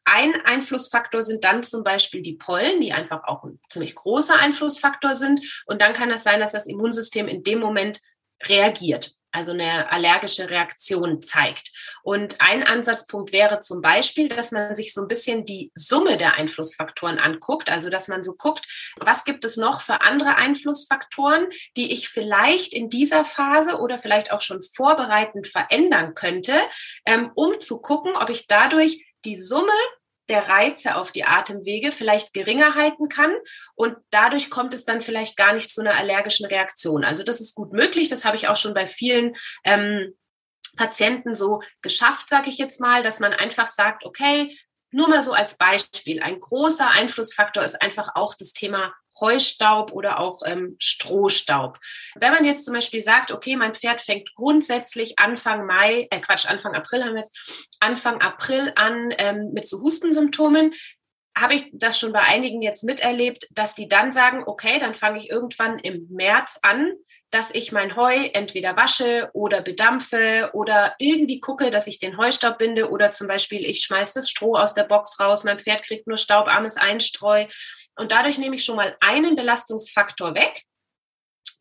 ein 0.05 0.33
Einflussfaktor 0.45 1.25
sind 1.25 1.43
dann 1.43 1.65
zum 1.65 1.83
Beispiel 1.83 2.23
die 2.23 2.35
Pollen, 2.35 2.81
die 2.81 2.93
einfach 2.93 3.25
auch 3.25 3.43
ein 3.43 3.59
ziemlich 3.69 3.97
großer 3.97 4.37
Einflussfaktor 4.37 5.17
sind. 5.17 5.41
Und 5.67 5.83
dann 5.83 5.95
kann 5.95 6.13
es 6.13 6.23
sein, 6.23 6.39
dass 6.39 6.53
das 6.53 6.69
Immunsystem 6.69 7.27
in 7.27 7.43
dem 7.43 7.59
Moment 7.59 7.99
reagiert, 8.45 9.17
also 9.37 9.53
eine 9.53 9.93
allergische 9.93 10.49
Reaktion 10.49 11.23
zeigt. 11.23 11.71
Und 12.03 12.41
ein 12.41 12.63
Ansatzpunkt 12.63 13.33
wäre 13.33 13.61
zum 13.61 13.83
Beispiel, 13.83 14.29
dass 14.29 14.51
man 14.51 14.75
sich 14.75 14.95
so 14.95 15.03
ein 15.03 15.09
bisschen 15.09 15.45
die 15.45 15.71
Summe 15.75 16.17
der 16.17 16.35
Einflussfaktoren 16.35 17.19
anguckt, 17.19 17.71
also 17.71 17.91
dass 17.91 18.09
man 18.09 18.23
so 18.23 18.35
guckt, 18.35 18.67
was 18.99 19.25
gibt 19.25 19.45
es 19.45 19.59
noch 19.59 19.83
für 19.83 20.01
andere 20.01 20.37
Einflussfaktoren, 20.37 21.47
die 21.77 21.93
ich 21.93 22.09
vielleicht 22.09 22.73
in 22.73 22.89
dieser 22.89 23.25
Phase 23.27 23.79
oder 23.79 23.99
vielleicht 23.99 24.33
auch 24.33 24.41
schon 24.41 24.63
vorbereitend 24.63 25.47
verändern 25.47 26.15
könnte, 26.15 26.55
ähm, 27.05 27.31
um 27.35 27.61
zu 27.61 27.81
gucken, 27.81 28.17
ob 28.17 28.31
ich 28.31 28.47
dadurch 28.47 29.05
die 29.27 29.37
Summe 29.37 29.73
der 30.29 30.49
Reize 30.49 30.97
auf 30.97 31.13
die 31.13 31.25
Atemwege 31.25 31.93
vielleicht 31.93 32.33
geringer 32.33 32.75
halten 32.75 33.09
kann 33.09 33.33
und 33.75 33.97
dadurch 34.11 34.51
kommt 34.51 34.75
es 34.75 34.85
dann 34.85 35.03
vielleicht 35.03 35.37
gar 35.37 35.53
nicht 35.53 35.71
zu 35.71 35.81
einer 35.81 35.97
allergischen 35.97 36.47
Reaktion. 36.47 37.05
Also 37.05 37.23
das 37.23 37.41
ist 37.41 37.55
gut 37.55 37.73
möglich. 37.73 38.09
Das 38.09 38.25
habe 38.25 38.37
ich 38.37 38.49
auch 38.49 38.57
schon 38.57 38.75
bei 38.75 38.87
vielen 38.87 39.37
ähm, 39.65 40.15
Patienten 40.77 41.35
so 41.35 41.63
geschafft, 41.81 42.29
sage 42.29 42.51
ich 42.51 42.59
jetzt 42.59 42.81
mal, 42.81 43.03
dass 43.03 43.21
man 43.21 43.33
einfach 43.33 43.69
sagt, 43.69 44.05
okay, 44.05 44.57
nur 44.91 45.09
mal 45.09 45.23
so 45.23 45.33
als 45.33 45.57
Beispiel, 45.57 46.23
ein 46.23 46.41
großer 46.41 46.89
Einflussfaktor 46.91 47.65
ist 47.65 47.81
einfach 47.81 48.11
auch 48.15 48.35
das 48.35 48.53
Thema 48.53 48.95
Heustaub 49.21 49.93
oder 49.93 50.21
auch 50.21 50.43
ähm, 50.45 50.77
Strohstaub. 50.79 51.79
Wenn 52.15 52.33
man 52.33 52.45
jetzt 52.45 52.65
zum 52.65 52.75
Beispiel 52.75 53.03
sagt, 53.03 53.33
okay, 53.33 53.57
mein 53.57 53.75
Pferd 53.75 54.01
fängt 54.01 54.35
grundsätzlich 54.35 55.19
Anfang 55.19 55.67
Mai, 55.67 56.07
äh 56.11 56.21
Quatsch, 56.21 56.47
Anfang 56.47 56.75
April 56.75 57.05
haben 57.05 57.15
wir 57.15 57.21
jetzt, 57.21 57.77
Anfang 57.81 58.21
April 58.21 58.73
an 58.77 59.13
ähm, 59.19 59.53
mit 59.53 59.67
so 59.67 59.81
Hustensymptomen, 59.81 60.73
habe 61.37 61.55
ich 61.55 61.71
das 61.75 61.99
schon 61.99 62.13
bei 62.13 62.21
einigen 62.21 62.63
jetzt 62.63 62.83
miterlebt, 62.83 63.47
dass 63.53 63.75
die 63.75 63.89
dann 63.89 64.11
sagen, 64.11 64.45
okay, 64.47 64.79
dann 64.79 64.95
fange 64.95 65.19
ich 65.19 65.31
irgendwann 65.31 65.79
im 65.79 66.07
März 66.11 66.59
an, 66.63 66.95
dass 67.31 67.51
ich 67.55 67.73
mein 67.73 67.97
Heu 67.97 68.15
entweder 68.33 68.77
wasche 68.77 69.29
oder 69.35 69.61
bedampfe 69.61 70.51
oder 70.55 70.95
irgendwie 70.99 71.41
gucke, 71.41 71.71
dass 71.71 71.87
ich 71.87 71.99
den 71.99 72.17
Heustaub 72.17 72.57
binde 72.57 72.91
oder 72.91 73.11
zum 73.11 73.27
Beispiel 73.27 73.67
ich 73.67 73.83
schmeiße 73.83 74.15
das 74.15 74.31
Stroh 74.31 74.57
aus 74.57 74.75
der 74.75 74.85
Box 74.85 75.19
raus, 75.21 75.45
mein 75.45 75.59
Pferd 75.59 75.83
kriegt 75.83 76.07
nur 76.07 76.17
staubarmes 76.17 76.77
Einstreu 76.77 77.47
und 77.97 78.13
dadurch 78.13 78.39
nehme 78.39 78.57
ich 78.57 78.65
schon 78.65 78.77
mal 78.77 78.97
einen 79.01 79.37
Belastungsfaktor 79.37 80.35
weg. 80.35 80.63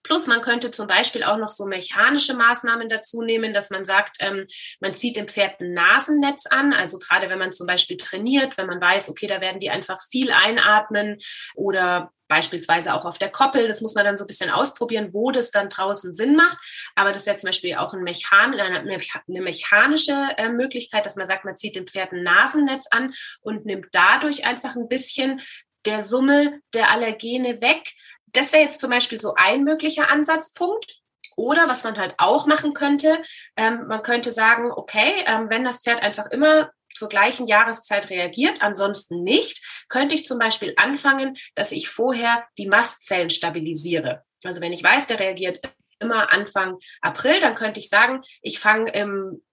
Plus 0.06 0.28
man 0.28 0.42
könnte 0.42 0.70
zum 0.70 0.86
Beispiel 0.86 1.24
auch 1.24 1.38
noch 1.38 1.50
so 1.50 1.66
mechanische 1.66 2.36
Maßnahmen 2.36 2.90
dazu 2.90 3.24
nehmen, 3.24 3.54
dass 3.54 3.72
man 3.72 3.86
sagt, 3.86 4.18
ähm, 4.20 4.46
man 4.80 4.94
zieht 4.94 5.18
dem 5.18 5.28
Pferd 5.28 5.60
ein 5.60 5.74
Nasennetz 5.74 6.46
an. 6.46 6.74
Also 6.74 7.00
gerade 7.00 7.28
wenn 7.28 7.40
man 7.40 7.52
zum 7.52 7.66
Beispiel 7.66 7.98
trainiert, 7.98 8.56
wenn 8.58 8.68
man 8.68 8.80
weiß, 8.80 9.10
okay, 9.10 9.26
da 9.26 9.42
werden 9.42 9.60
die 9.60 9.72
einfach 9.72 10.00
viel 10.12 10.32
einatmen 10.32 11.18
oder 11.56 12.12
beispielsweise 12.28 12.94
auch 12.94 13.06
auf 13.06 13.18
der 13.18 13.30
Koppel. 13.32 13.68
Das 13.68 13.82
muss 13.82 13.96
man 13.96 14.06
dann 14.06 14.18
so 14.18 14.26
ein 14.26 14.28
bisschen 14.28 14.50
ausprobieren, 14.50 15.10
wo 15.12 15.32
das 15.32 15.52
dann 15.52 15.70
draußen 15.70 16.14
Sinn 16.14 16.36
macht. 16.36 16.58
Aber 16.96 17.12
das 17.12 17.26
wäre 17.26 17.36
zum 17.36 17.50
Beispiel 17.50 17.76
auch 17.76 17.94
ein 17.94 18.04
Mechan 18.04 18.54
eine 18.54 19.42
mechanische 19.42 20.28
äh, 20.38 20.50
Möglichkeit, 20.50 21.06
dass 21.06 21.16
man 21.16 21.26
sagt, 21.28 21.46
man 21.46 21.56
zieht 21.56 21.76
dem 21.76 21.88
Pferd 21.88 22.12
ein 22.12 22.24
Nasennetz 22.24 22.88
an 22.92 23.14
und 23.42 23.66
nimmt 23.66 23.88
dadurch 23.92 24.46
einfach 24.46 24.76
ein 24.76 24.88
bisschen 24.88 25.42
der 25.86 26.02
Summe 26.02 26.60
der 26.74 26.92
Allergene 26.92 27.62
weg. 27.62 27.92
Das 28.28 28.52
wäre 28.54 28.64
jetzt 28.64 28.80
zum 28.80 28.90
Beispiel 28.90 29.18
so 29.18 29.34
ein 29.36 29.64
möglicher 29.64 30.12
Ansatzpunkt. 30.12 31.02
Oder 31.38 31.68
was 31.68 31.84
man 31.84 31.98
halt 31.98 32.16
auch 32.18 32.48
machen 32.48 32.74
könnte, 32.74 33.22
ähm, 33.58 33.88
man 33.88 34.04
könnte 34.04 34.32
sagen, 34.32 34.72
okay, 34.72 35.12
ähm, 35.28 35.50
wenn 35.50 35.66
das 35.66 35.82
Pferd 35.82 36.02
einfach 36.02 36.28
immer 36.28 36.72
zur 36.94 37.10
gleichen 37.10 37.46
Jahreszeit 37.46 38.10
reagiert, 38.10 38.62
ansonsten 38.62 39.22
nicht, 39.22 39.62
könnte 39.90 40.16
ich 40.16 40.26
zum 40.26 40.40
Beispiel 40.40 40.74
anfangen, 40.78 41.36
dass 41.54 41.74
ich 41.74 41.90
vorher 41.90 42.48
die 42.58 42.68
Mastzellen 42.68 43.30
stabilisiere. 43.30 44.24
Also 44.46 44.62
wenn 44.62 44.72
ich 44.72 44.84
weiß, 44.84 45.08
der 45.08 45.20
reagiert 45.20 45.60
immer 46.00 46.32
Anfang 46.32 46.78
April, 47.02 47.40
dann 47.42 47.56
könnte 47.56 47.80
ich 47.80 47.90
sagen, 47.90 48.22
ich 48.42 48.60
fange 48.60 48.92
im 48.92 49.44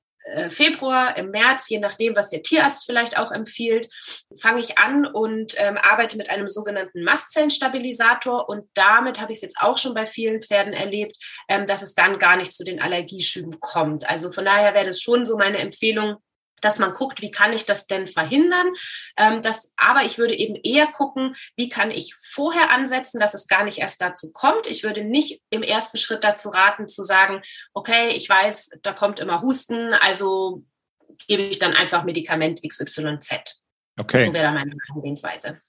Februar, 0.50 1.16
im 1.16 1.30
März, 1.30 1.68
je 1.68 1.78
nachdem, 1.78 2.14
was 2.14 2.30
der 2.30 2.42
Tierarzt 2.42 2.84
vielleicht 2.86 3.18
auch 3.18 3.32
empfiehlt, 3.32 3.88
fange 4.40 4.60
ich 4.60 4.78
an 4.78 5.06
und 5.06 5.54
ähm, 5.58 5.76
arbeite 5.76 6.16
mit 6.16 6.30
einem 6.30 6.48
sogenannten 6.48 7.02
Mastzellenstabilisator. 7.02 8.48
Und 8.48 8.68
damit 8.74 9.20
habe 9.20 9.32
ich 9.32 9.38
es 9.38 9.42
jetzt 9.42 9.58
auch 9.60 9.78
schon 9.78 9.94
bei 9.94 10.06
vielen 10.06 10.42
Pferden 10.42 10.72
erlebt, 10.72 11.16
ähm, 11.48 11.66
dass 11.66 11.82
es 11.82 11.94
dann 11.94 12.18
gar 12.18 12.36
nicht 12.36 12.54
zu 12.54 12.64
den 12.64 12.80
Allergieschüben 12.80 13.58
kommt. 13.60 14.08
Also 14.08 14.30
von 14.30 14.44
daher 14.44 14.74
wäre 14.74 14.86
das 14.86 15.00
schon 15.00 15.26
so 15.26 15.36
meine 15.36 15.58
Empfehlung, 15.58 16.16
dass 16.62 16.78
man 16.78 16.94
guckt, 16.94 17.20
wie 17.20 17.30
kann 17.30 17.52
ich 17.52 17.66
das 17.66 17.86
denn 17.86 18.06
verhindern. 18.06 18.72
Ähm, 19.18 19.42
das, 19.42 19.72
aber 19.76 20.04
ich 20.04 20.16
würde 20.16 20.34
eben 20.34 20.56
eher 20.56 20.86
gucken, 20.86 21.34
wie 21.56 21.68
kann 21.68 21.90
ich 21.90 22.14
vorher 22.16 22.70
ansetzen, 22.70 23.20
dass 23.20 23.34
es 23.34 23.46
gar 23.46 23.64
nicht 23.64 23.78
erst 23.78 24.00
dazu 24.00 24.32
kommt. 24.32 24.66
Ich 24.66 24.82
würde 24.82 25.04
nicht 25.04 25.42
im 25.50 25.62
ersten 25.62 25.98
Schritt 25.98 26.24
dazu 26.24 26.48
raten, 26.48 26.88
zu 26.88 27.02
sagen, 27.02 27.42
okay, 27.74 28.08
ich 28.14 28.28
weiß, 28.28 28.78
da 28.82 28.92
kommt 28.92 29.20
immer 29.20 29.42
Husten, 29.42 29.92
also 29.92 30.64
gebe 31.26 31.42
ich 31.42 31.58
dann 31.58 31.74
einfach 31.74 32.04
Medikament 32.04 32.62
XYZ. 32.66 33.60
Okay. 34.00 34.26
So 34.26 34.32
wäre 34.32 34.44
da 34.44 34.50
meine 34.52 34.74
Herangehensweise. 34.88 35.60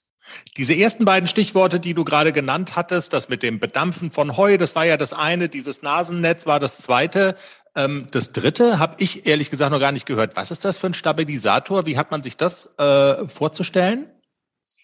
Diese 0.56 0.74
ersten 0.74 1.04
beiden 1.04 1.28
Stichworte, 1.28 1.80
die 1.80 1.94
du 1.94 2.04
gerade 2.04 2.32
genannt 2.32 2.76
hattest, 2.76 3.12
das 3.12 3.28
mit 3.28 3.42
dem 3.42 3.60
Bedampfen 3.60 4.10
von 4.10 4.36
Heu, 4.36 4.56
das 4.56 4.74
war 4.74 4.84
ja 4.84 4.96
das 4.96 5.12
eine, 5.12 5.48
dieses 5.48 5.82
Nasennetz 5.82 6.46
war 6.46 6.60
das 6.60 6.78
zweite. 6.78 7.36
Ähm, 7.76 8.08
das 8.10 8.32
dritte 8.32 8.78
habe 8.78 8.96
ich 8.98 9.26
ehrlich 9.26 9.50
gesagt 9.50 9.72
noch 9.72 9.80
gar 9.80 9.92
nicht 9.92 10.06
gehört. 10.06 10.36
Was 10.36 10.50
ist 10.50 10.64
das 10.64 10.78
für 10.78 10.86
ein 10.86 10.94
Stabilisator? 10.94 11.86
Wie 11.86 11.98
hat 11.98 12.10
man 12.10 12.22
sich 12.22 12.36
das 12.36 12.66
äh, 12.78 13.28
vorzustellen? 13.28 14.10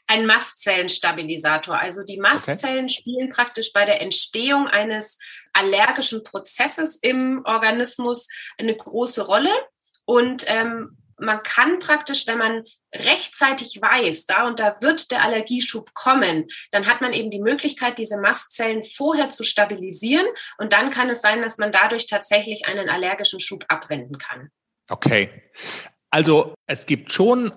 Ein 0.07 0.26
Mastzellenstabilisator. 0.26 1.78
Also 1.78 2.03
die 2.05 2.18
Mastzellen 2.18 2.86
okay. 2.86 2.95
spielen 2.95 3.30
praktisch 3.30 3.72
bei 3.72 3.84
der 3.84 4.03
Entstehung 4.03 4.66
eines 4.66 5.18
allergischen 5.53 6.24
Prozesses 6.24 6.97
im 6.97 7.43
Organismus 7.45 8.28
eine 8.59 8.74
große 8.74 9.24
Rolle. 9.24 9.53
Und 10.05 10.45
ähm, 10.49 10.97
man 11.20 11.42
kann 11.42 11.78
praktisch, 11.78 12.26
wenn 12.26 12.38
man 12.38 12.64
rechtzeitig 12.94 13.80
weiß, 13.80 14.26
da 14.26 14.46
und 14.46 14.58
da 14.58 14.80
wird 14.80 15.10
der 15.10 15.22
Allergieschub 15.22 15.94
kommen, 15.94 16.48
dann 16.72 16.86
hat 16.86 17.00
man 17.00 17.12
eben 17.12 17.30
die 17.30 17.40
Möglichkeit, 17.40 17.98
diese 17.98 18.20
Mastzellen 18.20 18.82
vorher 18.82 19.30
zu 19.30 19.44
stabilisieren 19.44 20.26
und 20.58 20.72
dann 20.72 20.90
kann 20.90 21.10
es 21.10 21.20
sein, 21.20 21.42
dass 21.42 21.58
man 21.58 21.72
dadurch 21.72 22.06
tatsächlich 22.06 22.66
einen 22.66 22.88
allergischen 22.88 23.40
Schub 23.40 23.64
abwenden 23.68 24.18
kann. 24.18 24.50
Okay. 24.88 25.30
Also 26.10 26.54
es 26.66 26.86
gibt 26.86 27.12
schon 27.12 27.52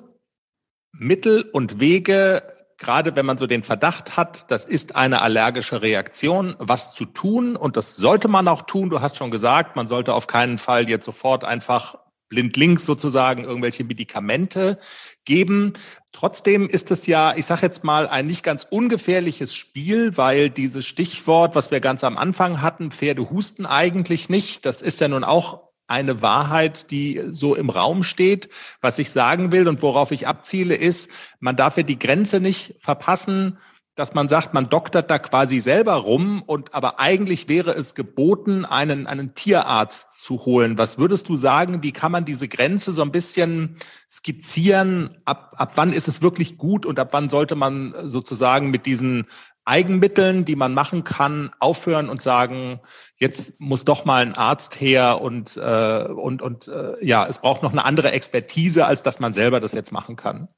Mittel 0.91 1.49
und 1.51 1.79
Wege, 1.79 2.45
gerade 2.77 3.15
wenn 3.15 3.25
man 3.25 3.39
so 3.39 3.47
den 3.47 3.63
Verdacht 3.63 4.15
hat, 4.15 4.51
das 4.51 4.65
ist 4.65 4.95
eine 4.95 5.21
allergische 5.21 5.81
Reaktion, 5.81 6.55
was 6.59 6.93
zu 6.93 7.05
tun. 7.05 7.55
Und 7.55 7.77
das 7.77 7.95
sollte 7.95 8.27
man 8.27 8.47
auch 8.47 8.63
tun. 8.63 8.89
Du 8.89 9.01
hast 9.01 9.17
schon 9.17 9.31
gesagt, 9.31 9.75
man 9.75 9.87
sollte 9.87 10.13
auf 10.13 10.27
keinen 10.27 10.59
Fall 10.59 10.87
jetzt 10.87 11.05
sofort 11.05 11.43
einfach 11.43 11.97
blindlings 12.29 12.85
sozusagen 12.85 13.43
irgendwelche 13.43 13.83
Medikamente 13.83 14.79
geben. 15.25 15.73
Trotzdem 16.11 16.67
ist 16.67 16.91
es 16.91 17.07
ja, 17.07 17.33
ich 17.35 17.45
sage 17.45 17.63
jetzt 17.63 17.83
mal, 17.83 18.07
ein 18.07 18.27
nicht 18.27 18.43
ganz 18.43 18.67
ungefährliches 18.69 19.55
Spiel, 19.55 20.17
weil 20.17 20.49
dieses 20.49 20.85
Stichwort, 20.85 21.55
was 21.55 21.71
wir 21.71 21.79
ganz 21.79 22.03
am 22.03 22.17
Anfang 22.17 22.61
hatten, 22.61 22.91
Pferde 22.91 23.29
husten 23.29 23.65
eigentlich 23.65 24.29
nicht. 24.29 24.65
Das 24.65 24.81
ist 24.81 25.01
ja 25.01 25.07
nun 25.07 25.23
auch 25.23 25.73
eine 25.87 26.21
Wahrheit, 26.21 26.91
die 26.91 27.21
so 27.31 27.55
im 27.55 27.69
Raum 27.69 28.03
steht. 28.03 28.49
Was 28.81 28.99
ich 28.99 29.09
sagen 29.09 29.51
will 29.51 29.67
und 29.67 29.81
worauf 29.81 30.11
ich 30.11 30.27
abziele, 30.27 30.75
ist, 30.75 31.09
man 31.39 31.55
darf 31.55 31.77
ja 31.77 31.83
die 31.83 31.99
Grenze 31.99 32.39
nicht 32.39 32.75
verpassen 32.79 33.57
dass 33.95 34.15
man 34.15 34.27
sagt, 34.27 34.55
man 34.55 34.69
doktert 34.69 35.11
da 35.11 35.19
quasi 35.19 35.59
selber 35.59 35.93
rum 35.93 36.41
und 36.41 36.73
aber 36.73 36.99
eigentlich 36.99 37.47
wäre 37.47 37.71
es 37.71 37.93
geboten, 37.93 38.65
einen, 38.65 39.05
einen 39.05 39.35
Tierarzt 39.35 40.23
zu 40.23 40.45
holen. 40.45 40.79
Was 40.79 40.97
würdest 40.97 41.29
du 41.29 41.37
sagen, 41.37 41.83
wie 41.83 41.91
kann 41.91 42.11
man 42.11 42.25
diese 42.25 42.47
Grenze 42.47 42.91
so 42.91 43.03
ein 43.03 43.11
bisschen 43.11 43.77
skizzieren? 44.09 45.21
Ab, 45.25 45.53
ab 45.57 45.73
wann 45.75 45.93
ist 45.93 46.07
es 46.07 46.23
wirklich 46.23 46.57
gut 46.57 46.87
und 46.87 46.99
ab 46.99 47.09
wann 47.11 47.29
sollte 47.29 47.55
man 47.55 47.93
sozusagen 48.09 48.71
mit 48.71 48.87
diesen 48.87 49.27
Eigenmitteln, 49.65 50.43
die 50.43 50.55
man 50.55 50.73
machen 50.73 51.03
kann, 51.03 51.51
aufhören 51.59 52.09
und 52.09 52.21
sagen, 52.21 52.81
jetzt 53.17 53.61
muss 53.61 53.85
doch 53.85 54.05
mal 54.05 54.23
ein 54.23 54.35
Arzt 54.35 54.81
her 54.81 55.21
und, 55.21 55.55
äh, 55.55 56.07
und, 56.07 56.41
und 56.41 56.67
äh, 56.67 56.93
ja, 57.05 57.25
es 57.25 57.39
braucht 57.39 57.63
noch 57.63 57.71
eine 57.71 57.85
andere 57.85 58.11
Expertise, 58.11 58.85
als 58.85 59.03
dass 59.03 59.19
man 59.19 59.33
selber 59.33 59.59
das 59.59 59.73
jetzt 59.73 59.91
machen 59.91 60.15
kann. 60.15 60.49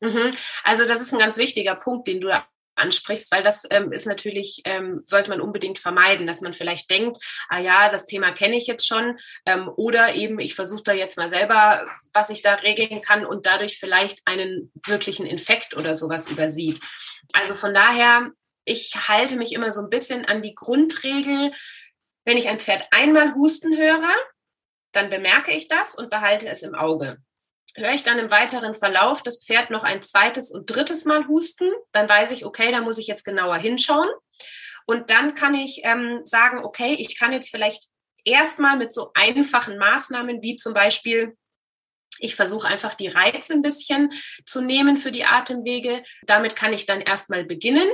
Mhm. 0.00 0.30
Also 0.64 0.84
das 0.84 1.00
ist 1.00 1.12
ein 1.12 1.18
ganz 1.18 1.36
wichtiger 1.36 1.74
Punkt, 1.74 2.08
den 2.08 2.20
du 2.20 2.30
ansprichst, 2.80 3.30
weil 3.30 3.42
das 3.42 3.66
ähm, 3.70 3.92
ist 3.92 4.06
natürlich, 4.06 4.62
ähm, 4.64 5.02
sollte 5.04 5.30
man 5.30 5.40
unbedingt 5.40 5.78
vermeiden, 5.78 6.26
dass 6.26 6.40
man 6.40 6.54
vielleicht 6.54 6.90
denkt, 6.90 7.18
ah 7.48 7.60
ja, 7.60 7.90
das 7.90 8.06
Thema 8.06 8.32
kenne 8.32 8.56
ich 8.56 8.66
jetzt 8.66 8.86
schon 8.86 9.18
ähm, 9.46 9.70
oder 9.76 10.14
eben 10.14 10.38
ich 10.38 10.54
versuche 10.54 10.82
da 10.82 10.92
jetzt 10.92 11.18
mal 11.18 11.28
selber, 11.28 11.86
was 12.12 12.30
ich 12.30 12.42
da 12.42 12.54
regeln 12.54 13.00
kann 13.00 13.26
und 13.26 13.46
dadurch 13.46 13.78
vielleicht 13.78 14.20
einen 14.24 14.72
wirklichen 14.86 15.26
Infekt 15.26 15.76
oder 15.76 15.94
sowas 15.94 16.30
übersieht. 16.30 16.80
Also 17.32 17.54
von 17.54 17.74
daher, 17.74 18.30
ich 18.64 18.94
halte 19.08 19.36
mich 19.36 19.52
immer 19.52 19.72
so 19.72 19.82
ein 19.82 19.90
bisschen 19.90 20.24
an 20.24 20.42
die 20.42 20.54
Grundregel, 20.54 21.52
wenn 22.24 22.36
ich 22.36 22.48
ein 22.48 22.60
Pferd 22.60 22.86
einmal 22.90 23.34
husten 23.34 23.76
höre, 23.76 24.14
dann 24.92 25.10
bemerke 25.10 25.52
ich 25.52 25.68
das 25.68 25.94
und 25.94 26.10
behalte 26.10 26.48
es 26.48 26.62
im 26.62 26.74
Auge 26.74 27.18
höre 27.76 27.92
ich 27.92 28.02
dann 28.02 28.18
im 28.18 28.30
weiteren 28.30 28.74
Verlauf 28.74 29.22
das 29.22 29.44
Pferd 29.44 29.70
noch 29.70 29.84
ein 29.84 30.02
zweites 30.02 30.50
und 30.50 30.66
drittes 30.66 31.04
Mal 31.04 31.26
husten, 31.28 31.70
dann 31.92 32.08
weiß 32.08 32.30
ich, 32.32 32.44
okay, 32.44 32.70
da 32.72 32.80
muss 32.80 32.98
ich 32.98 33.06
jetzt 33.06 33.24
genauer 33.24 33.56
hinschauen. 33.56 34.08
Und 34.86 35.10
dann 35.10 35.34
kann 35.34 35.54
ich 35.54 35.82
ähm, 35.84 36.20
sagen, 36.24 36.64
okay, 36.64 36.94
ich 36.98 37.18
kann 37.18 37.32
jetzt 37.32 37.50
vielleicht 37.50 37.84
erstmal 38.24 38.76
mit 38.76 38.92
so 38.92 39.10
einfachen 39.14 39.78
Maßnahmen 39.78 40.42
wie 40.42 40.56
zum 40.56 40.74
Beispiel 40.74 41.36
ich 42.18 42.34
versuche 42.34 42.68
einfach 42.68 42.94
die 42.94 43.08
Reize 43.08 43.54
ein 43.54 43.62
bisschen 43.62 44.10
zu 44.44 44.60
nehmen 44.60 44.98
für 44.98 45.12
die 45.12 45.24
Atemwege. 45.24 46.02
Damit 46.26 46.56
kann 46.56 46.72
ich 46.72 46.86
dann 46.86 47.00
erstmal 47.00 47.44
beginnen. 47.44 47.88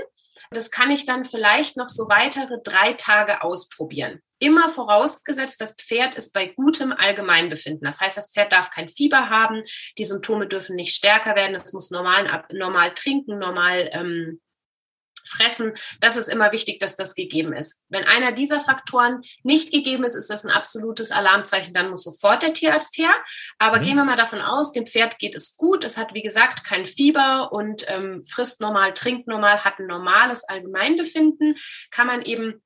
Das 0.51 0.71
kann 0.71 0.91
ich 0.91 1.07
dann 1.07 1.25
vielleicht 1.25 1.77
noch 1.77 1.89
so 1.89 2.09
weitere 2.09 2.59
drei 2.63 2.93
Tage 2.95 3.43
ausprobieren. 3.43 4.21
Immer 4.39 4.69
vorausgesetzt, 4.69 5.61
das 5.61 5.77
Pferd 5.77 6.15
ist 6.15 6.35
bei 6.35 6.47
gutem 6.47 6.93
Allgemeinbefinden. 6.93 7.85
Das 7.85 8.01
heißt, 8.01 8.17
das 8.19 8.33
Pferd 8.33 8.53
darf 8.53 8.71
kein 8.71 8.89
Fieber 8.89 9.31
haben, 9.31 9.63
die 9.97 10.05
Symptome 10.05 10.47
dürfen 10.47 10.77
nicht 10.77 10.95
stärker 10.95 11.35
werden, 11.35 11.55
es 11.55 11.73
muss 11.73 11.91
normal, 11.91 12.45
normal 12.53 12.93
trinken, 12.93 13.39
normal 13.39 13.89
ähm, 13.93 14.41
fressen. 15.27 15.73
Das 16.01 16.17
ist 16.17 16.29
immer 16.29 16.53
wichtig, 16.53 16.79
dass 16.79 16.97
das 16.97 17.15
gegeben 17.15 17.53
ist. 17.53 17.85
Wenn 17.89 18.05
einer 18.05 18.33
dieser 18.33 18.61
Faktoren 18.61 19.21
nicht 19.43 19.73
gegeben 19.73 20.05
ist, 20.05 20.15
ist 20.15 20.31
das 20.31 20.45
ein 20.45 20.51
absolutes 20.51 21.11
Alarmzeichen. 21.11 21.75
Dann 21.75 21.91
muss 21.91 22.05
sofort 22.05 22.43
der 22.43 22.53
Tierarzt 22.53 22.97
her. 22.99 23.11
Aber 23.59 23.79
mhm. 23.79 23.83
gehen 23.83 23.97
wir 23.97 24.05
mal 24.05 24.17
davon 24.17 24.41
aus, 24.41 24.73
dem 24.73 24.87
Pferd 24.87 25.19
geht 25.19 25.35
es 25.35 25.57
gut. 25.57 25.85
Es 25.85 25.97
hat, 25.97 26.15
wie 26.15 26.23
gesagt, 26.23 26.65
kein 26.65 26.87
Fieber 26.87 27.53
und 27.53 27.85
ähm, 27.89 28.23
frisst 28.25 28.61
normal, 28.61 28.95
trinkt 28.95 29.29
normal, 29.29 29.65
hat 29.65 29.79
ein 29.79 29.87
normales 29.87 30.45
Allgemeinbefinden. 30.45 31.57
Kann 31.91 32.07
man 32.07 32.23
eben 32.23 32.63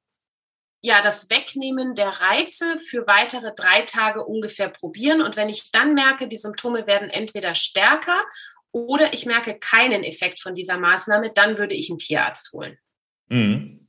ja, 0.83 1.03
das 1.03 1.29
Wegnehmen 1.29 1.95
der 1.95 2.09
Reize 2.09 2.79
für 2.79 3.07
weitere 3.07 3.53
drei 3.55 3.83
Tage 3.83 4.25
ungefähr 4.25 4.69
probieren. 4.69 5.21
Und 5.21 5.37
wenn 5.37 5.51
ich 5.51 5.71
dann 5.73 5.95
merke, 5.95 6.27
die 6.27 6.39
Symptome 6.39 6.87
werden 6.87 7.11
entweder 7.11 7.55
stärker 7.55 8.25
oder 8.73 9.13
ich 9.13 9.27
merke 9.27 9.59
keinen 9.59 10.05
Effekt 10.05 10.41
von 10.41 10.55
dieser 10.55 10.79
Maßnahme, 10.79 11.33
dann 11.35 11.59
würde 11.59 11.75
ich 11.75 11.91
einen 11.91 11.99
Tierarzt 11.99 12.53
holen. 12.53 12.79
Mhm. 13.29 13.89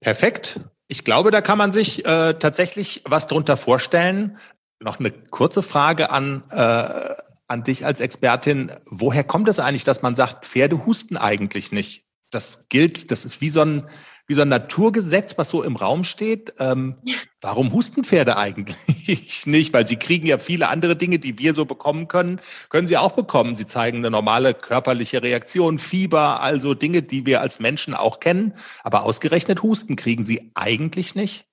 Perfekt. 0.00 0.60
Ich 0.88 1.04
glaube, 1.04 1.30
da 1.30 1.40
kann 1.40 1.58
man 1.58 1.72
sich 1.72 2.04
äh, 2.04 2.34
tatsächlich 2.34 3.02
was 3.04 3.26
drunter 3.26 3.56
vorstellen. 3.56 4.38
Noch 4.78 5.00
eine 5.00 5.10
kurze 5.10 5.62
Frage 5.62 6.10
an, 6.10 6.44
äh, 6.50 7.14
an 7.48 7.64
dich 7.64 7.86
als 7.86 8.00
Expertin. 8.00 8.70
Woher 8.86 9.24
kommt 9.24 9.48
es 9.48 9.58
eigentlich, 9.58 9.84
dass 9.84 10.02
man 10.02 10.14
sagt, 10.14 10.44
Pferde 10.44 10.84
husten 10.84 11.16
eigentlich 11.16 11.72
nicht? 11.72 12.04
Das 12.30 12.68
gilt, 12.68 13.10
das 13.10 13.24
ist 13.24 13.40
wie 13.40 13.48
so 13.48 13.62
ein, 13.62 13.88
wie 14.26 14.34
so 14.34 14.42
ein 14.42 14.48
Naturgesetz, 14.48 15.38
was 15.38 15.48
so 15.48 15.62
im 15.62 15.76
Raum 15.76 16.04
steht. 16.04 16.52
Ähm, 16.58 16.98
ja. 17.02 17.16
Warum 17.44 17.74
husten 17.74 18.04
Pferde 18.04 18.38
eigentlich 18.38 19.44
nicht? 19.46 19.74
Weil 19.74 19.86
sie 19.86 19.96
kriegen 19.96 20.26
ja 20.26 20.38
viele 20.38 20.68
andere 20.68 20.96
Dinge, 20.96 21.18
die 21.18 21.38
wir 21.38 21.52
so 21.52 21.66
bekommen 21.66 22.08
können, 22.08 22.40
können 22.70 22.86
sie 22.86 22.96
auch 22.96 23.12
bekommen. 23.12 23.54
Sie 23.54 23.66
zeigen 23.66 23.98
eine 23.98 24.10
normale 24.10 24.54
körperliche 24.54 25.22
Reaktion, 25.22 25.78
Fieber, 25.78 26.40
also 26.42 26.72
Dinge, 26.72 27.02
die 27.02 27.26
wir 27.26 27.42
als 27.42 27.60
Menschen 27.60 27.92
auch 27.92 28.18
kennen. 28.18 28.54
Aber 28.82 29.02
ausgerechnet 29.02 29.62
Husten 29.62 29.94
kriegen 29.94 30.22
sie 30.22 30.52
eigentlich 30.54 31.14
nicht. 31.14 31.44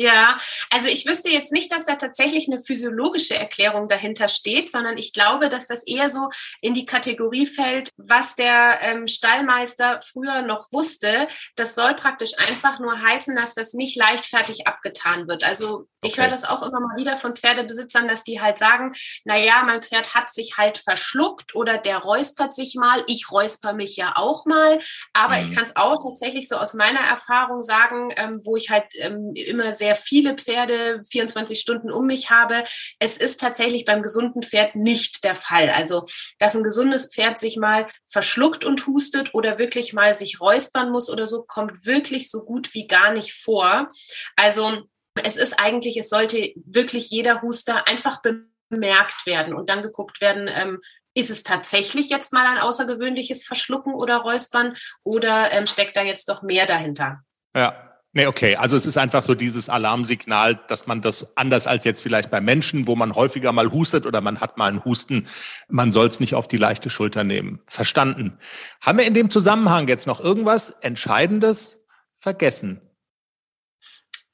Ja, 0.00 0.36
also 0.70 0.86
ich 0.86 1.06
wüsste 1.06 1.28
jetzt 1.28 1.50
nicht, 1.50 1.72
dass 1.72 1.84
da 1.84 1.96
tatsächlich 1.96 2.46
eine 2.46 2.60
physiologische 2.60 3.36
Erklärung 3.36 3.88
dahinter 3.88 4.28
steht, 4.28 4.70
sondern 4.70 4.96
ich 4.96 5.12
glaube, 5.12 5.48
dass 5.48 5.66
das 5.66 5.84
eher 5.84 6.08
so 6.08 6.28
in 6.60 6.72
die 6.72 6.86
Kategorie 6.86 7.46
fällt, 7.46 7.90
was 7.96 8.36
der 8.36 8.78
ähm, 8.82 9.08
Stallmeister 9.08 10.00
früher 10.08 10.42
noch 10.42 10.68
wusste. 10.70 11.26
Das 11.56 11.74
soll 11.74 11.94
praktisch 11.94 12.38
einfach 12.38 12.78
nur 12.78 13.02
heißen, 13.02 13.34
dass 13.34 13.54
das 13.54 13.74
nicht 13.74 13.96
leichtfertig 13.96 14.68
abgetan 14.68 15.26
wird. 15.26 15.42
Also 15.42 15.88
ich 16.00 16.12
okay. 16.12 16.22
höre 16.22 16.30
das 16.30 16.48
auch 16.48 16.62
immer 16.62 16.78
mal 16.78 16.96
wieder 16.96 17.16
von 17.16 17.34
Pferdebesitzern, 17.34 18.06
dass 18.06 18.22
die 18.22 18.40
halt 18.40 18.58
sagen, 18.58 18.94
na 19.24 19.36
ja, 19.36 19.64
mein 19.64 19.82
Pferd 19.82 20.14
hat 20.14 20.30
sich 20.30 20.56
halt 20.56 20.78
verschluckt 20.78 21.56
oder 21.56 21.76
der 21.76 21.98
räuspert 21.98 22.54
sich 22.54 22.76
mal. 22.76 23.02
Ich 23.08 23.32
räusper 23.32 23.72
mich 23.72 23.96
ja 23.96 24.12
auch 24.14 24.46
mal. 24.46 24.78
Aber 25.12 25.34
mhm. 25.34 25.42
ich 25.42 25.52
kann 25.52 25.64
es 25.64 25.74
auch 25.74 26.00
tatsächlich 26.00 26.48
so 26.48 26.56
aus 26.56 26.74
meiner 26.74 27.00
Erfahrung 27.00 27.64
sagen, 27.64 28.12
ähm, 28.16 28.40
wo 28.44 28.56
ich 28.56 28.70
halt 28.70 28.86
ähm, 28.98 29.32
immer 29.34 29.72
sehr 29.72 29.87
sehr 29.88 29.96
viele 29.96 30.34
Pferde 30.34 31.02
24 31.10 31.58
Stunden 31.58 31.90
um 31.90 32.04
mich 32.04 32.28
habe. 32.28 32.62
Es 32.98 33.16
ist 33.16 33.40
tatsächlich 33.40 33.86
beim 33.86 34.02
gesunden 34.02 34.42
Pferd 34.42 34.76
nicht 34.76 35.24
der 35.24 35.34
Fall. 35.34 35.70
Also, 35.70 36.04
dass 36.38 36.54
ein 36.54 36.62
gesundes 36.62 37.10
Pferd 37.10 37.38
sich 37.38 37.56
mal 37.56 37.88
verschluckt 38.04 38.66
und 38.66 38.86
hustet 38.86 39.32
oder 39.32 39.58
wirklich 39.58 39.94
mal 39.94 40.14
sich 40.14 40.40
räuspern 40.42 40.90
muss 40.90 41.08
oder 41.08 41.26
so, 41.26 41.42
kommt 41.42 41.86
wirklich 41.86 42.30
so 42.30 42.44
gut 42.44 42.74
wie 42.74 42.86
gar 42.86 43.12
nicht 43.12 43.32
vor. 43.32 43.88
Also, 44.36 44.82
es 45.14 45.36
ist 45.36 45.58
eigentlich, 45.58 45.96
es 45.96 46.10
sollte 46.10 46.52
wirklich 46.54 47.08
jeder 47.08 47.40
Huster 47.40 47.88
einfach 47.88 48.20
bemerkt 48.68 49.24
werden 49.24 49.54
und 49.54 49.70
dann 49.70 49.80
geguckt 49.80 50.20
werden, 50.20 50.48
ähm, 50.52 50.80
ist 51.14 51.30
es 51.30 51.42
tatsächlich 51.42 52.10
jetzt 52.10 52.34
mal 52.34 52.46
ein 52.46 52.58
außergewöhnliches 52.58 53.44
Verschlucken 53.44 53.94
oder 53.94 54.18
Räuspern 54.18 54.76
oder 55.02 55.50
ähm, 55.50 55.66
steckt 55.66 55.96
da 55.96 56.02
jetzt 56.02 56.28
doch 56.28 56.42
mehr 56.42 56.66
dahinter? 56.66 57.22
Ja, 57.56 57.87
Nee, 58.14 58.26
okay. 58.26 58.56
Also 58.56 58.76
es 58.76 58.86
ist 58.86 58.96
einfach 58.96 59.22
so 59.22 59.34
dieses 59.34 59.68
Alarmsignal, 59.68 60.56
dass 60.68 60.86
man 60.86 61.02
das 61.02 61.36
anders 61.36 61.66
als 61.66 61.84
jetzt 61.84 62.02
vielleicht 62.02 62.30
bei 62.30 62.40
Menschen, 62.40 62.86
wo 62.86 62.96
man 62.96 63.14
häufiger 63.14 63.52
mal 63.52 63.70
hustet 63.70 64.06
oder 64.06 64.20
man 64.20 64.40
hat 64.40 64.56
mal 64.56 64.68
einen 64.68 64.84
Husten, 64.84 65.28
man 65.68 65.92
soll 65.92 66.08
es 66.08 66.18
nicht 66.18 66.34
auf 66.34 66.48
die 66.48 66.56
leichte 66.56 66.88
Schulter 66.88 67.22
nehmen. 67.22 67.60
Verstanden. 67.66 68.38
Haben 68.80 68.98
wir 68.98 69.06
in 69.06 69.14
dem 69.14 69.30
Zusammenhang 69.30 69.88
jetzt 69.88 70.06
noch 70.06 70.20
irgendwas 70.20 70.70
Entscheidendes 70.70 71.84
vergessen? 72.18 72.80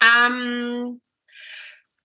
Ähm, 0.01 1.01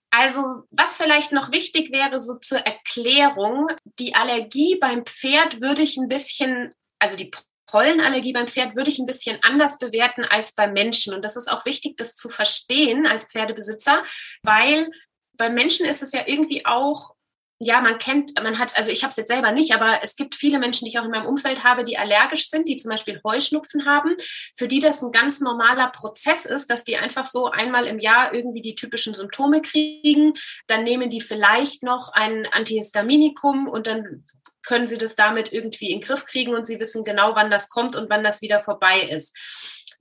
also, 0.09 0.63
was 0.71 0.97
vielleicht 0.97 1.31
noch 1.31 1.51
wichtig 1.51 1.91
wäre, 1.91 2.19
so 2.19 2.39
zur 2.39 2.59
Erklärung, 2.59 3.67
die 3.99 4.15
Allergie 4.15 4.77
beim 4.79 5.05
Pferd 5.05 5.61
würde 5.61 5.83
ich 5.83 5.97
ein 5.97 6.07
bisschen, 6.07 6.73
also 6.97 7.15
die 7.15 7.29
Pollenallergie 7.69 8.33
beim 8.33 8.47
Pferd 8.47 8.75
würde 8.75 8.89
ich 8.89 8.99
ein 8.99 9.05
bisschen 9.05 9.39
anders 9.41 9.77
bewerten 9.77 10.25
als 10.25 10.53
beim 10.53 10.73
Menschen. 10.73 11.13
Und 11.13 11.23
das 11.23 11.35
ist 11.35 11.51
auch 11.51 11.65
wichtig, 11.65 11.97
das 11.97 12.15
zu 12.15 12.29
verstehen 12.29 13.05
als 13.05 13.25
Pferdebesitzer, 13.25 14.03
weil 14.43 14.89
beim 15.33 15.53
Menschen 15.53 15.85
ist 15.85 16.03
es 16.03 16.11
ja 16.11 16.23
irgendwie 16.25 16.65
auch 16.65 17.15
ja, 17.61 17.81
man 17.81 17.99
kennt, 17.99 18.41
man 18.41 18.57
hat, 18.57 18.77
also 18.77 18.89
ich 18.89 19.03
habe 19.03 19.11
es 19.11 19.17
jetzt 19.17 19.27
selber 19.27 19.51
nicht, 19.51 19.75
aber 19.75 19.99
es 20.01 20.15
gibt 20.15 20.33
viele 20.33 20.59
Menschen, 20.59 20.85
die 20.85 20.91
ich 20.91 20.99
auch 20.99 21.03
in 21.03 21.11
meinem 21.11 21.25
Umfeld 21.25 21.65
habe, 21.65 21.83
die 21.83 21.97
allergisch 21.97 22.47
sind, 22.47 22.69
die 22.69 22.77
zum 22.77 22.89
Beispiel 22.89 23.19
Heuschnupfen 23.25 23.85
haben, 23.85 24.15
für 24.55 24.69
die 24.69 24.79
das 24.79 25.01
ein 25.01 25.11
ganz 25.11 25.41
normaler 25.41 25.89
Prozess 25.89 26.45
ist, 26.45 26.69
dass 26.69 26.85
die 26.85 26.95
einfach 26.95 27.25
so 27.25 27.47
einmal 27.47 27.85
im 27.85 27.99
Jahr 27.99 28.33
irgendwie 28.33 28.61
die 28.61 28.75
typischen 28.75 29.13
Symptome 29.13 29.61
kriegen. 29.61 30.33
Dann 30.67 30.85
nehmen 30.85 31.09
die 31.09 31.19
vielleicht 31.19 31.83
noch 31.83 32.13
ein 32.13 32.47
Antihistaminikum 32.49 33.67
und 33.67 33.87
dann 33.87 34.25
können 34.63 34.87
sie 34.87 34.97
das 34.97 35.15
damit 35.15 35.51
irgendwie 35.53 35.91
in 35.91 35.99
den 35.99 36.07
Griff 36.07 36.25
kriegen 36.25 36.53
und 36.53 36.65
sie 36.65 36.79
wissen 36.79 37.03
genau, 37.03 37.35
wann 37.35 37.51
das 37.51 37.69
kommt 37.69 37.95
und 37.95 38.09
wann 38.09 38.23
das 38.23 38.41
wieder 38.41 38.61
vorbei 38.61 39.01
ist. 39.01 39.35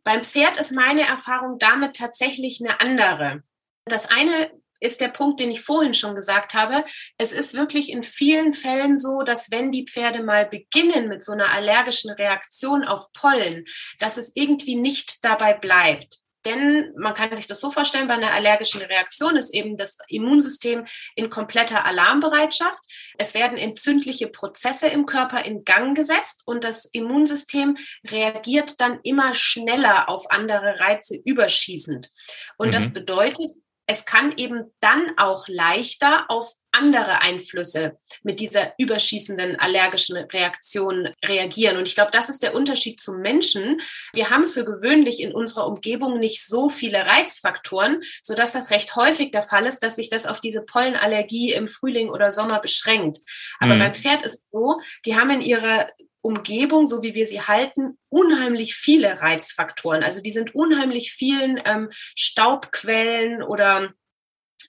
Beim 0.04 0.24
Pferd 0.24 0.58
ist 0.58 0.72
meine 0.72 1.02
Erfahrung 1.02 1.58
damit 1.58 1.96
tatsächlich 1.96 2.60
eine 2.60 2.80
andere. 2.80 3.42
Das 3.84 4.10
eine 4.10 4.50
ist 4.80 5.00
der 5.00 5.08
Punkt, 5.08 5.40
den 5.40 5.50
ich 5.50 5.60
vorhin 5.60 5.94
schon 5.94 6.14
gesagt 6.14 6.54
habe. 6.54 6.84
Es 7.16 7.32
ist 7.32 7.54
wirklich 7.54 7.90
in 7.90 8.02
vielen 8.02 8.52
Fällen 8.52 8.96
so, 8.96 9.22
dass 9.22 9.50
wenn 9.50 9.72
die 9.72 9.86
Pferde 9.86 10.22
mal 10.22 10.46
beginnen 10.46 11.08
mit 11.08 11.24
so 11.24 11.32
einer 11.32 11.50
allergischen 11.50 12.10
Reaktion 12.10 12.84
auf 12.84 13.12
Pollen, 13.12 13.64
dass 13.98 14.16
es 14.16 14.32
irgendwie 14.34 14.76
nicht 14.76 15.24
dabei 15.24 15.54
bleibt. 15.54 16.18
Denn 16.48 16.94
man 16.96 17.12
kann 17.12 17.34
sich 17.36 17.46
das 17.46 17.60
so 17.60 17.70
vorstellen, 17.70 18.08
bei 18.08 18.14
einer 18.14 18.32
allergischen 18.32 18.80
Reaktion 18.80 19.36
ist 19.36 19.54
eben 19.54 19.76
das 19.76 19.98
Immunsystem 20.08 20.86
in 21.14 21.28
kompletter 21.28 21.84
Alarmbereitschaft. 21.84 22.78
Es 23.18 23.34
werden 23.34 23.58
entzündliche 23.58 24.28
Prozesse 24.28 24.88
im 24.88 25.04
Körper 25.04 25.44
in 25.44 25.64
Gang 25.64 25.94
gesetzt 25.94 26.44
und 26.46 26.64
das 26.64 26.86
Immunsystem 26.86 27.76
reagiert 28.10 28.80
dann 28.80 28.98
immer 29.02 29.34
schneller 29.34 30.08
auf 30.08 30.30
andere 30.30 30.80
Reize 30.80 31.20
überschießend. 31.22 32.10
Und 32.56 32.68
mhm. 32.68 32.72
das 32.72 32.94
bedeutet, 32.94 33.50
es 33.86 34.06
kann 34.06 34.32
eben 34.38 34.74
dann 34.80 35.12
auch 35.18 35.48
leichter 35.48 36.30
auf 36.30 36.52
andere 36.72 37.22
Einflüsse 37.22 37.98
mit 38.22 38.40
dieser 38.40 38.74
überschießenden 38.78 39.58
allergischen 39.58 40.16
Reaktion 40.16 41.08
reagieren. 41.24 41.76
Und 41.76 41.88
ich 41.88 41.94
glaube, 41.94 42.10
das 42.12 42.28
ist 42.28 42.42
der 42.42 42.54
Unterschied 42.54 43.00
zum 43.00 43.20
Menschen. 43.20 43.80
Wir 44.12 44.30
haben 44.30 44.46
für 44.46 44.64
gewöhnlich 44.64 45.22
in 45.22 45.32
unserer 45.32 45.66
Umgebung 45.66 46.18
nicht 46.18 46.46
so 46.46 46.68
viele 46.68 47.06
Reizfaktoren, 47.06 48.02
sodass 48.22 48.52
das 48.52 48.70
recht 48.70 48.96
häufig 48.96 49.30
der 49.30 49.42
Fall 49.42 49.66
ist, 49.66 49.82
dass 49.82 49.96
sich 49.96 50.10
das 50.10 50.26
auf 50.26 50.40
diese 50.40 50.62
Pollenallergie 50.62 51.52
im 51.52 51.68
Frühling 51.68 52.10
oder 52.10 52.30
Sommer 52.30 52.60
beschränkt. 52.60 53.18
Aber 53.60 53.74
mhm. 53.74 53.78
beim 53.80 53.94
Pferd 53.94 54.22
ist 54.22 54.42
so, 54.50 54.80
die 55.04 55.16
haben 55.16 55.30
in 55.30 55.40
ihrer 55.40 55.88
Umgebung, 56.20 56.86
so 56.86 57.02
wie 57.02 57.14
wir 57.14 57.26
sie 57.26 57.40
halten, 57.40 57.98
unheimlich 58.08 58.74
viele 58.74 59.20
Reizfaktoren. 59.20 60.02
Also 60.02 60.20
die 60.20 60.32
sind 60.32 60.54
unheimlich 60.54 61.12
vielen 61.12 61.60
ähm, 61.64 61.88
Staubquellen 62.14 63.42
oder 63.42 63.94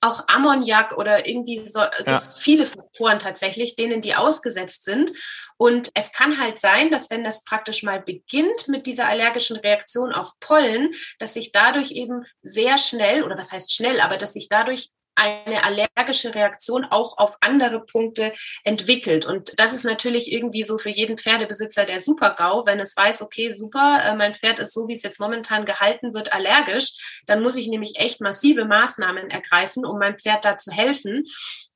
auch 0.01 0.27
Ammoniak 0.27 0.97
oder 0.97 1.27
irgendwie 1.27 1.65
so, 1.65 1.79
ja. 1.79 1.89
gibt 2.05 2.23
viele 2.37 2.65
Faktoren 2.65 3.19
tatsächlich, 3.19 3.75
denen 3.75 4.01
die 4.01 4.15
ausgesetzt 4.15 4.85
sind. 4.85 5.11
Und 5.57 5.89
es 5.93 6.11
kann 6.13 6.39
halt 6.39 6.57
sein, 6.57 6.89
dass 6.89 7.09
wenn 7.09 7.23
das 7.23 7.43
praktisch 7.43 7.83
mal 7.83 8.01
beginnt 8.01 8.67
mit 8.67 8.87
dieser 8.87 9.07
allergischen 9.07 9.57
Reaktion 9.57 10.13
auf 10.13 10.39
Pollen, 10.39 10.93
dass 11.17 11.33
sich 11.33 11.51
dadurch 11.51 11.91
eben 11.91 12.25
sehr 12.41 12.77
schnell, 12.77 13.23
oder 13.23 13.37
was 13.37 13.51
heißt 13.51 13.73
schnell, 13.73 13.99
aber 13.99 14.17
dass 14.17 14.33
sich 14.33 14.47
dadurch 14.47 14.89
eine 15.19 15.63
allergische 15.63 16.33
Reaktion 16.33 16.85
auch 16.85 17.17
auf 17.17 17.37
andere 17.41 17.85
Punkte 17.85 18.31
entwickelt. 18.63 19.25
Und 19.25 19.59
das 19.59 19.73
ist 19.73 19.83
natürlich 19.83 20.31
irgendwie 20.31 20.63
so 20.63 20.77
für 20.77 20.89
jeden 20.89 21.17
Pferdebesitzer 21.17 21.85
der 21.85 21.99
Super-GAU, 21.99 22.65
wenn 22.65 22.79
es 22.79 22.95
weiß, 22.95 23.21
okay, 23.21 23.51
super, 23.51 24.01
äh, 24.03 24.15
mein 24.15 24.33
Pferd 24.33 24.59
ist 24.59 24.73
so, 24.73 24.87
wie 24.87 24.93
es 24.93 25.03
jetzt 25.03 25.19
momentan 25.19 25.65
gehalten 25.65 26.13
wird, 26.13 26.33
allergisch, 26.33 27.21
dann 27.25 27.41
muss 27.41 27.55
ich 27.55 27.67
nämlich 27.67 27.93
echt 27.97 28.21
massive 28.21 28.65
Maßnahmen 28.65 29.29
ergreifen, 29.29 29.85
um 29.85 29.99
meinem 29.99 30.17
Pferd 30.17 30.45
da 30.45 30.57
zu 30.57 30.71
helfen. 30.71 31.25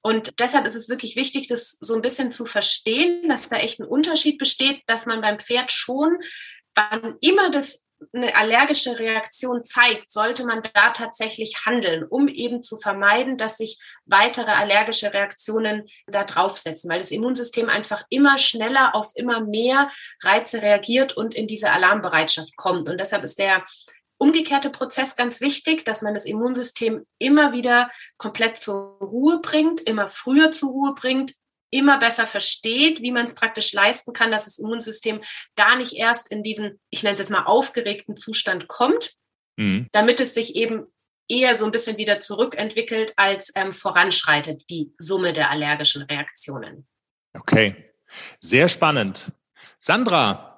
Und 0.01 0.39
deshalb 0.39 0.65
ist 0.65 0.75
es 0.75 0.89
wirklich 0.89 1.15
wichtig, 1.15 1.47
das 1.47 1.77
so 1.79 1.95
ein 1.95 2.01
bisschen 2.01 2.31
zu 2.31 2.45
verstehen, 2.45 3.29
dass 3.29 3.49
da 3.49 3.57
echt 3.57 3.79
ein 3.79 3.87
Unterschied 3.87 4.37
besteht, 4.37 4.81
dass 4.87 5.05
man 5.05 5.21
beim 5.21 5.39
Pferd 5.39 5.71
schon, 5.71 6.17
wann 6.75 7.15
immer 7.21 7.51
das 7.51 7.85
eine 8.13 8.35
allergische 8.35 8.99
Reaktion 8.99 9.63
zeigt, 9.63 10.11
sollte 10.11 10.45
man 10.45 10.61
da 10.73 10.89
tatsächlich 10.91 11.65
handeln, 11.65 12.03
um 12.03 12.27
eben 12.27 12.61
zu 12.61 12.77
vermeiden, 12.77 13.37
dass 13.37 13.57
sich 13.57 13.79
weitere 14.05 14.51
allergische 14.51 15.13
Reaktionen 15.13 15.87
da 16.07 16.23
draufsetzen, 16.23 16.89
weil 16.89 16.99
das 16.99 17.11
Immunsystem 17.11 17.69
einfach 17.69 18.03
immer 18.09 18.37
schneller 18.37 18.95
auf 18.95 19.11
immer 19.15 19.41
mehr 19.41 19.89
Reize 20.23 20.61
reagiert 20.61 21.15
und 21.15 21.33
in 21.33 21.47
diese 21.47 21.71
Alarmbereitschaft 21.71 22.55
kommt. 22.55 22.87
Und 22.89 22.99
deshalb 22.99 23.23
ist 23.23 23.39
der 23.39 23.63
umgekehrte 24.17 24.69
Prozess 24.69 25.15
ganz 25.15 25.41
wichtig, 25.41 25.83
dass 25.83 26.01
man 26.01 26.13
das 26.13 26.25
Immunsystem 26.25 27.05
immer 27.19 27.51
wieder 27.51 27.91
komplett 28.17 28.57
zur 28.57 28.97
Ruhe 28.99 29.39
bringt, 29.41 29.81
immer 29.81 30.07
früher 30.07 30.51
zur 30.51 30.71
Ruhe 30.71 30.95
bringt, 30.95 31.33
immer 31.73 31.97
besser 31.97 32.27
versteht, 32.27 33.01
wie 33.01 33.11
man 33.11 33.25
es 33.25 33.35
praktisch 33.35 33.73
leisten 33.73 34.13
kann, 34.13 34.31
dass 34.31 34.45
das 34.45 34.59
Immunsystem 34.59 35.21
gar 35.55 35.75
nicht 35.75 35.93
erst 35.93 36.31
in 36.31 36.43
diesen, 36.43 36.79
ich 36.89 37.03
nenne 37.03 37.13
es 37.13 37.19
jetzt 37.19 37.31
mal, 37.31 37.43
aufgeregten 37.43 38.15
Zustand 38.15 38.67
kommt, 38.67 39.13
mhm. 39.57 39.87
damit 39.91 40.21
es 40.21 40.33
sich 40.33 40.55
eben 40.55 40.85
eher 41.27 41.55
so 41.55 41.65
ein 41.65 41.71
bisschen 41.71 41.97
wieder 41.97 42.19
zurückentwickelt 42.19 43.13
als 43.17 43.51
ähm, 43.55 43.73
voranschreitet, 43.73 44.69
die 44.69 44.93
Summe 44.97 45.33
der 45.33 45.49
allergischen 45.49 46.03
Reaktionen. 46.03 46.87
Okay, 47.33 47.75
sehr 48.39 48.69
spannend. 48.69 49.31
Sandra, 49.79 50.53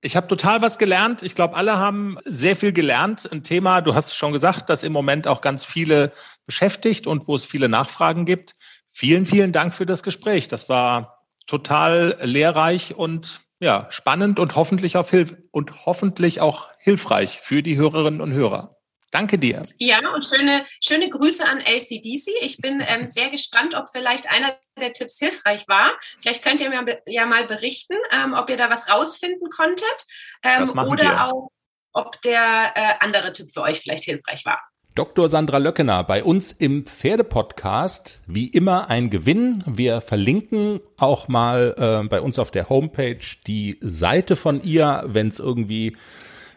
ich 0.00 0.16
habe 0.16 0.28
total 0.28 0.62
was 0.62 0.78
gelernt. 0.78 1.22
Ich 1.22 1.34
glaube, 1.34 1.56
alle 1.56 1.78
haben 1.78 2.18
sehr 2.24 2.56
viel 2.56 2.72
gelernt. 2.72 3.30
Ein 3.32 3.42
Thema, 3.42 3.80
du 3.80 3.94
hast 3.94 4.14
schon 4.14 4.32
gesagt, 4.32 4.68
das 4.68 4.82
im 4.82 4.92
Moment 4.92 5.26
auch 5.26 5.40
ganz 5.40 5.64
viele 5.64 6.12
beschäftigt 6.46 7.06
und 7.06 7.26
wo 7.26 7.34
es 7.34 7.44
viele 7.44 7.68
Nachfragen 7.68 8.24
gibt. 8.24 8.54
Vielen, 8.98 9.26
vielen 9.26 9.52
Dank 9.52 9.74
für 9.74 9.86
das 9.86 10.02
Gespräch. 10.02 10.48
Das 10.48 10.68
war 10.68 11.24
total 11.46 12.18
lehrreich 12.20 12.96
und 12.96 13.42
ja, 13.60 13.86
spannend 13.90 14.40
und 14.40 14.56
hoffentlich 14.56 14.96
auch, 14.96 15.08
hilf 15.08 15.36
und 15.52 15.86
hoffentlich 15.86 16.40
auch 16.40 16.68
hilfreich 16.80 17.38
für 17.38 17.62
die 17.62 17.76
Hörerinnen 17.76 18.20
und 18.20 18.32
Hörer. 18.32 18.76
Danke 19.12 19.38
dir. 19.38 19.62
Ja, 19.78 20.00
und 20.12 20.24
schöne, 20.24 20.66
schöne 20.82 21.10
Grüße 21.10 21.48
an 21.48 21.58
ACDC. 21.58 22.26
Ich 22.40 22.56
bin 22.56 22.82
ähm, 22.84 23.06
sehr 23.06 23.30
gespannt, 23.30 23.76
ob 23.76 23.88
vielleicht 23.88 24.28
einer 24.32 24.58
der 24.80 24.92
Tipps 24.92 25.16
hilfreich 25.20 25.68
war. 25.68 25.92
Vielleicht 26.20 26.42
könnt 26.42 26.60
ihr 26.60 26.68
mir 26.68 27.00
ja 27.06 27.24
mal 27.24 27.46
berichten, 27.46 27.94
ähm, 28.10 28.34
ob 28.34 28.50
ihr 28.50 28.56
da 28.56 28.68
was 28.68 28.90
rausfinden 28.90 29.48
konntet 29.48 30.06
ähm, 30.42 30.70
oder 30.70 31.04
wir. 31.04 31.24
auch, 31.24 31.52
ob 31.92 32.20
der 32.22 32.72
äh, 32.74 32.94
andere 32.98 33.30
Tipp 33.30 33.48
für 33.54 33.62
euch 33.62 33.78
vielleicht 33.78 34.06
hilfreich 34.06 34.44
war. 34.44 34.60
Dr. 34.98 35.28
Sandra 35.28 35.58
Löckener 35.58 36.02
bei 36.02 36.24
uns 36.24 36.50
im 36.50 36.84
Pferdepodcast. 36.84 38.18
Wie 38.26 38.48
immer 38.48 38.90
ein 38.90 39.10
Gewinn. 39.10 39.62
Wir 39.64 40.00
verlinken 40.00 40.80
auch 40.96 41.28
mal 41.28 41.76
äh, 41.78 42.08
bei 42.08 42.20
uns 42.20 42.40
auf 42.40 42.50
der 42.50 42.68
Homepage 42.68 43.20
die 43.46 43.78
Seite 43.80 44.34
von 44.34 44.60
ihr, 44.60 45.04
wenn 45.06 45.28
es 45.28 45.38
irgendwie 45.38 45.94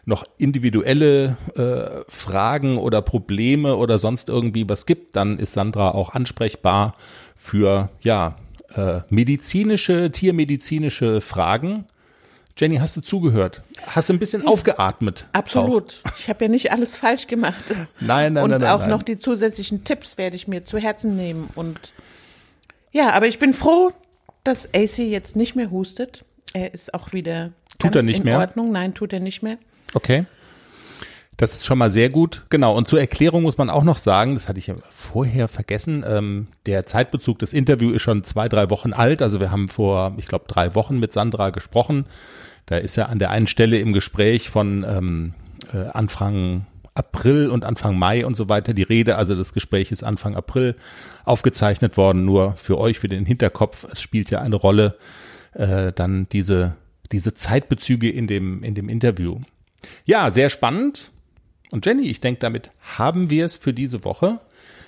noch 0.06 0.24
individuelle 0.38 1.36
äh, 1.54 2.10
Fragen 2.10 2.78
oder 2.78 3.00
Probleme 3.00 3.76
oder 3.76 3.98
sonst 3.98 4.28
irgendwie 4.28 4.68
was 4.68 4.86
gibt, 4.86 5.14
dann 5.14 5.38
ist 5.38 5.52
Sandra 5.52 5.92
auch 5.92 6.12
ansprechbar 6.12 6.96
für 7.36 7.90
ja 8.00 8.38
äh, 8.74 9.02
medizinische, 9.08 10.10
tiermedizinische 10.10 11.20
Fragen. 11.20 11.86
Jenny, 12.56 12.76
hast 12.76 12.96
du 12.96 13.00
zugehört? 13.00 13.62
Hast 13.86 14.08
du 14.08 14.12
ein 14.12 14.18
bisschen 14.18 14.46
aufgeatmet? 14.46 15.26
Absolut. 15.32 16.00
Auch? 16.04 16.18
Ich 16.18 16.28
habe 16.28 16.44
ja 16.44 16.50
nicht 16.50 16.70
alles 16.70 16.96
falsch 16.96 17.26
gemacht. 17.26 17.62
Nein, 18.00 18.34
nein, 18.34 18.44
und 18.44 18.50
nein. 18.50 18.62
Und 18.62 18.68
auch 18.68 18.80
nein. 18.80 18.90
noch 18.90 19.02
die 19.02 19.18
zusätzlichen 19.18 19.84
Tipps 19.84 20.18
werde 20.18 20.36
ich 20.36 20.48
mir 20.48 20.64
zu 20.64 20.78
Herzen 20.78 21.16
nehmen. 21.16 21.48
Und 21.54 21.92
ja, 22.92 23.10
aber 23.12 23.26
ich 23.26 23.38
bin 23.38 23.54
froh, 23.54 23.92
dass 24.44 24.66
AC 24.74 24.98
jetzt 24.98 25.34
nicht 25.34 25.56
mehr 25.56 25.70
hustet. 25.70 26.24
Er 26.52 26.74
ist 26.74 26.92
auch 26.92 27.12
wieder 27.12 27.52
tut 27.78 27.96
er 27.96 28.02
nicht 28.02 28.18
in 28.18 28.24
mehr? 28.24 28.38
Ordnung. 28.38 28.70
Nein, 28.70 28.94
tut 28.94 29.12
er 29.12 29.20
nicht 29.20 29.42
mehr. 29.42 29.58
Okay. 29.94 30.26
Das 31.36 31.52
ist 31.52 31.66
schon 31.66 31.78
mal 31.78 31.90
sehr 31.90 32.10
gut. 32.10 32.44
Genau. 32.50 32.76
Und 32.76 32.86
zur 32.86 33.00
Erklärung 33.00 33.42
muss 33.42 33.58
man 33.58 33.70
auch 33.70 33.84
noch 33.84 33.98
sagen, 33.98 34.34
das 34.34 34.48
hatte 34.48 34.58
ich 34.58 34.72
vorher 34.90 35.48
vergessen, 35.48 36.04
ähm, 36.06 36.48
der 36.66 36.86
Zeitbezug 36.86 37.38
des 37.38 37.52
Interviews 37.52 37.94
ist 37.96 38.02
schon 38.02 38.22
zwei, 38.24 38.48
drei 38.48 38.70
Wochen 38.70 38.92
alt. 38.92 39.22
Also 39.22 39.40
wir 39.40 39.50
haben 39.50 39.68
vor, 39.68 40.14
ich 40.18 40.28
glaube, 40.28 40.44
drei 40.46 40.74
Wochen 40.74 40.98
mit 40.98 41.12
Sandra 41.12 41.50
gesprochen. 41.50 42.06
Da 42.66 42.76
ist 42.76 42.96
er 42.96 43.08
an 43.08 43.18
der 43.18 43.30
einen 43.30 43.46
Stelle 43.46 43.78
im 43.78 43.92
Gespräch 43.92 44.50
von 44.50 44.84
ähm, 44.86 45.34
äh, 45.72 45.88
Anfang 45.92 46.66
April 46.94 47.48
und 47.48 47.64
Anfang 47.64 47.98
Mai 47.98 48.26
und 48.26 48.36
so 48.36 48.48
weiter 48.48 48.74
die 48.74 48.82
Rede. 48.82 49.16
Also 49.16 49.34
das 49.34 49.52
Gespräch 49.52 49.90
ist 49.90 50.04
Anfang 50.04 50.36
April 50.36 50.76
aufgezeichnet 51.24 51.96
worden, 51.96 52.24
nur 52.24 52.54
für 52.56 52.78
euch, 52.78 52.98
für 52.98 53.08
den 53.08 53.24
Hinterkopf. 53.24 53.86
Es 53.90 54.02
spielt 54.02 54.30
ja 54.30 54.40
eine 54.40 54.56
Rolle, 54.56 54.96
äh, 55.54 55.92
dann 55.92 56.28
diese, 56.30 56.76
diese 57.10 57.34
Zeitbezüge 57.34 58.10
in 58.10 58.26
dem, 58.26 58.62
in 58.62 58.74
dem 58.74 58.88
Interview. 58.88 59.40
Ja, 60.04 60.30
sehr 60.30 60.50
spannend. 60.50 61.10
Und 61.72 61.86
Jenny, 61.86 62.02
ich 62.02 62.20
denke, 62.20 62.40
damit 62.40 62.70
haben 62.98 63.30
wir 63.30 63.46
es 63.46 63.56
für 63.56 63.72
diese 63.72 64.04
Woche. 64.04 64.40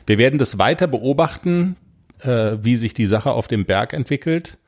Wir 0.07 0.18
werden 0.18 0.39
das 0.39 0.59
weiter 0.59 0.87
beobachten, 0.87 1.76
äh, 2.20 2.59
wie 2.61 2.76
sich 2.76 2.93
die 2.93 3.07
Sache 3.07 3.30
auf 3.30 3.49
dem 3.49 3.64
Berg 3.64 3.95
entwickelt. 3.95 4.59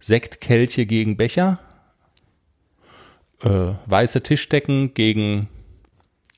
Sektkelche 0.00 0.86
gegen 0.86 1.18
Becher, 1.18 1.58
äh, 3.42 3.72
weiße 3.84 4.22
Tischdecken 4.22 4.94
gegen 4.94 5.48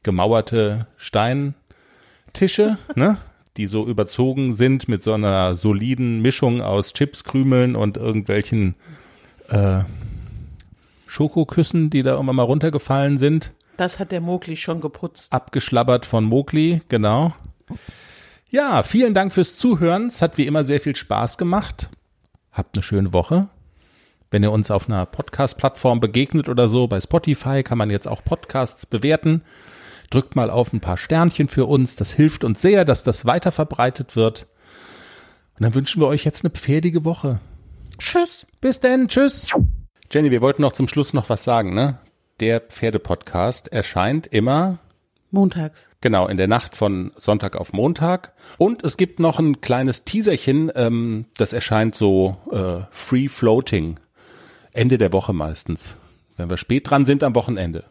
gemauerte 0.02 0.88
Steintische, 0.96 1.54
ne? 2.96 3.18
die 3.56 3.66
so 3.66 3.86
überzogen 3.86 4.52
sind 4.52 4.88
mit 4.88 5.04
so 5.04 5.12
einer 5.12 5.54
soliden 5.54 6.22
Mischung 6.22 6.60
aus 6.60 6.92
Chipskrümeln 6.92 7.76
und 7.76 7.96
irgendwelchen 7.98 8.74
äh, 9.48 9.82
Schokoküssen, 11.06 11.88
die 11.88 12.02
da 12.02 12.18
immer 12.18 12.32
mal 12.32 12.42
runtergefallen 12.42 13.16
sind. 13.16 13.52
Das 13.80 13.98
hat 13.98 14.12
der 14.12 14.20
Mogli 14.20 14.56
schon 14.56 14.82
geputzt. 14.82 15.32
Abgeschlabbert 15.32 16.04
von 16.04 16.24
Mogli, 16.24 16.82
genau. 16.90 17.32
Ja, 18.50 18.82
vielen 18.82 19.14
Dank 19.14 19.32
fürs 19.32 19.56
Zuhören. 19.56 20.08
Es 20.08 20.20
hat 20.20 20.36
wie 20.36 20.46
immer 20.46 20.66
sehr 20.66 20.82
viel 20.82 20.94
Spaß 20.94 21.38
gemacht. 21.38 21.88
Habt 22.52 22.76
eine 22.76 22.82
schöne 22.82 23.14
Woche. 23.14 23.48
Wenn 24.30 24.42
ihr 24.42 24.52
uns 24.52 24.70
auf 24.70 24.86
einer 24.86 25.06
Podcast-Plattform 25.06 25.98
begegnet 25.98 26.50
oder 26.50 26.68
so, 26.68 26.88
bei 26.88 27.00
Spotify 27.00 27.62
kann 27.62 27.78
man 27.78 27.88
jetzt 27.88 28.06
auch 28.06 28.22
Podcasts 28.22 28.84
bewerten. 28.84 29.44
Drückt 30.10 30.36
mal 30.36 30.50
auf 30.50 30.74
ein 30.74 30.80
paar 30.80 30.98
Sternchen 30.98 31.48
für 31.48 31.64
uns. 31.64 31.96
Das 31.96 32.12
hilft 32.12 32.44
uns 32.44 32.60
sehr, 32.60 32.84
dass 32.84 33.02
das 33.02 33.24
weiter 33.24 33.50
verbreitet 33.50 34.14
wird. 34.14 34.46
Und 35.54 35.62
dann 35.62 35.74
wünschen 35.74 36.02
wir 36.02 36.06
euch 36.06 36.26
jetzt 36.26 36.44
eine 36.44 36.50
pferdige 36.50 37.06
Woche. 37.06 37.40
Tschüss. 37.96 38.46
Bis 38.60 38.78
denn. 38.78 39.08
Tschüss. 39.08 39.48
Jenny, 40.12 40.30
wir 40.30 40.42
wollten 40.42 40.60
noch 40.60 40.72
zum 40.72 40.86
Schluss 40.86 41.14
noch 41.14 41.30
was 41.30 41.44
sagen, 41.44 41.72
ne? 41.72 41.98
Der 42.40 42.60
Pferdepodcast 42.60 43.68
erscheint 43.68 44.26
immer 44.26 44.78
Montags. 45.30 45.90
Genau, 46.00 46.26
in 46.26 46.38
der 46.38 46.48
Nacht 46.48 46.74
von 46.74 47.12
Sonntag 47.18 47.54
auf 47.54 47.74
Montag. 47.74 48.32
Und 48.56 48.82
es 48.82 48.96
gibt 48.96 49.20
noch 49.20 49.38
ein 49.38 49.60
kleines 49.60 50.04
Teaserchen, 50.06 50.72
ähm, 50.74 51.26
das 51.36 51.52
erscheint 51.52 51.94
so 51.94 52.38
äh, 52.50 52.86
free 52.90 53.28
floating. 53.28 54.00
Ende 54.72 54.96
der 54.96 55.12
Woche 55.12 55.34
meistens. 55.34 55.98
Wenn 56.38 56.48
wir 56.48 56.56
spät 56.56 56.88
dran 56.88 57.04
sind 57.04 57.22
am 57.22 57.34
Wochenende. 57.34 57.84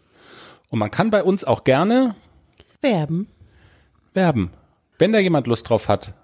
Und 0.69 0.79
man 0.79 0.89
kann 0.89 1.11
bei 1.11 1.23
uns 1.23 1.43
auch 1.43 1.63
gerne 1.63 2.15
Werben. 2.81 3.27
werben. 4.15 4.49
Wenn 4.97 5.13
da 5.13 5.19
jemand 5.19 5.45
Lust 5.45 5.69
drauf 5.69 5.87
hat, 5.87 6.15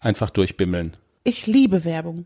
einfach 0.00 0.30
durchbimmeln. 0.30 0.96
Ich 1.22 1.46
liebe 1.46 1.84
Werbung. 1.84 2.24